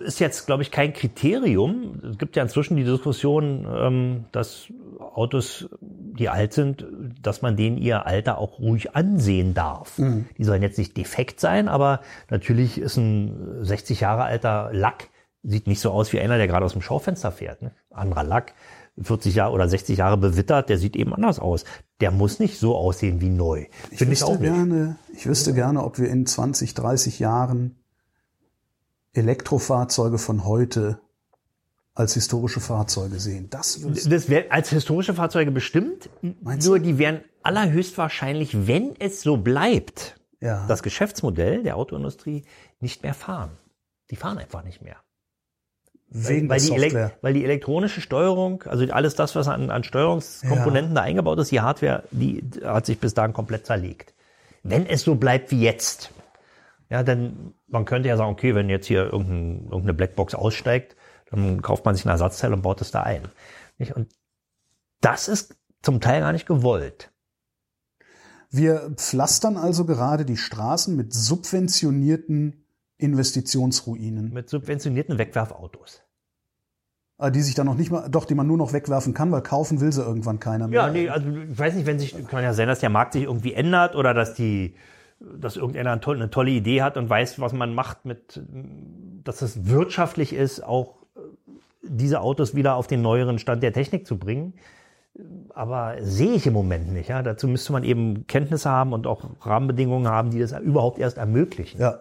ist 0.00 0.18
jetzt, 0.20 0.46
glaube 0.46 0.62
ich, 0.62 0.70
kein 0.70 0.92
Kriterium. 0.92 2.00
Es 2.10 2.18
gibt 2.18 2.36
ja 2.36 2.42
inzwischen 2.42 2.76
die 2.76 2.84
Diskussion, 2.84 3.66
ähm, 3.68 4.24
dass 4.32 4.72
Autos, 4.98 5.68
die 5.80 6.28
alt 6.28 6.52
sind, 6.52 6.86
dass 7.22 7.42
man 7.42 7.56
denen 7.56 7.78
ihr 7.78 8.06
Alter 8.06 8.38
auch 8.38 8.58
ruhig 8.58 8.94
ansehen 8.94 9.54
darf. 9.54 9.98
Mhm. 9.98 10.26
Die 10.36 10.44
sollen 10.44 10.62
jetzt 10.62 10.78
nicht 10.78 10.96
defekt 10.96 11.40
sein, 11.40 11.68
aber 11.68 12.00
natürlich 12.30 12.78
ist 12.78 12.96
ein 12.96 13.64
60 13.64 14.00
Jahre 14.00 14.24
alter 14.24 14.70
Lack, 14.72 15.08
sieht 15.42 15.66
nicht 15.66 15.80
so 15.80 15.90
aus 15.90 16.12
wie 16.12 16.20
einer, 16.20 16.38
der 16.38 16.46
gerade 16.46 16.64
aus 16.64 16.72
dem 16.72 16.82
Schaufenster 16.82 17.32
fährt. 17.32 17.62
Ne? 17.62 17.72
Anderer 17.90 18.24
Lack, 18.24 18.54
40 19.00 19.34
Jahre 19.34 19.52
oder 19.52 19.68
60 19.68 19.98
Jahre 19.98 20.16
bewittert, 20.16 20.68
der 20.68 20.78
sieht 20.78 20.96
eben 20.96 21.14
anders 21.14 21.38
aus. 21.38 21.64
Der 22.00 22.10
muss 22.10 22.38
nicht 22.38 22.58
so 22.58 22.76
aussehen 22.76 23.20
wie 23.20 23.28
neu. 23.28 23.66
ich 23.90 23.98
Finde 23.98 24.14
ich 24.14 24.20
wüsste 24.20 24.26
auch 24.26 24.38
nicht. 24.38 24.52
gerne, 24.52 24.96
ich 25.14 25.26
wüsste 25.26 25.52
gerne, 25.54 25.84
ob 25.84 25.98
wir 25.98 26.08
in 26.08 26.26
20, 26.26 26.74
30 26.74 27.18
Jahren 27.18 27.76
Elektrofahrzeuge 29.16 30.18
von 30.18 30.44
heute 30.44 31.00
als 31.94 32.14
historische 32.14 32.60
Fahrzeuge 32.60 33.18
sehen. 33.18 33.48
Das 33.50 33.80
Das 33.80 34.28
wäre 34.28 34.50
als 34.50 34.68
historische 34.70 35.14
Fahrzeuge 35.14 35.50
bestimmt. 35.50 36.10
Meinst 36.42 36.66
nur 36.66 36.78
die 36.78 36.98
wären 36.98 37.22
allerhöchstwahrscheinlich, 37.42 38.66
wenn 38.66 38.94
es 38.98 39.22
so 39.22 39.36
bleibt, 39.38 40.20
ja. 40.40 40.66
das 40.68 40.82
Geschäftsmodell 40.82 41.62
der 41.62 41.76
Autoindustrie 41.76 42.44
nicht 42.80 43.02
mehr 43.02 43.14
fahren. 43.14 43.50
Die 44.10 44.16
fahren 44.16 44.38
einfach 44.38 44.62
nicht 44.62 44.82
mehr. 44.82 44.96
wegen 46.10 46.48
weil, 46.48 46.58
der 46.60 46.68
die 46.68 46.74
Elek- 46.74 46.82
Software. 46.92 47.12
weil 47.22 47.32
die 47.32 47.44
elektronische 47.44 48.00
Steuerung, 48.00 48.62
also 48.64 48.84
alles 48.92 49.14
das, 49.14 49.34
was 49.34 49.48
an, 49.48 49.70
an 49.70 49.82
Steuerungskomponenten 49.82 50.94
da 50.94 51.00
eingebaut 51.02 51.38
ist, 51.38 51.50
die 51.50 51.60
Hardware, 51.60 52.04
die 52.10 52.44
hat 52.62 52.86
sich 52.86 53.00
bis 53.00 53.14
dahin 53.14 53.32
komplett 53.32 53.66
zerlegt. 53.66 54.14
Wenn 54.62 54.86
es 54.86 55.02
so 55.02 55.14
bleibt 55.14 55.50
wie 55.50 55.62
jetzt, 55.62 56.10
ja, 56.88 57.02
dann, 57.02 57.54
man 57.66 57.84
könnte 57.84 58.08
ja 58.08 58.16
sagen, 58.16 58.30
okay, 58.30 58.54
wenn 58.54 58.68
jetzt 58.68 58.86
hier 58.86 59.04
irgendein, 59.04 59.64
irgendeine 59.64 59.94
Blackbox 59.94 60.34
aussteigt, 60.34 60.96
dann 61.30 61.62
kauft 61.62 61.84
man 61.84 61.94
sich 61.94 62.04
ein 62.04 62.10
Ersatzteil 62.10 62.52
und 62.52 62.62
baut 62.62 62.80
es 62.80 62.90
da 62.90 63.02
ein. 63.02 63.22
Und 63.94 64.08
das 65.00 65.28
ist 65.28 65.56
zum 65.82 66.00
Teil 66.00 66.20
gar 66.20 66.32
nicht 66.32 66.46
gewollt. 66.46 67.12
Wir 68.50 68.90
pflastern 68.96 69.56
also 69.56 69.84
gerade 69.84 70.24
die 70.24 70.36
Straßen 70.36 70.94
mit 70.94 71.12
subventionierten 71.12 72.64
Investitionsruinen, 72.98 74.32
Mit 74.32 74.48
subventionierten 74.48 75.18
Wegwerfautos. 75.18 76.02
äh, 77.18 77.30
die 77.30 77.42
sich 77.42 77.54
dann 77.54 77.66
noch 77.66 77.74
nicht 77.74 77.90
mal, 77.90 78.08
doch, 78.08 78.24
die 78.24 78.34
man 78.34 78.46
nur 78.46 78.56
noch 78.56 78.72
wegwerfen 78.72 79.12
kann, 79.12 79.32
weil 79.32 79.42
kaufen 79.42 79.80
will 79.80 79.92
sie 79.92 80.02
irgendwann 80.02 80.38
keiner 80.40 80.68
mehr. 80.68 80.86
Ja, 80.86 80.90
nee, 80.90 81.08
also 81.08 81.28
ich 81.28 81.58
weiß 81.58 81.74
nicht, 81.74 81.86
wenn 81.86 81.98
sich, 81.98 82.14
kann 82.28 82.42
ja 82.44 82.54
sein, 82.54 82.68
dass 82.68 82.78
der 82.80 82.88
Markt 82.88 83.12
sich 83.12 83.24
irgendwie 83.24 83.52
ändert 83.52 83.96
oder 83.96 84.14
dass 84.14 84.34
die, 84.34 84.76
dass 85.20 85.56
irgendeiner 85.56 85.92
eine 85.92 86.30
tolle, 86.30 86.50
Idee 86.50 86.82
hat 86.82 86.96
und 86.96 87.08
weiß, 87.08 87.40
was 87.40 87.52
man 87.52 87.74
macht 87.74 88.04
mit, 88.04 88.40
dass 89.24 89.42
es 89.42 89.66
wirtschaftlich 89.66 90.32
ist, 90.32 90.62
auch 90.62 91.02
äh, 91.16 91.20
diese 91.82 92.20
Autos 92.20 92.54
wieder 92.54 92.74
auf 92.74 92.86
den 92.86 93.02
neueren 93.02 93.38
Stand 93.38 93.62
der 93.62 93.72
Technik 93.72 94.06
zu 94.06 94.18
bringen. 94.18 94.54
Aber 95.54 95.96
sehe 96.00 96.34
ich 96.34 96.46
im 96.46 96.52
Moment 96.52 96.92
nicht. 96.92 97.08
Ja? 97.08 97.22
Dazu 97.22 97.48
müsste 97.48 97.72
man 97.72 97.84
eben 97.84 98.26
Kenntnisse 98.26 98.68
haben 98.68 98.92
und 98.92 99.06
auch 99.06 99.24
Rahmenbedingungen 99.40 100.08
haben, 100.08 100.30
die 100.30 100.38
das 100.38 100.52
überhaupt 100.52 100.98
erst 100.98 101.16
ermöglichen. 101.16 101.80
Ja. 101.80 102.00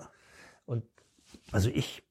Und 0.65 0.84
also 1.54 1.69
ich 1.69 2.04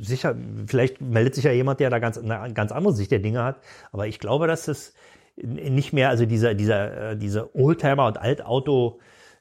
sicher, 0.00 0.34
vielleicht 0.66 1.02
meldet 1.02 1.34
sich 1.34 1.44
ja 1.44 1.52
jemand, 1.52 1.80
der 1.80 1.90
da 1.90 1.98
ganz 1.98 2.16
eine 2.16 2.54
ganz 2.54 2.72
andere 2.72 2.94
Sicht 2.94 3.10
der 3.10 3.18
Dinge 3.18 3.42
hat, 3.42 3.56
aber 3.92 4.06
ich 4.06 4.18
glaube, 4.18 4.46
dass 4.46 4.68
es 4.68 4.94
nicht 5.36 5.92
mehr, 5.92 6.08
also 6.08 6.26
dieser, 6.26 6.54
dieser, 6.54 7.10
äh, 7.10 7.16
diese 7.16 7.54
Oldtimer- 7.54 8.06
und 8.06 8.18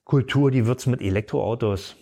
Altauto-Kultur, 0.06 0.52
die 0.52 0.66
wird 0.66 0.80
es 0.80 0.86
mit 0.86 1.02
Elektroautos 1.02 1.96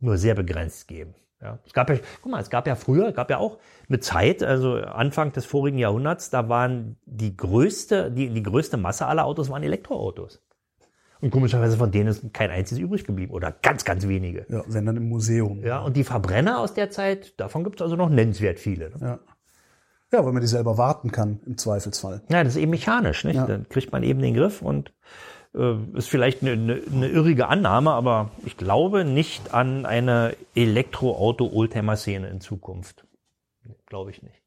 nur 0.00 0.16
sehr 0.18 0.34
begrenzt 0.34 0.88
geben. 0.88 1.14
Ja, 1.40 1.58
es 1.66 1.72
gab 1.74 1.90
ja, 1.90 1.96
guck 2.22 2.32
mal, 2.32 2.40
es 2.40 2.48
gab 2.48 2.66
ja 2.66 2.74
früher, 2.76 3.12
gab 3.12 3.28
ja 3.30 3.38
auch 3.38 3.58
eine 3.88 4.00
Zeit, 4.00 4.42
also 4.42 4.76
Anfang 4.76 5.32
des 5.32 5.44
vorigen 5.44 5.78
Jahrhunderts, 5.78 6.30
da 6.30 6.48
waren 6.48 6.96
die 7.04 7.36
größte, 7.36 8.10
die, 8.10 8.30
die 8.30 8.42
größte 8.42 8.78
Masse 8.78 9.06
aller 9.06 9.26
Autos 9.26 9.50
waren 9.50 9.62
Elektroautos. 9.62 10.42
Und 11.20 11.30
komischerweise 11.30 11.76
von 11.76 11.90
denen 11.90 12.08
ist 12.08 12.32
kein 12.32 12.50
einziges 12.50 12.82
übrig 12.82 13.04
geblieben 13.04 13.32
oder 13.32 13.52
ganz, 13.52 13.84
ganz 13.84 14.06
wenige. 14.06 14.46
ja, 14.48 14.62
wenn 14.66 14.86
dann 14.86 14.96
im 14.96 15.08
Museum. 15.08 15.62
Ja, 15.62 15.80
und 15.80 15.96
die 15.96 16.04
Verbrenner 16.04 16.58
aus 16.58 16.74
der 16.74 16.90
Zeit, 16.90 17.38
davon 17.38 17.64
gibt 17.64 17.80
es 17.80 17.82
also 17.82 17.96
noch 17.96 18.08
nennenswert 18.08 18.58
viele. 18.58 18.90
Ne? 18.90 18.96
Ja. 19.00 19.18
Ja, 20.12 20.24
weil 20.24 20.32
man 20.32 20.40
die 20.40 20.48
selber 20.48 20.78
warten 20.78 21.10
kann, 21.10 21.40
im 21.46 21.58
Zweifelsfall. 21.58 22.22
Ja, 22.28 22.44
das 22.44 22.54
ist 22.54 22.62
eben 22.62 22.70
mechanisch, 22.70 23.24
nicht? 23.24 23.36
Ja. 23.36 23.46
Dann 23.46 23.68
kriegt 23.68 23.90
man 23.92 24.04
eben 24.04 24.20
den 24.20 24.34
Griff 24.34 24.62
und 24.62 24.92
ist 25.94 26.08
vielleicht 26.08 26.42
eine, 26.42 26.52
eine, 26.52 26.82
eine 26.92 27.08
irrige 27.08 27.48
Annahme, 27.48 27.92
aber 27.92 28.30
ich 28.44 28.56
glaube 28.58 29.04
nicht 29.04 29.54
an 29.54 29.86
eine 29.86 30.36
Elektroauto-Oldtimer-Szene 30.54 32.28
in 32.28 32.40
Zukunft. 32.40 33.06
Glaube 33.86 34.10
ich 34.10 34.22
nicht. 34.22 34.42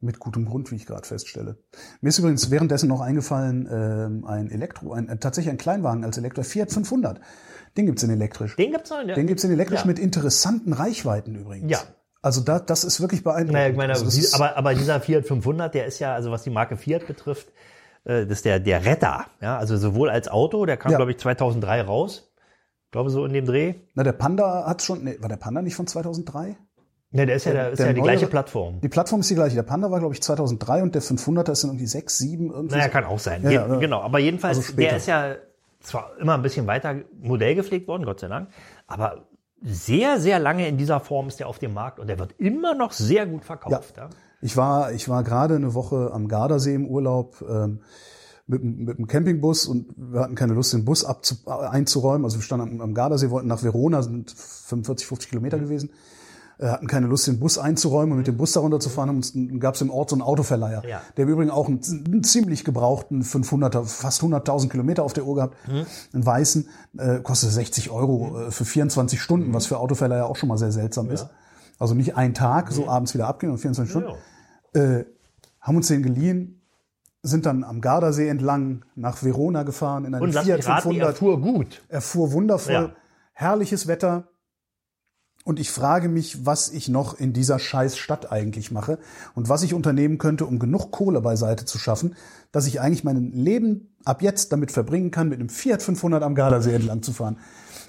Mit 0.00 0.20
gutem 0.20 0.44
Grund, 0.44 0.70
wie 0.70 0.76
ich 0.76 0.86
gerade 0.86 1.06
feststelle. 1.06 1.56
Mir 2.00 2.10
ist 2.10 2.18
übrigens 2.18 2.50
währenddessen 2.50 2.88
noch 2.88 3.00
eingefallen, 3.00 3.68
ähm, 3.70 4.24
ein 4.26 4.50
Elektro, 4.50 4.92
ein, 4.92 5.08
äh, 5.08 5.16
tatsächlich 5.18 5.50
ein 5.50 5.58
Kleinwagen 5.58 6.04
als 6.04 6.16
Elektro, 6.18 6.42
Fiat 6.42 6.70
500. 6.70 7.20
Den 7.76 7.86
gibt's 7.86 8.02
in 8.02 8.10
elektrisch. 8.10 8.54
Den 8.56 8.72
gibt's 8.72 8.90
noch, 8.90 9.02
ne? 9.02 9.14
Den 9.14 9.26
gibt's 9.26 9.42
in 9.42 9.50
elektrisch 9.50 9.80
Ja. 9.80 9.86
mit 9.86 9.98
interessanten 9.98 10.74
Reichweiten 10.74 11.34
übrigens. 11.34 11.72
Ja. 11.72 11.80
Also 12.22 12.40
da, 12.40 12.60
das 12.60 12.84
ist 12.84 13.00
wirklich 13.00 13.24
beeindruckend. 13.24 13.54
Naja, 13.54 13.70
ich 13.70 13.76
meine, 13.76 13.94
also 13.94 14.36
aber, 14.36 14.56
aber 14.56 14.74
dieser 14.74 15.00
Fiat 15.00 15.26
500, 15.26 15.74
der 15.74 15.86
ist 15.86 15.98
ja, 15.98 16.14
also 16.14 16.30
was 16.30 16.42
die 16.42 16.50
Marke 16.50 16.76
Fiat 16.76 17.06
betrifft, 17.06 17.48
äh, 17.48 17.52
das 18.26 18.38
ist 18.38 18.44
der, 18.44 18.60
der 18.60 18.84
Retter. 18.84 19.26
Ja, 19.40 19.58
also 19.58 19.76
sowohl 19.76 20.10
als 20.10 20.28
Auto, 20.28 20.64
der 20.66 20.76
kam, 20.76 20.92
Ja. 20.92 20.98
glaube 20.98 21.10
ich, 21.12 21.18
2003 21.18 21.82
raus. 21.82 22.32
Ich 22.86 22.90
glaube, 22.92 23.10
so 23.10 23.24
in 23.26 23.32
dem 23.32 23.44
Dreh. 23.46 23.74
na, 23.94 24.04
der 24.04 24.12
Panda 24.12 24.64
hat 24.66 24.80
schon, 24.82 25.04
nee, 25.04 25.16
war 25.20 25.28
der 25.28 25.36
Panda 25.36 25.60
nicht 25.60 25.74
von 25.74 25.86
2003? 25.86 26.56
Ne, 27.10 27.26
der 27.26 27.36
ist 27.36 27.44
ja, 27.46 27.52
der, 27.52 27.70
ist 27.70 27.78
der 27.78 27.86
ja 27.88 27.92
die 27.92 28.00
neuere- 28.00 28.12
gleiche 28.12 28.26
Plattform. 28.26 28.80
Die 28.80 28.88
Plattform 28.88 29.20
ist 29.20 29.30
die 29.30 29.34
gleiche. 29.34 29.54
Der 29.56 29.62
Panda 29.62 29.90
war, 29.90 29.98
glaube 30.00 30.14
ich, 30.14 30.22
2003 30.22 30.82
und 30.82 30.94
der 30.94 31.02
500er 31.02 31.52
ist 31.52 31.62
dann 31.62 31.70
irgendwie 31.70 31.86
6, 31.86 32.18
7 32.18 32.50
irgendwie. 32.52 32.74
Naja, 32.76 32.86
so. 32.86 32.90
kann 32.92 33.04
auch 33.04 33.18
sein. 33.18 33.42
Ja, 33.42 33.50
Je- 33.50 33.56
ja. 33.56 33.76
Genau, 33.76 34.00
aber 34.02 34.18
jedenfalls, 34.18 34.58
Also 34.58 34.72
der 34.76 34.96
ist 34.96 35.06
ja 35.06 35.34
zwar 35.80 36.12
immer 36.20 36.34
ein 36.34 36.42
bisschen 36.42 36.66
weiter 36.66 36.96
Modell 37.20 37.54
gepflegt 37.54 37.86
worden, 37.88 38.04
Gott 38.04 38.20
sei 38.20 38.28
Dank, 38.28 38.48
aber 38.86 39.26
sehr, 39.62 40.18
sehr 40.20 40.38
lange 40.38 40.68
in 40.68 40.76
dieser 40.76 41.00
Form 41.00 41.28
ist 41.28 41.40
der 41.40 41.48
auf 41.48 41.58
dem 41.58 41.72
Markt 41.74 41.98
und 41.98 42.08
der 42.08 42.18
wird 42.18 42.32
immer 42.38 42.74
noch 42.74 42.92
sehr 42.92 43.26
gut 43.26 43.44
verkauft. 43.44 43.96
Ja. 43.96 44.08
Ich 44.46 44.56
war, 44.56 44.92
ich 44.92 45.08
war 45.08 45.24
gerade 45.24 45.56
eine 45.56 45.74
Woche 45.74 46.10
am 46.12 46.28
Gardasee 46.28 46.74
im 46.74 46.86
Urlaub 46.86 47.44
ähm, 47.48 47.80
mit, 48.46 48.62
dem- 48.62 48.84
mit 48.84 48.98
dem 48.98 49.06
Campingbus 49.08 49.66
und 49.66 49.86
wir 49.96 50.20
hatten 50.20 50.36
keine 50.36 50.54
Lust, 50.54 50.72
den 50.72 50.84
Bus 50.84 51.04
abzu, 51.04 51.34
einzuräumen. 51.46 52.24
Also 52.24 52.38
wir 52.38 52.42
standen 52.42 52.76
am, 52.76 52.80
am 52.80 52.94
Gardasee, 52.94 53.30
wollten 53.30 53.48
nach 53.48 53.62
Verona, 53.64 54.02
sind 54.02 54.30
45, 54.30 55.06
50 55.06 55.30
Kilometer 55.30 55.58
gewesen. 55.58 55.90
Äh, 56.58 56.68
hatten 56.68 56.86
keine 56.86 57.06
Lust, 57.08 57.26
den 57.26 57.40
Bus 57.40 57.58
einzuräumen 57.58 58.12
und 58.12 58.18
mit 58.18 58.28
dem 58.28 58.36
Bus 58.36 58.52
da 58.52 58.60
runterzufahren. 58.60 59.10
Und 59.10 59.34
dann 59.34 59.58
gab 59.58 59.74
es 59.74 59.80
im 59.80 59.90
Ort 59.90 60.10
so 60.10 60.14
einen 60.14 60.22
Autoverleiher, 60.22 60.82
Ja. 60.88 61.00
der 61.16 61.24
im 61.24 61.30
Übrigen 61.30 61.50
auch 61.50 61.66
einen, 61.68 61.80
einen 62.06 62.22
ziemlich 62.22 62.64
gebrauchten 62.64 63.24
500er, 63.24 63.84
fast 63.84 64.22
100.000 64.22 64.68
Kilometer 64.68 65.02
auf 65.02 65.12
der 65.12 65.26
Uhr 65.26 65.34
gehabt, 65.34 65.56
einen 65.68 66.24
weißen, 66.24 66.68
äh, 66.98 67.18
kostet 67.18 67.50
60 67.50 67.90
Euro 67.90 68.46
äh, 68.46 68.50
für 68.52 68.64
24 68.64 69.20
Stunden, 69.20 69.52
was 69.52 69.66
für 69.66 69.78
Autoverleiher 69.78 70.26
auch 70.26 70.36
schon 70.36 70.48
mal 70.48 70.56
sehr 70.56 70.70
seltsam 70.72 71.10
ist. 71.10 71.26
Also 71.78 71.94
nicht 71.94 72.16
ein 72.16 72.32
Tag, 72.32 72.72
so 72.72 72.88
abends 72.88 73.12
wieder 73.12 73.26
abgehen 73.26 73.50
und 73.52 73.58
24 73.58 73.90
Stunden 73.90 74.08
Ja. 74.10 74.14
Äh, 74.76 75.04
haben 75.60 75.76
uns 75.76 75.88
den 75.88 76.02
geliehen, 76.02 76.60
sind 77.22 77.46
dann 77.46 77.64
am 77.64 77.80
Gardasee 77.80 78.28
entlang 78.28 78.84
nach 78.94 79.22
Verona 79.22 79.62
gefahren 79.64 80.04
in 80.04 80.14
einem 80.14 80.22
Und 80.22 80.32
Fiat 80.32 80.58
mich 80.58 80.68
raten, 80.68 80.82
500. 80.82 81.08
er 81.08 81.14
fuhr 81.14 81.40
gut. 81.40 81.82
Er 81.88 82.00
fuhr 82.00 82.32
wundervoll, 82.32 82.72
Ja. 82.72 82.96
herrliches 83.32 83.86
Wetter. 83.88 84.28
Und 85.44 85.60
ich 85.60 85.70
frage 85.70 86.08
mich, 86.08 86.44
was 86.44 86.70
ich 86.70 86.88
noch 86.88 87.14
in 87.18 87.32
dieser 87.32 87.58
scheiß 87.60 87.96
Stadt 87.98 88.32
eigentlich 88.32 88.72
mache 88.72 88.98
und 89.36 89.48
was 89.48 89.62
ich 89.62 89.74
unternehmen 89.74 90.18
könnte, 90.18 90.44
um 90.44 90.58
genug 90.58 90.90
Kohle 90.90 91.20
beiseite 91.20 91.64
zu 91.64 91.78
schaffen, 91.78 92.16
dass 92.50 92.66
ich 92.66 92.80
eigentlich 92.80 93.04
mein 93.04 93.30
Leben 93.32 93.96
ab 94.04 94.22
jetzt 94.22 94.50
damit 94.52 94.72
verbringen 94.72 95.12
kann, 95.12 95.28
mit 95.28 95.38
einem 95.38 95.48
Fiat 95.48 95.82
500 95.82 96.22
am 96.24 96.34
Gardasee 96.34 96.74
entlang 96.74 97.02
zu 97.02 97.12
fahren. 97.12 97.38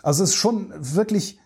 Also 0.03 0.23
es 0.23 0.29
ist 0.31 0.35
schon 0.35 0.71
wirklich, 0.77 1.39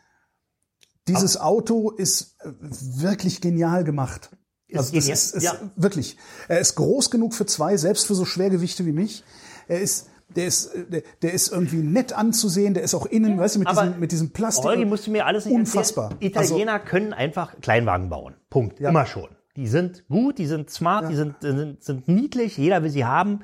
dieses 1.07 1.39
Auto 1.39 1.91
ist 1.91 2.36
äh, 2.41 2.51
wirklich 2.59 3.39
genial 3.41 3.84
gemacht. 3.86 4.32
Also 4.76 4.93
das 4.93 5.07
ist, 5.07 5.36
ist 5.36 5.43
ja. 5.43 5.53
wirklich. 5.76 6.17
Er 6.47 6.59
ist 6.59 6.76
groß 6.76 7.11
genug 7.11 7.34
für 7.34 7.45
zwei, 7.45 7.78
selbst 7.78 8.07
für 8.07 8.15
so 8.15 8.26
Schwergewichte 8.26 8.86
wie 8.86 8.91
mich. 8.91 9.24
Er 9.67 9.80
ist, 9.80 10.09
der 10.36 10.45
ist, 10.45 10.67
äh, 10.74 10.86
der, 10.89 11.03
der 11.22 11.34
ist 11.34 11.51
irgendwie 11.51 11.78
nett 11.78 12.13
anzusehen. 12.13 12.74
Der 12.74 12.84
ist 12.84 12.93
auch 12.93 13.05
innen, 13.05 13.38
weißt 13.38 13.55
du, 13.55 13.59
mit 13.59 13.67
aber 13.67 13.84
diesem, 13.84 13.99
mit 13.99 14.11
diesem 14.11 14.30
Plastik. 14.32 14.65
Holgi, 14.65 14.86
musst 14.86 15.07
du 15.07 15.11
mir 15.11 15.26
alles 15.26 15.45
nicht 15.45 15.55
Unfassbar. 15.55 16.11
erzählen. 16.11 16.32
Italiener 16.32 16.80
können 16.80 17.13
einfach 17.13 17.59
Kleinwagen 17.61 18.09
bauen. 18.09 18.36
Punkt. 18.49 18.80
Immer 18.80 19.05
schon. 19.05 19.30
Die 19.55 19.67
sind 19.67 20.07
gut, 20.07 20.38
die 20.38 20.47
sind 20.47 20.69
smart, 20.69 21.09
die 21.09 21.15
sind, 21.15 21.36
sind, 21.41 21.84
sind 21.84 22.07
niedlich, 22.07 22.57
jeder 22.57 22.84
will 22.84 22.89
sie 22.89 23.03
haben. 23.03 23.41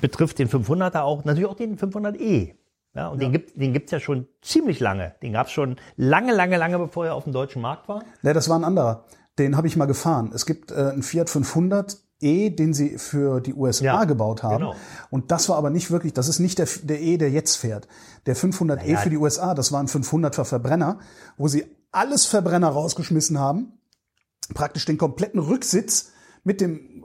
betrifft 0.00 0.38
den 0.38 0.48
500er 0.48 1.00
auch, 1.00 1.24
natürlich 1.24 1.48
auch 1.48 1.56
den 1.56 1.78
500e. 1.78 2.54
Ja, 2.94 3.08
und 3.08 3.20
den 3.20 3.32
gibt 3.32 3.60
den 3.60 3.72
gibt's 3.72 3.90
ja 3.90 3.98
schon 3.98 4.28
ziemlich 4.40 4.78
lange. 4.78 5.14
Den 5.20 5.32
gab's 5.32 5.50
schon 5.50 5.76
lange, 5.96 6.32
lange, 6.32 6.58
lange, 6.58 6.78
bevor 6.78 7.06
er 7.06 7.14
auf 7.14 7.24
dem 7.24 7.32
deutschen 7.32 7.60
Markt 7.60 7.88
war. 7.88 8.04
Ne, 8.22 8.32
das 8.32 8.48
war 8.48 8.56
ein 8.56 8.64
anderer. 8.64 9.04
Den 9.38 9.56
habe 9.56 9.66
ich 9.66 9.76
mal 9.76 9.86
gefahren. 9.86 10.30
Es 10.34 10.46
gibt 10.46 10.70
äh, 10.70 10.74
einen 10.74 11.02
Fiat 11.02 11.28
500 11.30 11.98
E, 12.20 12.50
den 12.50 12.72
sie 12.72 12.96
für 12.98 13.40
die 13.40 13.52
USA 13.54 13.84
Ja, 13.84 14.04
gebaut 14.04 14.42
haben. 14.42 14.58
genau. 14.58 14.74
Und 15.10 15.30
das 15.32 15.48
war 15.48 15.56
aber 15.56 15.70
nicht 15.70 15.90
wirklich, 15.90 16.12
das 16.12 16.28
ist 16.28 16.38
nicht 16.38 16.58
der, 16.58 16.68
der 16.84 17.00
E, 17.02 17.16
der 17.18 17.30
jetzt 17.30 17.56
fährt. 17.56 17.88
Der 18.26 18.36
500 18.36 18.82
E 18.82 18.86
Naja. 18.92 18.98
für 19.00 19.10
die 19.10 19.16
USA, 19.18 19.54
das 19.54 19.72
war 19.72 19.80
ein 19.80 19.88
500er 19.88 20.44
Verbrenner, 20.44 21.00
wo 21.36 21.48
sie 21.48 21.64
alles 21.90 22.24
Verbrenner 22.26 22.68
rausgeschmissen 22.68 23.38
haben. 23.38 23.72
Praktisch 24.54 24.84
den 24.84 24.98
kompletten 24.98 25.40
Rücksitz 25.40 26.10
mit 26.44 26.60
dem 26.60 27.04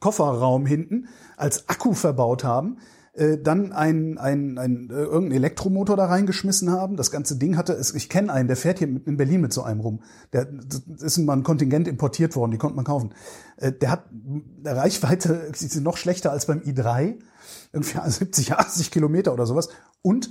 Kofferraum 0.00 0.66
hinten 0.66 1.08
als 1.36 1.68
Akku 1.68 1.92
verbaut 1.94 2.44
haben, 2.44 2.78
äh, 3.14 3.38
dann 3.38 3.72
ein, 3.72 4.18
ein, 4.18 4.58
ein, 4.58 4.90
äh, 4.90 4.94
irgendeinen 4.94 5.32
Elektromotor 5.36 5.96
da 5.96 6.06
reingeschmissen 6.06 6.70
haben. 6.70 6.96
Das 6.96 7.10
ganze 7.10 7.36
Ding 7.36 7.56
hatte, 7.56 7.80
ich 7.94 8.08
kenne 8.08 8.32
einen, 8.32 8.48
der 8.48 8.56
fährt 8.56 8.78
hier 8.80 8.88
mit- 8.88 9.06
in 9.06 9.16
Berlin 9.16 9.40
mit 9.40 9.52
so 9.52 9.62
einem 9.62 9.80
rum. 9.80 10.02
Der 10.32 10.48
ist 10.98 11.18
mal 11.18 11.34
ein 11.34 11.42
Kontingent 11.44 11.86
importiert 11.86 12.34
worden, 12.34 12.50
die 12.50 12.58
konnte 12.58 12.76
man 12.76 12.84
kaufen. 12.84 13.14
Äh, 13.56 13.72
der 13.72 13.90
hat 13.92 14.06
eine 14.64 14.76
Reichweite, 14.76 15.32
ist 15.52 15.80
noch 15.80 15.96
schlechter 15.96 16.32
als 16.32 16.46
beim 16.46 16.60
i3, 16.60 17.18
irgendwie 17.72 17.98
70, 18.10 18.54
80 18.54 18.90
Kilometer 18.90 19.32
oder 19.32 19.46
sowas. 19.46 19.68
Und 20.02 20.30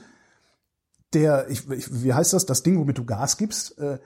der, 1.14 1.50
ich, 1.50 1.70
ich, 1.70 2.04
wie 2.04 2.14
heißt 2.14 2.34
das, 2.34 2.46
das 2.46 2.64
Ding, 2.64 2.78
womit 2.80 2.98
du 2.98 3.06
Gas 3.06 3.38
gibst, 3.38 3.78
äh, 3.78 4.00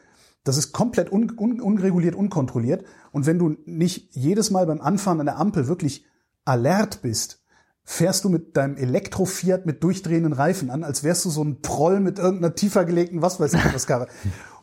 das 0.43 0.57
ist 0.57 0.71
komplett 0.71 1.11
un, 1.11 1.31
un, 1.37 1.59
unreguliert, 1.59 2.15
unkontrolliert. 2.15 2.85
Und 3.11 3.25
wenn 3.25 3.39
du 3.39 3.57
nicht 3.65 4.15
jedes 4.15 4.51
Mal 4.51 4.65
beim 4.65 4.81
Anfahren 4.81 5.19
an 5.19 5.25
der 5.25 5.39
Ampel 5.39 5.67
wirklich 5.67 6.05
alert 6.45 7.01
bist, 7.01 7.41
fährst 7.89 8.25
du 8.25 8.29
mit 8.29 8.57
deinem 8.57 8.75
Elektro-Fiat 8.75 9.65
mit 9.65 9.81
durchdrehenden 9.81 10.33
Reifen 10.33 10.69
an, 10.69 10.83
als 10.83 11.05
wärst 11.05 11.23
du 11.23 11.29
so 11.29 11.41
ein 11.41 11.61
Proll 11.61 12.01
mit 12.01 12.19
irgendeiner 12.19 12.53
tiefer 12.53 12.83
gelegten, 12.83 13.21
was 13.21 13.39
weiß 13.39 13.53
ich, 13.53 13.73
was 13.73 13.87
Karre. 13.87 14.07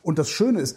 Und 0.02 0.18
das 0.18 0.28
Schöne 0.28 0.60
ist, 0.60 0.76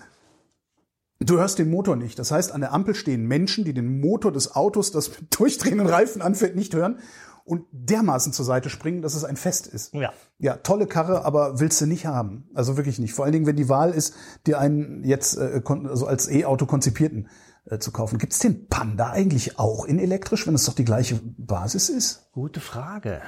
Du 1.20 1.40
hörst 1.40 1.58
den 1.58 1.72
Motor 1.72 1.96
nicht. 1.96 2.20
Das 2.20 2.30
heißt, 2.30 2.52
an 2.52 2.62
der 2.62 2.74
Ampel 2.74 2.94
stehen 2.94 3.26
Menschen, 3.26 3.66
die 3.66 3.74
den 3.74 4.00
Motor 4.02 4.32
des 4.32 4.56
Autos, 4.56 4.92
das 4.92 5.10
mit 5.10 5.40
durchdrehenden 5.40 5.88
Reifen 5.88 6.22
anfällt, 6.22 6.56
nicht 6.56 6.76
hören 6.76 7.00
und 7.44 7.66
dermaßen 7.72 8.34
zur 8.34 8.46
Seite 8.46 8.70
springen, 8.70 9.02
dass 9.02 9.16
es 9.16 9.24
ein 9.24 9.36
Fest 9.36 9.66
ist. 9.66 9.96
Ja. 9.96 10.14
Ja, 10.38 10.58
tolle 10.58 10.86
Karre, 10.86 11.26
aber 11.26 11.60
willst 11.60 11.82
du 11.82 11.88
nicht 11.88 12.06
haben. 12.06 12.48
Also 12.54 12.78
wirklich 12.78 13.00
nicht. 13.00 13.16
Vor 13.16 13.26
allen 13.26 13.32
Dingen, 13.32 13.48
wenn 13.48 13.56
die 13.56 13.68
Wahl 13.68 13.92
ist, 13.92 14.14
dir 14.46 14.60
einen 14.60 15.04
jetzt 15.04 15.38
äh, 15.38 15.60
also 15.66 16.06
als 16.06 16.30
E-Auto 16.30 16.68
konzipierten 16.68 17.30
äh, 17.70 17.80
zu 17.80 17.92
kaufen. 17.92 18.18
Gibt's 18.18 18.40
den 18.40 18.68
Panda 18.68 19.12
eigentlich 19.12 19.60
auch 19.60 19.86
in 19.86 20.00
elektrisch, 20.00 20.48
wenn 20.48 20.56
es 20.56 20.66
doch 20.66 20.74
die 20.74 20.86
gleiche 20.86 21.20
Basis 21.38 21.90
ist? 21.90 22.32
Gute 22.32 22.60
Frage. 22.60 23.22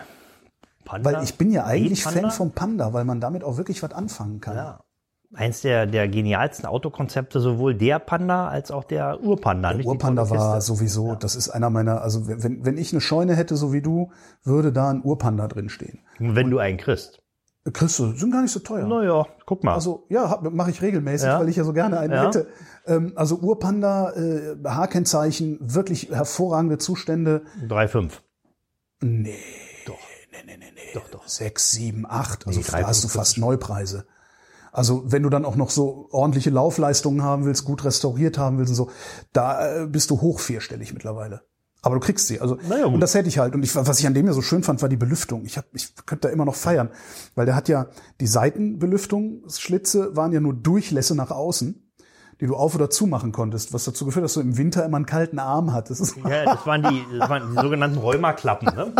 Panda? 0.86 1.14
Weil 1.14 1.24
ich 1.24 1.36
bin 1.36 1.52
ja 1.52 1.66
eigentlich? 1.66 2.04
Fan 2.04 2.32
vom 2.32 2.52
Panda, 2.52 2.94
weil 2.94 3.06
man 3.06 3.20
damit 3.20 3.44
auch 3.44 3.58
wirklich 3.58 3.84
was 3.84 3.92
anfangen 3.92 4.40
kann. 4.40 4.56
Ja. 4.56 4.84
Eins 5.32 5.62
der, 5.62 5.86
der 5.86 6.08
genialsten 6.08 6.66
Autokonzepte, 6.66 7.40
sowohl 7.40 7.76
der 7.76 8.00
Panda 8.00 8.48
als 8.48 8.72
auch 8.72 8.84
der 8.84 9.22
Urpanda. 9.22 9.76
Die 9.76 9.86
Urpanda 9.86 10.28
war 10.32 10.60
sowieso, 10.60 11.14
das 11.14 11.36
ist 11.36 11.50
einer 11.50 11.70
meiner, 11.70 12.02
also 12.02 12.28
wenn, 12.28 12.66
wenn 12.66 12.80
ich 12.80 12.92
eine 12.94 13.02
Scheune 13.02 13.36
hätte, 13.36 13.56
so 13.56 13.72
wie 13.72 13.84
du, 13.84 14.12
würde 14.44 14.72
da 14.72 14.90
ein 14.90 15.04
Urpanda 15.04 15.48
drin 15.48 15.70
stehen. 15.70 16.00
Wenn 16.18 16.50
du 16.50 16.58
einen 16.58 16.78
kriegst. 16.78 17.22
Kriegst 17.74 18.00
du, 18.00 18.14
sind 18.14 18.32
gar 18.32 18.42
nicht 18.42 18.52
so 18.52 18.60
teuer. 18.62 18.88
Naja, 18.88 19.26
guck 19.46 19.64
mal. 19.64 19.74
Also 19.76 20.06
ja, 20.10 20.40
mache 20.50 20.72
ich 20.72 20.82
regelmäßig, 20.82 21.28
Ja. 21.28 21.40
weil 21.40 21.50
ich 21.50 21.56
ja 21.58 21.64
so 21.64 21.74
gerne 21.74 22.00
einen 22.00 22.14
Ja. 22.14 22.26
hätte. 22.28 22.48
Ähm, 22.88 23.14
also 23.16 23.38
Urpanda, 23.40 24.12
äh, 24.14 24.56
Haarkennzeichen, 24.66 25.58
wirklich 25.62 26.10
hervorragende 26.10 26.78
Zustände. 26.78 27.44
3,5. 27.68 28.22
Nee, 29.02 29.36
Doch. 29.86 29.98
nee, 30.32 30.38
nee, 30.46 30.58
nee, 30.58 30.72
nee. 30.74 30.82
Doch, 30.94 31.10
doch. 31.10 31.28
Sechs, 31.28 31.72
sieben, 31.72 32.06
acht. 32.08 32.48
Also 32.48 32.60
Nee, 32.60 32.66
da 32.70 32.88
hast 32.88 33.04
du 33.04 33.08
3,45. 33.08 33.12
fast 33.12 33.38
Neupreise. 33.38 34.06
Also 34.72 35.04
wenn 35.12 35.24
du 35.24 35.30
dann 35.30 35.46
auch 35.46 35.56
noch 35.56 35.70
so 35.70 36.08
ordentliche 36.12 36.50
Laufleistungen 36.52 37.24
haben 37.24 37.46
willst, 37.46 37.66
gut 37.66 37.84
restauriert 37.84 38.38
haben 38.38 38.58
willst 38.58 38.70
und 38.72 38.76
so, 38.76 38.90
da 39.34 39.84
äh, 39.84 39.88
bist 39.88 40.10
du 40.12 40.22
hoch 40.22 40.40
vierstellig 40.40 40.94
mittlerweile. 40.94 41.42
Aber 41.82 41.96
du 41.96 42.02
kriegst 42.02 42.28
sie. 42.28 42.42
Also 42.42 42.58
Na 42.68 42.78
ja, 42.78 42.86
gut. 42.86 42.96
und 42.96 43.00
das 43.00 43.14
hätte 43.14 43.30
ich 43.30 43.40
halt. 43.40 43.56
Und 43.56 43.64
ich, 43.64 43.74
was 43.76 44.00
ich 44.00 44.06
an 44.08 44.14
dem 44.14 44.26
ja 44.28 44.34
so 44.34 44.42
schön 44.42 44.64
fand, 44.64 44.82
war 44.82 44.90
die 44.90 44.98
Belüftung. 44.98 45.46
Ich 45.46 45.58
hab, 45.58 45.66
ich 45.74 45.94
könnte 46.06 46.28
da 46.28 46.34
immer 46.34 46.46
noch 46.46 46.56
feiern, 46.56 46.90
weil 47.36 47.46
der 47.46 47.56
hat 47.56 47.70
ja 47.70 47.88
die 48.20 48.28
Seitenbelüftungsschlitze 48.28 50.16
waren 50.16 50.32
ja 50.32 50.40
nur 50.40 50.54
Durchlässe 50.54 51.16
nach 51.16 51.32
außen, 51.32 51.90
die 52.42 52.48
du 52.48 52.56
auf 52.56 52.76
oder 52.76 52.90
zu 52.90 53.06
machen 53.08 53.32
konntest, 53.32 53.74
was 53.74 53.86
dazu 53.86 54.06
geführt, 54.06 54.24
hat, 54.24 54.26
dass 54.26 54.34
du 54.34 54.42
im 54.42 54.58
Winter 54.58 54.86
immer 54.86 54.98
einen 54.98 55.06
kalten 55.06 55.40
Arm 55.40 55.74
hattest. 55.74 56.16
Ja, 56.28 56.46
das 56.46 56.66
waren 56.66 56.84
die, 56.84 57.04
das 57.18 57.30
waren 57.30 57.52
die 57.56 57.62
sogenannten 57.62 57.98
Rheumaklappen. 57.98 58.74
Ne? 58.76 58.94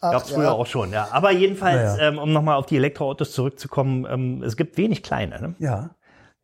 Gab's 0.00 0.30
früher 0.30 0.52
auch 0.52 0.66
schon, 0.66 0.90
ja. 0.92 1.08
Aber 1.10 1.30
jedenfalls, 1.32 1.96
Naja. 1.96 2.08
ähm, 2.08 2.18
um 2.18 2.32
nochmal 2.32 2.56
auf 2.56 2.66
die 2.66 2.76
Elektroautos 2.76 3.32
zurückzukommen, 3.32 4.06
ähm, 4.08 4.42
es 4.42 4.56
gibt 4.56 4.76
wenig 4.76 5.02
kleine. 5.02 5.40
Ne? 5.40 5.54
ja, 5.58 5.90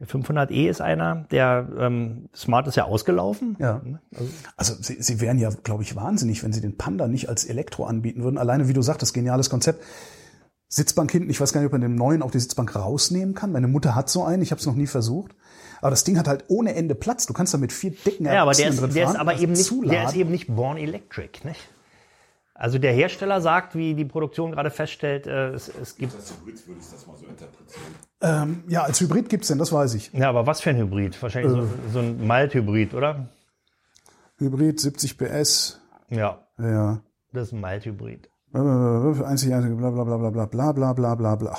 Der 0.01 0.09
500e 0.09 0.69
ist 0.69 0.81
einer, 0.81 1.27
der 1.31 1.69
ähm, 1.79 2.31
Smart 2.35 2.67
ist 2.67 2.77
ja 2.77 2.85
ausgelaufen. 2.85 3.57
Ja. 3.61 3.83
Also 4.57 4.75
sie, 4.81 5.03
sie 5.03 5.21
wären 5.21 5.39
ja, 5.39 5.51
glaube 5.51 5.83
ich, 5.83 5.95
wahnsinnig, 5.95 6.43
wenn 6.43 6.55
sie 6.55 6.63
den 6.63 6.79
Panda 6.79 7.07
nicht 7.07 7.29
als 7.29 7.45
Elektro 7.45 7.85
anbieten 7.85 8.23
würden. 8.23 8.39
Alleine, 8.39 8.67
wie 8.67 8.73
du 8.73 8.81
sagtest, 8.81 9.13
geniales 9.13 9.51
Konzept. 9.51 9.85
Sitzbank 10.69 11.11
hinten, 11.11 11.29
ich 11.29 11.39
weiß 11.39 11.53
gar 11.53 11.61
nicht, 11.61 11.67
ob 11.67 11.73
man 11.73 11.83
dem 11.83 11.97
neuen 11.97 12.23
auch 12.23 12.31
die 12.31 12.39
Sitzbank 12.39 12.75
rausnehmen 12.75 13.35
kann. 13.35 13.53
Meine 13.53 13.69
Mutter 13.69 13.95
hat 13.95 14.09
so 14.09 14.25
einen, 14.25 14.41
ich 14.41 14.53
habe 14.53 14.61
es 14.61 14.67
noch 14.67 14.75
nie 14.75 14.87
versucht. 14.87 15.35
Aber 15.83 15.91
das 15.91 16.05
Ding 16.05 16.19
hat 16.19 16.29
halt 16.29 16.45
ohne 16.49 16.75
Ende 16.75 16.95
Platz. 16.95 17.27
Du 17.27 17.35
kannst 17.35 17.53
da 17.53 17.59
mit 17.59 17.73
vier 17.73 17.91
dicken 17.91 18.25
Ja, 18.25 18.43
aber 18.43 18.53
der 18.53 18.67
Erwachsenen 18.67 18.73
ist, 18.73 18.81
drin 18.81 18.95
der 18.95 19.05
ist 19.05 19.11
fahren, 19.11 19.21
aber 19.21 19.31
also 19.33 19.43
eben 19.43 19.53
nicht, 19.53 19.93
der 19.93 20.05
ist 20.05 20.17
eben 20.17 20.31
nicht 20.31 20.47
born 20.55 20.79
electric, 20.79 21.45
nicht? 21.45 21.61
Also 22.61 22.79
der 22.79 22.93
Hersteller 22.93 23.41
sagt, 23.41 23.75
wie 23.75 23.95
die 23.95 24.05
Produktion 24.05 24.53
gerade 24.53 24.71
feststellt, 24.71 25.27
äh, 25.27 25.49
es, 25.55 25.69
es 25.81 25.97
gibt. 25.97 26.13
Das 26.13 26.31
Hybrid 26.31 26.69
würde 26.69 26.81
ich 26.81 26.91
das 26.91 27.07
mal 27.07 27.17
so 27.17 27.25
interpretieren. 27.25 27.87
ähm, 28.21 28.65
ja, 28.69 28.83
als 28.83 29.01
Hybrid 29.01 29.31
gibt's 29.31 29.49
denn, 29.49 29.57
das 29.57 29.73
weiß 29.73 29.95
ich. 29.95 30.13
Ja, 30.13 30.29
aber 30.29 30.47
was 30.47 30.61
für 30.61 30.69
ein 30.69 30.77
Hybrid? 30.77 31.21
Wahrscheinlich 31.23 31.53
so, 31.53 31.67
so 31.91 32.01
ein 32.01 32.27
Mild-Hybrid, 32.27 32.93
oder? 32.93 33.31
Hybrid 34.37 34.79
70 34.79 35.17
PS, 35.17 35.81
Ja, 36.11 36.47
ja. 36.59 37.01
das 37.33 37.49
ist 37.49 37.55
ein 37.55 37.63
Mild-Hybrid. 37.63 38.29
Einzigartige, 38.53 39.77
bla 39.77 39.91
bla 39.91 40.05
bla 40.05 40.19
bla 40.19 40.31
bla 40.31 40.47
bla 40.47 40.73
bla 40.73 40.93
bla 40.93 41.15
bla 41.15 41.37
bla. 41.37 41.57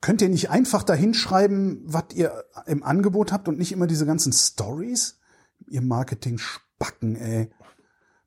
Könnt 0.00 0.22
ihr 0.22 0.30
nicht 0.30 0.48
einfach 0.48 0.82
dahin 0.82 1.12
schreiben, 1.12 1.82
was 1.84 2.04
ihr 2.14 2.44
im 2.64 2.82
Angebot 2.82 3.32
habt 3.32 3.48
und 3.48 3.58
nicht 3.58 3.72
immer 3.72 3.86
diese 3.86 4.06
ganzen 4.06 4.32
Stories? 4.32 5.20
Ihr 5.68 5.82
Marketing-Spacken, 5.82 7.16
ey. 7.16 7.50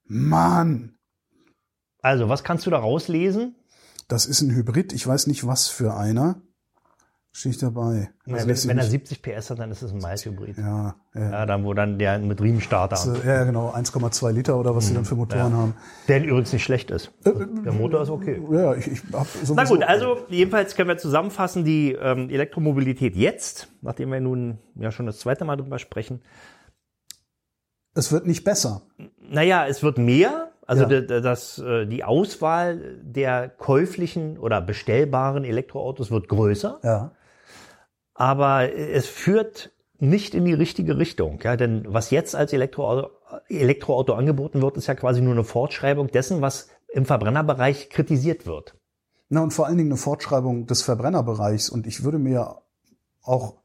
Mann, 0.06 1.00
Also, 2.04 2.30
was 2.30 2.44
kannst 2.44 2.66
du 2.68 2.70
da 2.70 2.78
rauslesen? 2.78 3.56
das 4.10 4.26
ist 4.28 4.42
ein 4.42 4.52
Hybrid. 4.54 4.94
Ich 4.94 5.08
weiß 5.08 5.26
nicht, 5.28 5.48
was 5.48 5.70
für 5.70 5.96
einer. 5.96 6.36
Stehe 7.32 7.52
ich 7.52 7.58
dabei. 7.58 8.12
Ja, 8.28 8.36
Also 8.36 8.48
wenn, 8.48 8.64
wenn 8.70 8.78
er 8.78 8.84
nicht- 8.84 8.92
70 9.08 9.22
PS 9.24 9.50
hat, 9.50 9.58
dann 9.58 9.72
ist 9.72 9.82
es 9.82 9.92
ein 9.92 9.98
Mild-Hybrid. 9.98 10.56
ja, 10.58 10.96
ja. 11.16 11.32
Ja, 11.32 11.46
dann, 11.48 11.64
wo 11.66 11.74
dann 11.74 11.98
der 11.98 12.20
mit 12.20 12.40
Riemenstarter, 12.40 12.96
Also, 12.96 13.16
ja, 13.28 13.44
genau, 13.46 13.72
1,2 13.72 14.32
Liter 14.32 14.60
oder 14.60 14.76
was 14.76 14.88
sie 14.88 14.94
dann 14.94 15.06
für 15.06 15.16
Motoren 15.16 15.54
haben. 15.54 15.74
der 16.08 16.24
übrigens 16.24 16.54
nicht 16.54 16.64
schlecht 16.64 16.92
ist. 16.92 17.12
Der 17.26 17.72
Motor 17.74 18.04
ist 18.04 18.10
okay. 18.10 18.40
Ja, 18.52 18.76
ich, 18.76 18.86
ich 18.88 19.02
hab. 19.14 19.26
Na 19.56 19.64
gut, 19.64 19.82
also 19.82 20.18
jedenfalls 20.30 20.76
können 20.76 20.90
wir 20.90 20.98
zusammenfassen, 21.00 21.66
die 21.66 21.94
ähm, 21.94 22.30
Elektromobilität 22.30 23.16
jetzt, 23.16 23.70
nachdem 23.82 24.12
wir 24.12 24.20
nun 24.20 24.60
ja 24.76 24.92
schon 24.92 25.08
das 25.08 25.18
zweite 25.18 25.44
Mal 25.44 25.56
drüber 25.56 25.80
sprechen, 25.80 26.22
Es 27.96 28.12
wird 28.12 28.28
nicht 28.28 28.44
besser. 28.44 28.84
naja, 29.20 29.66
es 29.66 29.82
wird 29.82 29.98
mehr, 29.98 30.52
also 30.82 30.84
Ja. 30.84 31.02
d- 31.02 31.08
d- 31.08 31.22
das, 31.22 31.60
äh, 31.60 31.86
die 31.86 32.04
Auswahl 32.04 33.00
der 33.02 33.50
käuflichen 33.50 34.38
oder 34.38 34.62
bestellbaren 34.62 35.44
Elektroautos 35.44 36.12
wird 36.12 36.28
größer, 36.30 36.80
Ja. 36.84 37.12
aber 38.14 38.74
es 38.76 39.08
führt 39.08 39.72
nicht 40.00 40.36
in 40.36 40.46
die 40.46 40.54
richtige 40.54 40.98
Richtung. 40.98 41.40
Ja, 41.44 41.56
denn 41.56 41.86
was 41.88 42.12
jetzt 42.12 42.36
als 42.36 42.52
Elektroauto, 42.54 43.10
Elektroauto 43.50 44.14
angeboten 44.14 44.62
wird, 44.62 44.78
ist 44.78 44.88
ja 44.88 44.96
quasi 44.96 45.22
nur 45.22 45.34
eine 45.34 45.44
Fortschreibung 45.44 46.08
dessen, 46.08 46.42
was 46.42 46.70
im 46.92 47.06
Verbrennerbereich 47.06 47.90
kritisiert 47.90 48.46
wird. 48.46 48.76
Na, 49.30 49.42
und 49.42 49.52
vor 49.52 49.66
allen 49.66 49.78
Dingen 49.78 49.90
eine 49.92 49.98
Fortschreibung 49.98 50.68
des 50.68 50.84
Verbrennerbereichs. 50.84 51.70
Und 51.70 51.88
ich 51.88 52.04
würde 52.04 52.20
mir 52.20 52.58
auch, 53.24 53.56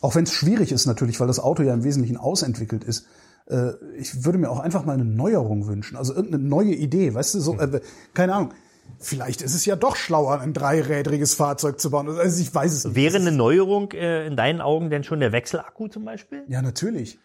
auch 0.00 0.14
wenn 0.16 0.24
es 0.24 0.32
schwierig 0.32 0.72
ist 0.72 0.84
natürlich, 0.86 1.18
weil 1.20 1.28
das 1.28 1.40
Auto 1.40 1.62
ja 1.62 1.72
im 1.72 1.84
Wesentlichen 1.84 2.18
ausentwickelt 2.18 2.84
ist, 2.84 3.06
äh, 3.46 3.72
ich 3.96 4.24
würde 4.24 4.38
mir 4.38 4.50
auch 4.50 4.60
einfach 4.60 4.84
mal 4.84 4.94
eine 4.94 5.04
Neuerung 5.04 5.66
wünschen. 5.66 5.96
Also 5.96 6.14
irgendeine 6.14 6.44
neue 6.44 6.74
Idee, 6.74 7.14
weißt 7.14 7.34
du, 7.34 7.40
so, 7.40 7.58
äh, 7.58 7.80
keine 8.14 8.34
Ahnung. 8.34 8.54
Vielleicht 8.98 9.42
ist 9.42 9.54
es 9.54 9.64
ja 9.64 9.76
doch 9.76 9.96
schlauer, 9.96 10.40
ein 10.40 10.52
dreirädriges 10.52 11.34
Fahrzeug 11.34 11.80
zu 11.80 11.90
bauen. 11.90 12.08
Also 12.08 12.40
ich 12.40 12.54
weiß 12.54 12.72
es 12.72 12.84
nicht. 12.84 12.96
Wäre 12.96 13.16
eine 13.16 13.32
Neuerung 13.32 13.92
äh, 13.92 14.26
in 14.26 14.36
deinen 14.36 14.60
Augen 14.60 14.90
denn 14.90 15.04
schon 15.04 15.20
der 15.20 15.32
Wechselakku 15.32 15.88
zum 15.88 16.04
Beispiel? 16.04 16.44
Ja, 16.48 16.62
natürlich. 16.62 17.18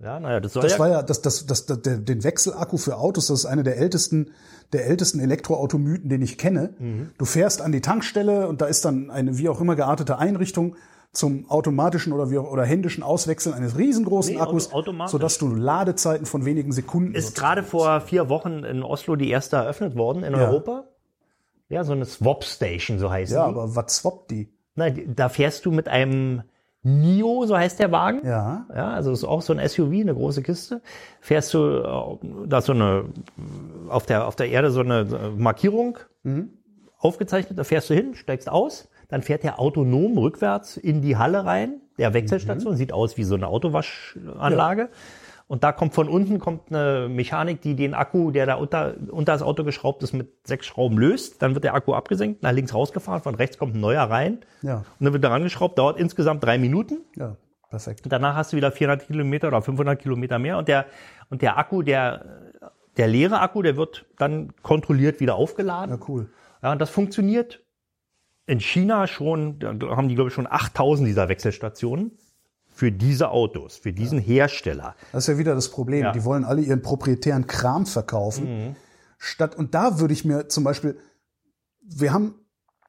Ja, 0.00 0.18
naja, 0.18 0.40
das 0.40 0.52
soll 0.52 0.62
Das 0.62 0.72
ja 0.72 0.78
war 0.80 0.88
ja 0.88 1.02
das, 1.02 1.22
das, 1.22 1.46
das, 1.46 1.66
das, 1.66 1.82
der, 1.82 1.98
den 1.98 2.24
Wechselakku 2.24 2.76
für 2.76 2.96
Autos, 2.96 3.28
das 3.28 3.40
ist 3.40 3.46
eine 3.46 3.62
der 3.62 3.78
ältesten, 3.78 4.32
der 4.72 4.86
ältesten 4.86 5.20
Elektroautomythen, 5.20 6.08
den 6.08 6.20
ich 6.20 6.36
kenne. 6.36 6.74
Mhm. 6.78 7.10
Du 7.16 7.24
fährst 7.24 7.62
an 7.62 7.70
die 7.70 7.80
Tankstelle 7.80 8.48
und 8.48 8.60
da 8.60 8.66
ist 8.66 8.84
dann 8.84 9.10
eine 9.10 9.38
wie 9.38 9.48
auch 9.48 9.60
immer 9.60 9.76
geartete 9.76 10.18
Einrichtung, 10.18 10.76
zum 11.14 11.48
automatischen 11.48 12.12
oder, 12.12 12.30
wie, 12.30 12.38
oder 12.38 12.64
händischen 12.64 13.02
Auswechseln 13.02 13.54
eines 13.54 13.78
riesengroßen 13.78 14.34
Nee, 14.34 14.40
Akkus, 14.40 14.68
sodass 15.06 15.38
du 15.38 15.48
Ladezeiten 15.48 16.26
von 16.26 16.44
wenigen 16.44 16.72
Sekunden 16.72 17.14
Ist 17.14 17.36
gerade 17.36 17.62
vor 17.62 18.00
vier 18.00 18.28
Wochen 18.28 18.64
in 18.64 18.82
Oslo 18.82 19.16
die 19.16 19.30
erste 19.30 19.56
eröffnet 19.56 19.96
worden 19.96 20.24
in 20.24 20.32
Ja. 20.32 20.40
Europa. 20.48 20.84
Ja, 21.68 21.84
so 21.84 21.92
eine 21.92 22.04
Swap 22.04 22.44
Station, 22.44 22.98
so 22.98 23.10
heißt 23.10 23.32
Ja, 23.32 23.44
die. 23.46 23.54
aber 23.54 23.74
was 23.74 23.96
swappt 23.96 24.30
die? 24.32 24.52
Na, 24.74 24.90
da 24.90 25.28
fährst 25.28 25.64
du 25.64 25.70
mit 25.70 25.88
einem 25.88 26.42
Nio, 26.82 27.46
so 27.46 27.56
heißt 27.56 27.78
der 27.78 27.90
Wagen. 27.92 28.26
Ja. 28.26 28.66
Ja, 28.74 28.90
also 28.92 29.10
ist 29.12 29.24
auch 29.24 29.40
so 29.40 29.54
ein 29.54 29.68
SUV, 29.68 29.90
eine 29.92 30.14
große 30.14 30.42
Kiste. 30.42 30.82
Fährst 31.20 31.54
du, 31.54 31.78
äh, 31.78 32.46
da 32.46 32.58
ist 32.58 32.66
so 32.66 32.72
eine, 32.72 33.06
auf 33.88 34.04
der, 34.04 34.26
auf 34.26 34.36
der 34.36 34.50
Erde 34.50 34.70
so 34.70 34.80
eine 34.80 35.32
Markierung 35.38 35.96
aufgezeichnet, 36.98 37.58
da 37.58 37.64
fährst 37.64 37.88
du 37.90 37.94
hin, 37.94 38.14
steigst 38.14 38.48
aus, 38.48 38.88
dann 39.08 39.22
fährt 39.22 39.42
der 39.42 39.60
autonom 39.60 40.18
rückwärts 40.18 40.76
in 40.76 41.02
die 41.02 41.16
Halle 41.16 41.44
rein, 41.44 41.80
der 41.98 42.14
Wechselstation, 42.14 42.76
sieht 42.76 42.92
aus 42.92 43.16
wie 43.16 43.24
so 43.24 43.34
eine 43.34 43.46
Autowaschanlage. 43.46 44.88
Und 45.46 45.62
da 45.62 45.72
kommt 45.72 45.94
von 45.94 46.08
unten 46.08 46.38
kommt 46.38 46.70
eine 46.70 47.08
Mechanik, 47.08 47.60
die 47.60 47.74
den 47.76 47.92
Akku, 47.92 48.30
der 48.30 48.46
da 48.46 48.54
unter, 48.54 48.94
unter 49.10 49.32
das 49.32 49.42
Auto 49.42 49.62
geschraubt 49.62 50.02
ist, 50.02 50.14
mit 50.14 50.28
sechs 50.46 50.66
Schrauben 50.66 50.98
löst. 50.98 51.42
Dann 51.42 51.54
wird 51.54 51.64
der 51.64 51.74
Akku 51.74 51.92
abgesenkt, 51.92 52.42
nach 52.42 52.52
links 52.52 52.72
rausgefahren, 52.72 53.22
von 53.22 53.34
rechts 53.34 53.58
kommt 53.58 53.74
ein 53.74 53.80
neuer 53.80 54.04
rein. 54.04 54.38
Ja. 54.62 54.78
Und 54.78 55.04
dann 55.04 55.12
wird 55.12 55.22
er 55.22 55.30
rangeschraubt, 55.30 55.78
dauert 55.78 55.98
insgesamt 55.98 56.42
drei 56.42 56.56
Minuten. 56.56 57.00
Ja, 57.16 57.36
perfekt. 57.68 58.06
Danach 58.08 58.36
hast 58.36 58.52
du 58.52 58.56
wieder 58.56 58.72
400 58.72 59.06
Kilometer 59.06 59.48
oder 59.48 59.60
500 59.60 60.00
Kilometer 60.00 60.38
mehr 60.38 60.56
und 60.56 60.66
der, 60.66 60.86
und 61.28 61.42
der 61.42 61.58
Akku, 61.58 61.82
der, 61.82 62.24
der 62.96 63.06
leere 63.06 63.40
Akku, 63.40 63.60
der 63.60 63.76
wird 63.76 64.06
dann 64.16 64.54
kontrolliert 64.62 65.20
wieder 65.20 65.34
aufgeladen. 65.34 65.98
Ja, 65.98 66.06
cool. 66.08 66.30
Ja, 66.62 66.72
und 66.72 66.80
das 66.80 66.88
funktioniert 66.88 67.60
in 68.46 68.60
China 68.60 69.06
schon, 69.06 69.58
da 69.58 69.68
haben 69.96 70.08
die 70.08 70.14
glaube 70.14 70.28
ich 70.28 70.34
schon 70.34 70.46
8000 70.48 71.08
dieser 71.08 71.28
Wechselstationen 71.28 72.12
für 72.74 72.90
diese 72.90 73.30
Autos, 73.30 73.76
für 73.76 73.92
diesen 73.92 74.18
Hersteller. 74.18 74.96
Das 75.12 75.24
ist 75.24 75.34
ja 75.34 75.38
wieder 75.38 75.54
das 75.54 75.70
Problem. 75.70 76.02
Ja. 76.02 76.08
Mhm. 76.10 76.14
Die 76.14 76.24
wollen 76.24 76.44
alle 76.44 76.60
ihren 76.60 76.82
proprietären 76.82 77.46
Kram 77.46 77.86
verkaufen. 77.86 78.76
Statt, 79.18 79.54
und 79.54 79.74
da 79.74 80.00
würde 80.00 80.12
ich 80.12 80.24
mir 80.24 80.48
zum 80.48 80.64
Beispiel, 80.64 80.98
wir 81.80 82.12
haben 82.12 82.34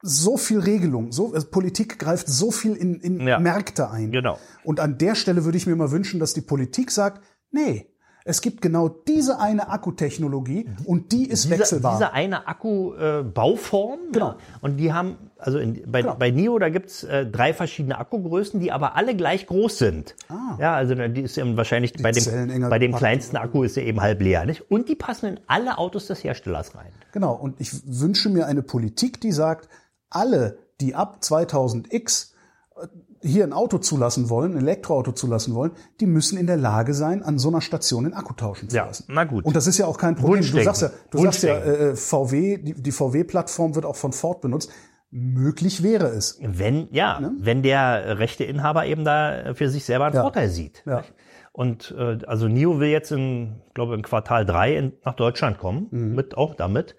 so 0.02 0.36
viel 0.36 0.58
Regelung, 0.58 1.12
so, 1.12 1.32
also 1.32 1.46
Politik 1.48 1.98
greift 1.98 2.28
so 2.28 2.50
viel 2.50 2.74
in, 2.74 3.00
in 3.00 3.26
Ja. 3.26 3.38
Märkte 3.38 3.90
ein. 3.90 4.10
Genau. 4.10 4.38
Und 4.62 4.80
an 4.80 4.98
der 4.98 5.14
Stelle 5.14 5.44
würde 5.44 5.56
ich 5.56 5.66
mir 5.66 5.76
mal 5.76 5.90
wünschen, 5.90 6.20
dass 6.20 6.34
die 6.34 6.42
Politik 6.42 6.90
sagt, 6.90 7.22
nee, 7.50 7.86
es 8.28 8.40
gibt 8.40 8.60
genau 8.60 8.88
diese 8.88 9.38
eine 9.38 9.68
Akkutechnologie 9.70 10.68
und 10.84 11.12
die 11.12 11.26
ist 11.28 11.44
Diese, 11.44 11.58
wechselbar. 11.58 11.92
diese 11.94 12.12
eine 12.12 12.48
Akku-Bauform. 12.48 13.98
Genau. 14.12 14.26
Ja, 14.30 14.36
und 14.60 14.78
die 14.78 14.92
haben, 14.92 15.16
also 15.38 15.58
in, 15.58 15.82
bei, 15.90 16.02
Genau. 16.02 16.16
bei 16.16 16.30
NIO, 16.32 16.58
da 16.58 16.68
gibt's 16.68 17.04
äh, 17.04 17.24
drei 17.24 17.54
verschiedene 17.54 17.98
Akkugrößen, 17.98 18.58
die 18.58 18.72
aber 18.72 18.96
alle 18.96 19.14
gleich 19.14 19.46
groß 19.46 19.78
sind. 19.78 20.16
Ja, 20.58 20.74
also 20.74 20.94
die 20.94 21.20
ist 21.22 21.38
eben 21.38 21.56
wahrscheinlich 21.56 21.92
bei 22.02 22.10
Zellen 22.12 22.48
dem, 22.48 22.68
bei 22.68 22.78
dem 22.80 22.94
kleinsten 22.96 23.36
Akku 23.36 23.62
ist 23.62 23.76
er 23.76 23.84
eben 23.84 24.00
halb 24.00 24.20
leer. 24.20 24.44
Nicht? 24.44 24.70
Und 24.70 24.88
die 24.88 24.96
passen 24.96 25.26
in 25.26 25.40
alle 25.46 25.78
Autos 25.78 26.06
des 26.08 26.24
Herstellers 26.24 26.74
rein. 26.74 26.90
Genau, 27.12 27.34
und 27.34 27.60
ich 27.60 27.70
wünsche 27.86 28.28
mir 28.28 28.46
eine 28.46 28.62
Politik, 28.62 29.20
die 29.20 29.32
sagt, 29.32 29.68
alle, 30.10 30.58
die 30.80 30.94
ab 30.96 31.18
2000x 31.22 32.32
äh, 32.76 32.86
hier 33.22 33.44
ein 33.44 33.52
Auto 33.52 33.78
zulassen 33.78 34.28
wollen, 34.30 34.52
ein 34.52 34.58
Elektroauto 34.58 35.12
zulassen 35.12 35.54
wollen, 35.54 35.72
die 36.00 36.06
müssen 36.06 36.38
in 36.38 36.46
der 36.46 36.56
Lage 36.56 36.94
sein, 36.94 37.22
an 37.22 37.38
so 37.38 37.48
einer 37.48 37.60
Station 37.60 38.04
den 38.04 38.14
Akku 38.14 38.34
tauschen 38.34 38.68
zu 38.68 38.76
Ja, 38.76 38.86
lassen. 38.86 39.04
na 39.08 39.24
gut. 39.24 39.44
Und 39.44 39.56
das 39.56 39.66
ist 39.66 39.78
ja 39.78 39.86
auch 39.86 39.98
kein 39.98 40.16
Problem. 40.16 40.42
Du 40.42 40.62
sagst 40.62 40.82
ja, 40.82 40.90
du 41.10 41.18
sagst 41.18 41.42
ja 41.42 41.56
äh, 41.58 41.96
VW, 41.96 42.58
die, 42.58 42.74
die 42.82 42.92
VW-Plattform 42.92 43.74
wird 43.74 43.84
auch 43.86 43.96
von 43.96 44.12
Ford 44.12 44.40
benutzt. 44.40 44.70
Möglich 45.10 45.82
wäre 45.82 46.06
es. 46.08 46.38
Wenn, 46.42 46.88
ja, 46.90 47.32
wenn 47.38 47.62
der 47.62 48.18
rechte 48.18 48.44
Inhaber 48.44 48.86
eben 48.86 49.04
da 49.04 49.54
für 49.54 49.68
sich 49.70 49.84
selber 49.84 50.06
einen 50.06 50.16
Ja. 50.16 50.22
Vorteil 50.22 50.48
sieht. 50.48 50.82
Ja. 50.84 51.04
Und 51.52 51.94
äh, 51.96 52.18
also 52.26 52.48
NIO 52.48 52.80
will 52.80 52.88
jetzt 52.88 53.12
in, 53.12 53.62
ich 53.68 53.74
glaube, 53.74 53.94
in 53.94 54.02
Quartal 54.02 54.44
3 54.44 54.76
in, 54.76 54.92
nach 55.04 55.14
Deutschland 55.14 55.58
kommen, 55.58 55.86
Mhm. 55.90 56.14
mit 56.14 56.36
auch 56.36 56.54
damit. 56.54 56.96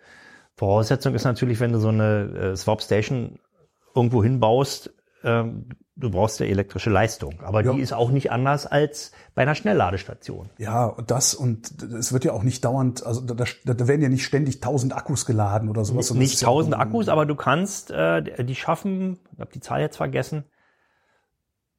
Voraussetzung 0.56 1.14
ist 1.14 1.26
natürlich, 1.26 1.60
wenn 1.60 1.74
du 1.74 1.80
so 1.80 1.90
eine 1.90 2.52
äh, 2.54 2.56
Swap 2.56 2.82
Station 2.82 3.38
irgendwo 3.94 4.24
hinbaust, 4.24 4.94
ähm, 5.24 5.70
du 6.00 6.12
brauchst 6.12 6.40
ja 6.40 6.46
elektrische 6.46 6.90
Leistung. 6.90 7.40
Aber 7.42 7.64
Ja. 7.64 7.74
die 7.74 7.80
ist 7.82 7.92
auch 7.94 8.12
nicht 8.12 8.32
anders 8.32 8.66
als 8.68 9.12
bei 9.36 9.42
einer 9.42 9.56
Schnellladestation. 9.56 10.50
Ja, 10.60 10.86
und 10.86 11.10
das 11.12 11.34
und 11.34 11.82
es 11.84 12.14
wird 12.14 12.24
ja 12.24 12.34
auch 12.34 12.44
nicht 12.44 12.64
dauernd, 12.64 13.06
also 13.06 13.22
da, 13.22 13.34
da, 13.34 13.74
da 13.74 13.88
werden 13.88 14.02
ja 14.02 14.10
nicht 14.10 14.24
ständig 14.26 14.60
tausend 14.62 14.96
Akkus 14.96 15.26
geladen 15.26 15.70
oder 15.70 15.84
sowas. 15.86 16.14
Nicht 16.14 16.40
ja 16.42 16.48
tausend 16.48 16.76
ein- 16.76 16.80
Akkus, 16.82 17.10
aber 17.10 17.26
du 17.26 17.36
kannst, 17.36 17.92
äh, 17.92 18.44
die 18.46 18.56
schaffen, 18.56 19.20
ich 19.34 19.40
habe 19.40 19.52
die 19.52 19.60
Zahl 19.60 19.82
jetzt 19.82 19.98
vergessen, 19.98 20.44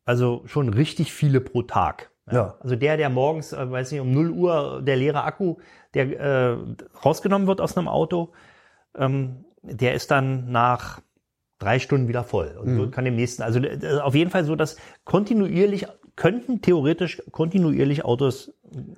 also 0.05 0.43
schon 0.47 0.69
richtig 0.69 1.13
viele 1.13 1.41
pro 1.41 1.63
Tag. 1.63 2.11
Ja. 2.31 2.57
Also 2.61 2.77
der, 2.77 2.97
der 2.97 3.09
morgens, 3.11 3.53
äh, 3.53 3.71
weiß 3.71 3.93
nicht, 3.93 4.01
um 4.01 4.13
0 4.13 4.31
Uhr 4.31 4.83
der 4.83 4.97
leere 4.97 5.25
Akku, 5.25 5.57
der 5.95 6.21
äh, 6.21 6.57
rausgenommen 7.05 7.47
wird 7.49 7.61
aus 7.61 7.77
einem 7.77 7.89
Auto, 7.89 8.33
ähm, 8.97 9.45
der 9.63 9.95
ist 9.95 10.11
dann 10.11 10.51
nach 10.51 11.01
drei 11.59 11.79
Stunden 11.79 12.09
wieder 12.09 12.25
voll 12.25 12.57
und 12.61 12.73
Mhm. 12.73 12.77
so 12.77 12.91
kann 12.91 13.05
dem 13.05 13.17
nächsten, 13.17 13.43
also 13.43 13.59
äh, 13.61 13.99
auf 14.01 14.15
jeden 14.15 14.31
Fall 14.31 14.45
so, 14.45 14.57
dass 14.57 14.77
kontinuierlich, 15.05 15.87
könnten 16.17 16.61
theoretisch 16.63 17.23
kontinuierlich 17.31 18.05
Autos 18.05 18.53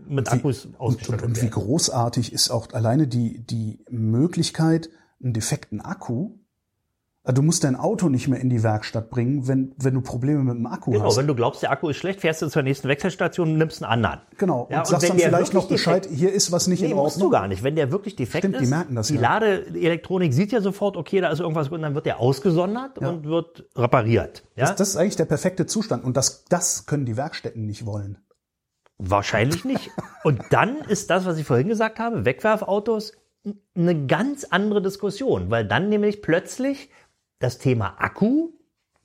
mit 0.06 0.32
Akkus 0.32 0.64
Und, 0.64 0.72
und, 0.74 0.80
ausgestattet 0.80 1.26
und 1.26 1.42
wie 1.42 1.50
großartig 1.50 2.32
ist 2.32 2.50
auch 2.50 2.72
alleine 2.72 3.06
die, 3.06 3.44
die 3.44 3.84
Möglichkeit, 3.90 4.90
einen 5.22 5.34
defekten 5.34 5.80
Akku. 5.80 6.30
Äh, 7.24 7.32
Du 7.32 7.42
musst 7.42 7.64
dein 7.64 7.76
Auto 7.76 8.08
nicht 8.08 8.28
mehr 8.28 8.40
in 8.40 8.48
die 8.50 8.62
Werkstatt 8.62 9.10
bringen, 9.10 9.46
wenn, 9.48 9.74
wenn 9.76 9.94
du 9.94 10.00
Probleme 10.00 10.42
mit 10.42 10.54
dem 10.54 10.66
Akku 10.66 10.90
Genau, 10.92 11.04
hast. 11.06 11.16
wenn 11.16 11.26
du 11.26 11.34
glaubst, 11.34 11.62
der 11.62 11.70
Akku 11.70 11.88
ist 11.88 11.96
schlecht, 11.98 12.20
fährst 12.20 12.42
du 12.42 12.48
zur 12.48 12.62
nächsten 12.62 12.88
Wechselstation 12.88 13.50
und 13.52 13.58
nimmst 13.58 13.82
einen 13.82 13.92
anderen. 13.92 14.20
genau. 14.38 14.62
Und 14.62 14.70
Ja, 14.72 14.78
und 14.80 14.86
sagst 14.86 15.02
wenn 15.08 15.18
dann 15.18 15.28
vielleicht 15.28 15.54
noch 15.54 15.68
Bescheid, 15.68 16.06
hier 16.10 16.32
ist 16.32 16.50
was 16.52 16.66
nicht 16.66 16.80
Nee, 16.82 16.90
in 16.90 16.96
musst 16.96 17.16
du 17.16 17.24
Ordnung. 17.24 17.32
gar 17.32 17.48
nicht. 17.48 17.62
Wenn 17.62 17.76
der 17.76 17.90
wirklich 17.92 18.16
defekt 18.16 18.44
Stimmt, 18.44 18.58
die 18.60 18.64
ist, 18.64 18.70
merken 18.70 18.94
das 18.94 19.08
die 19.08 19.14
ja. 19.16 19.20
Ladeelektronik 19.20 20.32
sieht 20.32 20.52
ja 20.52 20.60
sofort, 20.60 20.96
okay, 20.96 21.20
da 21.20 21.28
ist 21.30 21.40
irgendwas 21.40 21.68
und 21.68 21.82
dann 21.82 21.94
wird 21.94 22.06
der 22.06 22.20
ausgesondert 22.20 22.98
und 22.98 23.24
wird 23.24 23.64
repariert. 23.76 24.44
Ja? 24.56 24.66
Das, 24.66 24.76
das 24.76 24.88
ist 24.90 24.96
eigentlich 24.96 25.16
der 25.16 25.26
perfekte 25.26 25.66
Zustand. 25.66 26.04
Und 26.04 26.16
das, 26.16 26.44
das 26.46 26.86
können 26.86 27.04
die 27.06 27.16
Werkstätten 27.16 27.66
nicht 27.66 27.86
wollen. 27.86 28.18
Wahrscheinlich 29.02 29.64
nicht. 29.64 29.90
Und 30.24 30.42
dann 30.50 30.76
ist 30.76 31.08
das, 31.08 31.24
was 31.24 31.38
ich 31.38 31.46
vorhin 31.46 31.68
gesagt 31.68 31.98
habe, 31.98 32.26
Wegwerfautos, 32.26 33.12
eine 33.74 34.06
ganz 34.06 34.44
andere 34.44 34.82
Diskussion, 34.82 35.50
weil 35.50 35.66
dann 35.66 35.88
nämlich 35.88 36.20
plötzlich 36.20 36.90
das 37.40 37.58
Thema 37.58 37.96
Akku 37.98 38.50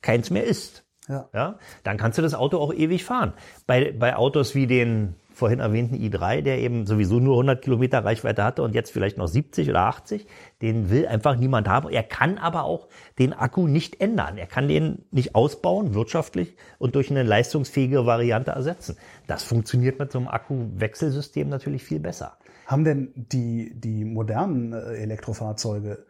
keins 0.02 0.30
mehr 0.30 0.44
ist. 0.44 0.84
Ja. 1.08 1.30
Ja, 1.34 1.60
dann 1.84 1.98
kannst 1.98 2.18
du 2.18 2.22
das 2.22 2.34
Auto 2.34 2.58
auch 2.58 2.74
ewig 2.74 3.04
fahren. 3.04 3.34
Bei, 3.68 3.92
bei 3.92 4.16
Autos 4.16 4.56
wie 4.56 4.68
den 4.68 5.16
vorhin 5.36 5.60
erwähnten 5.60 5.96
i3, 5.96 6.42
der 6.42 6.60
eben 6.60 6.86
sowieso 6.86 7.20
nur 7.20 7.34
100 7.34 7.62
Kilometer 7.62 8.04
Reichweite 8.04 8.44
hatte 8.44 8.64
und 8.64 8.74
jetzt 8.74 8.92
vielleicht 8.92 9.18
noch 9.18 9.28
70 9.28 9.70
oder 9.70 9.82
80, 9.82 10.26
den 10.62 10.90
will 10.90 11.08
einfach 11.08 11.36
niemand 11.36 11.68
haben. 11.68 11.90
Er 11.90 12.04
kann 12.04 12.38
aber 12.38 12.64
auch 12.64 12.88
den 13.20 13.34
Akku 13.34 13.68
nicht 13.68 14.00
ändern. 14.02 14.38
Er 14.38 14.48
kann 14.48 14.68
den 14.68 15.04
nicht 15.12 15.36
ausbauen, 15.36 15.94
wirtschaftlich, 15.94 16.56
und 16.80 16.96
durch 16.96 17.12
eine 17.12 17.24
leistungsfähige 17.24 18.06
Variante 18.06 18.52
ersetzen. 18.52 18.98
Das 19.28 19.44
funktioniert 19.44 20.00
mit 20.00 20.12
so 20.12 20.20
einem 20.20 20.30
Akkuwechselsystem 20.30 21.50
natürlich 21.50 21.84
viel 21.84 22.00
besser. 22.00 22.38
Haben 22.66 22.86
denn 22.86 23.12
die, 23.16 23.74
die 23.76 24.06
modernen 24.06 24.74
äh, 24.74 24.96
Elektrofahrzeuge, 24.96 26.06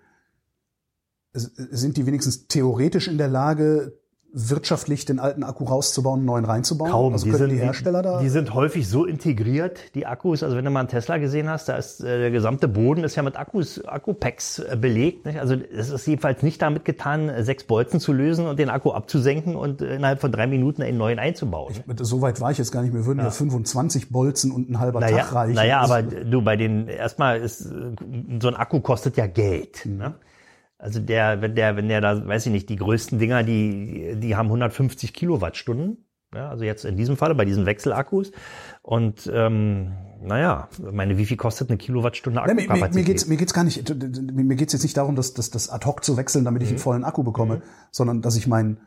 sind 1.36 1.98
die 1.98 2.06
wenigstens 2.06 2.48
theoretisch 2.48 3.08
in 3.08 3.18
der 3.18 3.28
Lage, 3.28 3.94
wirtschaftlich 4.38 5.06
den 5.06 5.18
alten 5.18 5.44
Akku 5.44 5.64
rauszubauen, 5.64 6.20
einen 6.20 6.26
neuen 6.26 6.44
reinzubauen? 6.44 6.92
Kaum. 6.92 7.14
Also 7.14 7.30
können 7.30 7.50
die 7.50 7.56
Hersteller 7.56 8.02
da? 8.02 8.20
Die 8.20 8.28
sind 8.28 8.54
häufig 8.54 8.88
so 8.90 9.06
integriert, 9.06 9.80
die 9.96 10.06
Akkus. 10.06 10.44
Also 10.44 10.58
wenn 10.58 10.66
du 10.66 10.72
mal 10.72 10.82
einen 10.82 10.90
Tesla 10.90 11.20
gesehen 11.20 11.50
hast, 11.50 11.70
da 11.70 11.78
ist 11.78 12.02
äh, 12.02 12.20
der 12.20 12.32
gesamte 12.32 12.68
Boden 12.68 13.06
ist 13.06 13.16
ja 13.16 13.24
mit 13.24 13.38
Akkus, 13.38 13.84
Akkupacks 13.86 14.60
äh, 14.60 14.76
belegt. 14.76 15.26
Nicht? 15.26 15.40
Also 15.40 15.56
es 15.56 15.90
ist 15.90 16.06
jedenfalls 16.06 16.44
nicht 16.44 16.62
damit 16.62 16.84
getan, 16.84 17.30
äh, 17.30 17.46
sechs 17.46 17.64
Bolzen 17.64 18.02
zu 18.02 18.12
lösen 18.12 18.46
und 18.46 18.60
den 18.60 18.70
Akku 18.70 18.92
abzusenken 18.92 19.56
und 19.56 19.82
äh, 19.82 19.96
innerhalb 19.96 20.20
von 20.20 20.34
drei 20.34 20.48
Minuten 20.48 20.82
einen 20.82 20.98
neuen 20.98 21.18
einzubauen. 21.18 21.74
so 22.02 22.22
weit 22.22 22.42
war 22.42 22.52
ich 22.52 22.58
jetzt 22.58 22.74
gar 22.74 22.82
nicht 22.82 22.94
mehr. 22.94 23.06
Würden 23.06 23.20
ja, 23.20 23.32
25 23.32 24.10
Bolzen 24.10 24.52
und 24.52 24.70
ein 24.70 24.80
halber 24.82 25.00
Naja, 25.00 25.20
Tag 25.20 25.34
reichen. 25.34 25.56
naja, 25.56 25.80
aber 25.80 26.04
du 26.04 26.42
bei 26.42 26.58
den 26.58 26.90
erstmal 26.90 27.40
ist 27.40 27.62
äh, 27.62 27.96
so 28.42 28.50
ein 28.50 28.56
Akku 28.58 28.82
kostet 28.82 29.16
ja 29.16 29.28
Geld. 29.28 29.86
Ne? 29.86 30.16
Also 30.86 31.00
der, 31.00 31.42
wenn 31.42 31.56
der, 31.56 31.76
wenn 31.78 31.88
der 31.90 32.00
da, 32.00 32.28
weiß 32.28 32.46
ich 32.46 32.52
nicht, 32.52 32.70
die 32.70 32.76
größten 32.76 33.18
Dinger, 33.18 33.42
die, 33.42 34.14
die 34.18 34.36
haben 34.36 34.46
150 34.48 35.14
Kilowattstunden. 35.16 36.06
Ja, 36.36 36.50
also 36.50 36.64
jetzt 36.64 36.86
in 36.86 36.96
diesem 36.96 37.18
Falle 37.18 37.34
bei 37.34 37.44
diesen 37.44 37.66
Wechselakkus. 37.66 38.32
Und 38.84 39.28
ähm, 39.34 39.94
naja, 40.22 40.70
meine, 40.92 41.18
wie 41.18 41.26
viel 41.26 41.38
kostet 41.38 41.70
eine 41.72 41.78
Kilowattstunde 41.80 42.40
Nein, 42.40 42.50
mir, 42.50 42.56
mir, 42.56 42.62
Akkukapazität? 42.70 42.96
mir 42.96 43.04
geht's 43.04 43.28
mir 43.28 43.38
geht's 43.38 43.54
gar 43.54 43.64
nicht 43.64 43.90
mir 44.32 44.56
geht's 44.56 44.74
jetzt 44.74 44.84
nicht 44.84 44.96
darum, 44.96 45.16
dass 45.16 45.34
das 45.34 45.50
das 45.50 45.70
ad 45.70 45.86
hoc 45.88 46.04
zu 46.04 46.18
wechseln, 46.18 46.46
damit 46.46 46.62
ich 46.62 46.70
Mhm. 46.70 46.76
einen 46.76 46.80
vollen 46.80 47.04
Akku 47.04 47.24
bekomme, 47.24 47.64
sondern 47.92 48.22
dass 48.22 48.36
ich 48.36 48.46
meinen 48.46 48.78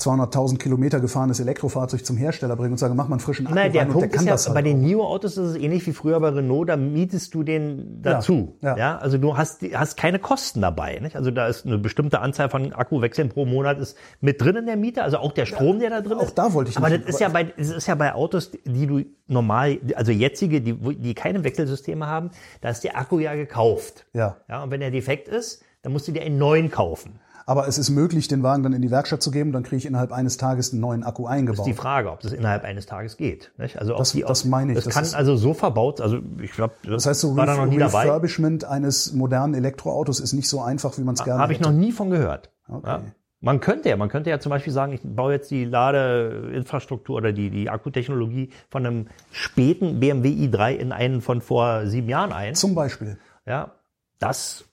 200.000 0.00 0.58
Kilometer 0.58 0.98
gefahrenes 1.00 1.40
Elektrofahrzeug 1.40 2.04
zum 2.04 2.16
Hersteller 2.16 2.56
bringen 2.56 2.72
und 2.72 2.78
sagen, 2.78 2.96
mach 2.96 3.08
mal 3.08 3.14
einen 3.16 3.20
frischen 3.20 3.46
Akku 3.46 3.54
Nein, 3.54 3.72
der 3.72 3.82
rein 3.82 3.88
und 3.88 3.92
Punkt 3.94 4.04
der 4.12 4.16
kann 4.16 4.20
ist 4.24 4.26
ja, 4.26 4.32
das 4.32 4.46
halt 4.46 4.54
bei 4.54 4.62
den 4.62 4.78
auch. 4.78 4.82
NIO-Autos 4.86 5.36
ist 5.36 5.50
es 5.50 5.56
ähnlich 5.56 5.86
wie 5.86 5.92
früher 5.92 6.18
bei 6.20 6.30
Renault, 6.30 6.68
da 6.68 6.76
mietest 6.76 7.34
du 7.34 7.42
den 7.42 8.02
dazu. 8.02 8.56
Ja, 8.62 8.70
Ja, 8.70 8.76
ja. 8.78 8.98
also 8.98 9.18
du 9.18 9.36
hast, 9.36 9.62
hast 9.74 9.96
keine 9.96 10.18
Kosten 10.18 10.60
dabei. 10.62 10.98
Nicht? 11.00 11.16
Also 11.16 11.30
da 11.30 11.46
ist 11.48 11.66
eine 11.66 11.78
bestimmte 11.78 12.20
Anzahl 12.20 12.48
von 12.50 12.72
Akkuwechseln 12.72 13.28
pro 13.28 13.44
Monat 13.46 13.78
ist 13.78 13.96
mit 14.20 14.40
drin 14.40 14.56
in 14.56 14.66
der 14.66 14.76
Miete, 14.76 15.02
also 15.02 15.18
auch 15.18 15.32
der 15.32 15.46
Strom, 15.46 15.78
der 15.80 15.90
da 15.90 16.00
drin 16.00 16.18
auch 16.18 16.22
ist. 16.24 16.38
da 16.38 16.52
wollte 16.54 16.70
ich 16.70 16.76
Aber 16.78 16.88
nicht- 16.88 17.02
das 17.04 17.16
ist 17.16 17.20
ja 17.20 17.28
bei, 17.28 17.44
das 17.44 17.68
ist 17.68 17.86
ja 17.86 17.94
bei 17.94 18.14
Autos, 18.14 18.50
die 18.64 18.86
du 18.86 19.02
normal, 19.28 19.78
also 19.94 20.12
jetzige, 20.12 20.60
die, 20.60 20.72
die 20.74 21.14
keine 21.14 21.44
Wechselsysteme 21.44 22.06
haben, 22.06 22.30
da 22.62 22.70
ist 22.70 22.82
der 22.84 22.98
Akku 22.98 23.18
ja 23.18 23.34
gekauft. 23.34 24.06
Ja. 24.12 24.38
Ja, 24.48 24.62
und 24.62 24.70
wenn 24.70 24.80
er 24.82 24.90
defekt 24.90 25.28
ist, 25.28 25.62
dann 25.82 25.92
musst 25.92 26.08
du 26.08 26.12
dir 26.12 26.22
einen 26.22 26.38
neuen 26.38 26.70
kaufen. 26.70 27.20
Aber 27.50 27.66
es 27.66 27.78
ist 27.78 27.90
möglich, 27.90 28.28
den 28.28 28.44
Wagen 28.44 28.62
dann 28.62 28.72
in 28.72 28.80
die 28.80 28.92
Werkstatt 28.92 29.20
zu 29.22 29.32
geben, 29.32 29.50
dann 29.50 29.64
kriege 29.64 29.78
ich 29.78 29.84
innerhalb 29.86 30.12
eines 30.12 30.36
Tages 30.36 30.70
einen 30.70 30.80
neuen 30.80 31.02
Akku 31.02 31.26
eingebaut. 31.26 31.66
Die 31.66 31.74
Frage, 31.74 32.12
ob 32.12 32.20
das 32.20 32.32
innerhalb 32.32 32.62
eines 32.62 32.86
Tages 32.86 33.16
geht. 33.16 33.50
Nicht? 33.58 33.76
Also 33.76 33.96
Das- 33.98 34.12
die, 34.12 34.20
das 34.22 34.44
meine 34.44 34.70
ich, 34.70 34.76
Das, 34.76 34.84
das 34.84 34.94
kann 34.94 35.02
ist- 35.02 35.14
also 35.16 35.34
so 35.34 35.52
verbaut, 35.52 36.00
also 36.00 36.18
ich 36.40 36.52
glaube, 36.52 36.74
das 36.84 37.06
heißt, 37.06 37.20
so 37.20 37.34
war 37.36 37.46
da 37.46 37.56
noch 37.56 37.66
nie 37.66 37.78
dabei. 37.78 38.02
Refurbishment 38.04 38.64
eines 38.64 39.12
modernen 39.14 39.54
Elektroautos 39.54 40.20
ist 40.20 40.32
nicht 40.32 40.48
so 40.48 40.60
einfach, 40.62 40.96
wie 40.96 41.02
man 41.02 41.16
es 41.16 41.24
gerne 41.24 41.42
Habe 41.42 41.52
ich 41.52 41.58
noch 41.58 41.72
nie 41.72 41.90
von 41.90 42.10
gehört. 42.10 42.50
Okay. 42.68 42.86
Ja. 42.86 43.02
Man 43.40 43.58
könnte 43.58 43.88
ja, 43.88 43.96
man 43.96 44.10
könnte 44.10 44.30
ja 44.30 44.38
zum 44.38 44.50
Beispiel 44.50 44.72
sagen, 44.72 44.92
ich 44.92 45.00
baue 45.02 45.32
jetzt 45.32 45.50
die 45.50 45.64
Ladeinfrastruktur 45.64 47.16
oder 47.16 47.32
die, 47.32 47.50
die 47.50 47.68
Akkutechnologie 47.68 48.50
von 48.68 48.86
einem 48.86 49.08
späten 49.32 49.98
BMW 49.98 50.28
i3 50.28 50.74
in 50.76 50.92
einen 50.92 51.20
von 51.20 51.40
vor 51.40 51.86
sieben 51.86 52.08
Jahren 52.08 52.32
ein. 52.32 52.54
Zum 52.54 52.76
Beispiel. 52.76 53.18
Ja, 53.44 53.72
das 54.20 54.66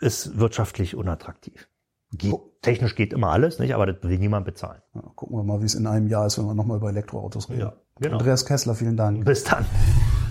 ist 0.00 0.38
wirtschaftlich 0.38 0.96
unattraktiv. 0.96 1.68
Geht, 2.12 2.34
technisch 2.62 2.94
geht 2.94 3.12
immer 3.12 3.30
alles, 3.30 3.58
nicht? 3.58 3.74
Aber 3.74 3.86
das 3.86 4.02
will 4.02 4.18
niemand 4.18 4.46
bezahlen. 4.46 4.80
Ja, 4.94 5.02
gucken 5.14 5.36
wir 5.36 5.42
mal, 5.42 5.60
wie 5.60 5.66
es 5.66 5.74
in 5.74 5.86
einem 5.86 6.08
Jahr 6.08 6.26
ist, 6.26 6.38
wenn 6.38 6.46
wir 6.46 6.54
nochmal 6.54 6.78
über 6.78 6.88
Elektroautos 6.88 7.50
reden. 7.50 7.60
Ja, 7.60 7.76
genau. 8.00 8.16
Andreas 8.16 8.46
Kessler, 8.46 8.74
vielen 8.74 8.96
Dank. 8.96 9.24
Bis 9.24 9.44
dann. 9.44 9.66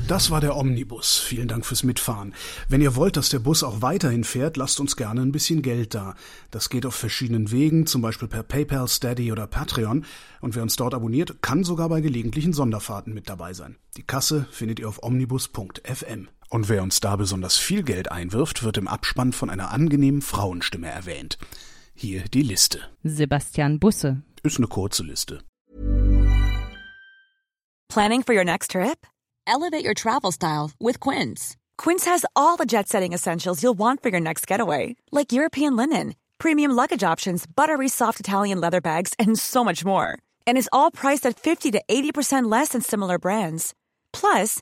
Das 0.07 0.31
war 0.31 0.39
der 0.39 0.55
Omnibus. 0.55 1.17
Vielen 1.17 1.49
Dank 1.49 1.65
fürs 1.65 1.83
Mitfahren. 1.83 2.33
Wenn 2.69 2.79
ihr 2.79 2.95
wollt, 2.95 3.17
dass 3.17 3.27
der 3.27 3.39
Bus 3.39 3.61
auch 3.61 3.81
weiterhin 3.81 4.23
fährt, 4.23 4.55
lasst 4.55 4.79
uns 4.79 4.95
gerne 4.95 5.21
ein 5.21 5.33
bisschen 5.33 5.61
Geld 5.61 5.93
da. 5.93 6.15
Das 6.49 6.69
geht 6.69 6.85
auf 6.85 6.95
verschiedenen 6.95 7.51
Wegen, 7.51 7.85
zum 7.87 8.01
Beispiel 8.01 8.29
per 8.29 8.43
PayPal, 8.43 8.87
Steady 8.87 9.33
oder 9.33 9.47
Patreon. 9.47 10.05
Und 10.39 10.55
wer 10.55 10.63
uns 10.63 10.77
dort 10.77 10.93
abonniert, 10.93 11.41
kann 11.41 11.65
sogar 11.65 11.89
bei 11.89 11.99
gelegentlichen 11.99 12.53
Sonderfahrten 12.53 13.13
mit 13.13 13.27
dabei 13.27 13.51
sein. 13.51 13.75
Die 13.97 14.03
Kasse 14.03 14.47
findet 14.49 14.79
ihr 14.79 14.87
auf 14.87 15.03
omnibus.fm. 15.03 16.29
Und 16.49 16.69
wer 16.69 16.81
uns 16.81 16.99
da 16.99 17.15
besonders 17.15 17.57
viel 17.57 17.83
Geld 17.83 18.11
einwirft, 18.11 18.63
wird 18.63 18.77
im 18.77 18.87
Abspann 18.87 19.33
von 19.33 19.49
einer 19.49 19.71
angenehmen 19.71 20.21
Frauenstimme 20.21 20.87
erwähnt. 20.87 21.37
Hier 21.93 22.23
die 22.33 22.43
Liste. 22.43 22.79
Sebastian 23.03 23.79
Busse, 23.79 24.21
Ist 24.43 24.57
eine 24.57 24.67
kurze 24.67 25.03
Liste. 25.03 25.41
Planning 27.89 28.23
for 28.23 28.33
your 28.35 28.43
next 28.45 28.71
trip? 28.71 29.05
Elevate 29.47 29.83
your 29.85 29.93
travel 29.95 30.31
style 30.31 30.71
with 30.79 30.99
Quince. 30.99 31.55
Quince 31.77 32.05
has 32.05 32.25
all 32.35 32.57
the 32.57 32.65
jet 32.65 32.87
setting 32.87 33.13
essentials 33.13 33.63
you'll 33.63 33.77
want 33.77 34.01
for 34.03 34.09
your 34.09 34.19
next 34.19 34.45
getaway, 34.47 34.95
like 35.11 35.31
European 35.31 35.75
linen, 35.75 36.15
premium 36.37 36.71
luggage 36.75 37.03
options, 37.03 37.45
buttery 37.47 37.87
soft 37.89 38.19
Italian 38.19 38.59
leather 38.61 38.81
bags, 38.81 39.13
and 39.17 39.37
so 39.39 39.63
much 39.63 39.83
more. 39.85 40.17
And 40.45 40.57
is 40.57 40.69
all 40.71 40.91
priced 40.91 41.25
at 41.25 41.39
50 41.39 41.71
to 41.71 41.81
80% 41.89 42.51
less 42.51 42.69
than 42.69 42.81
similar 42.81 43.17
brands. 43.19 43.73
Plus, 44.13 44.61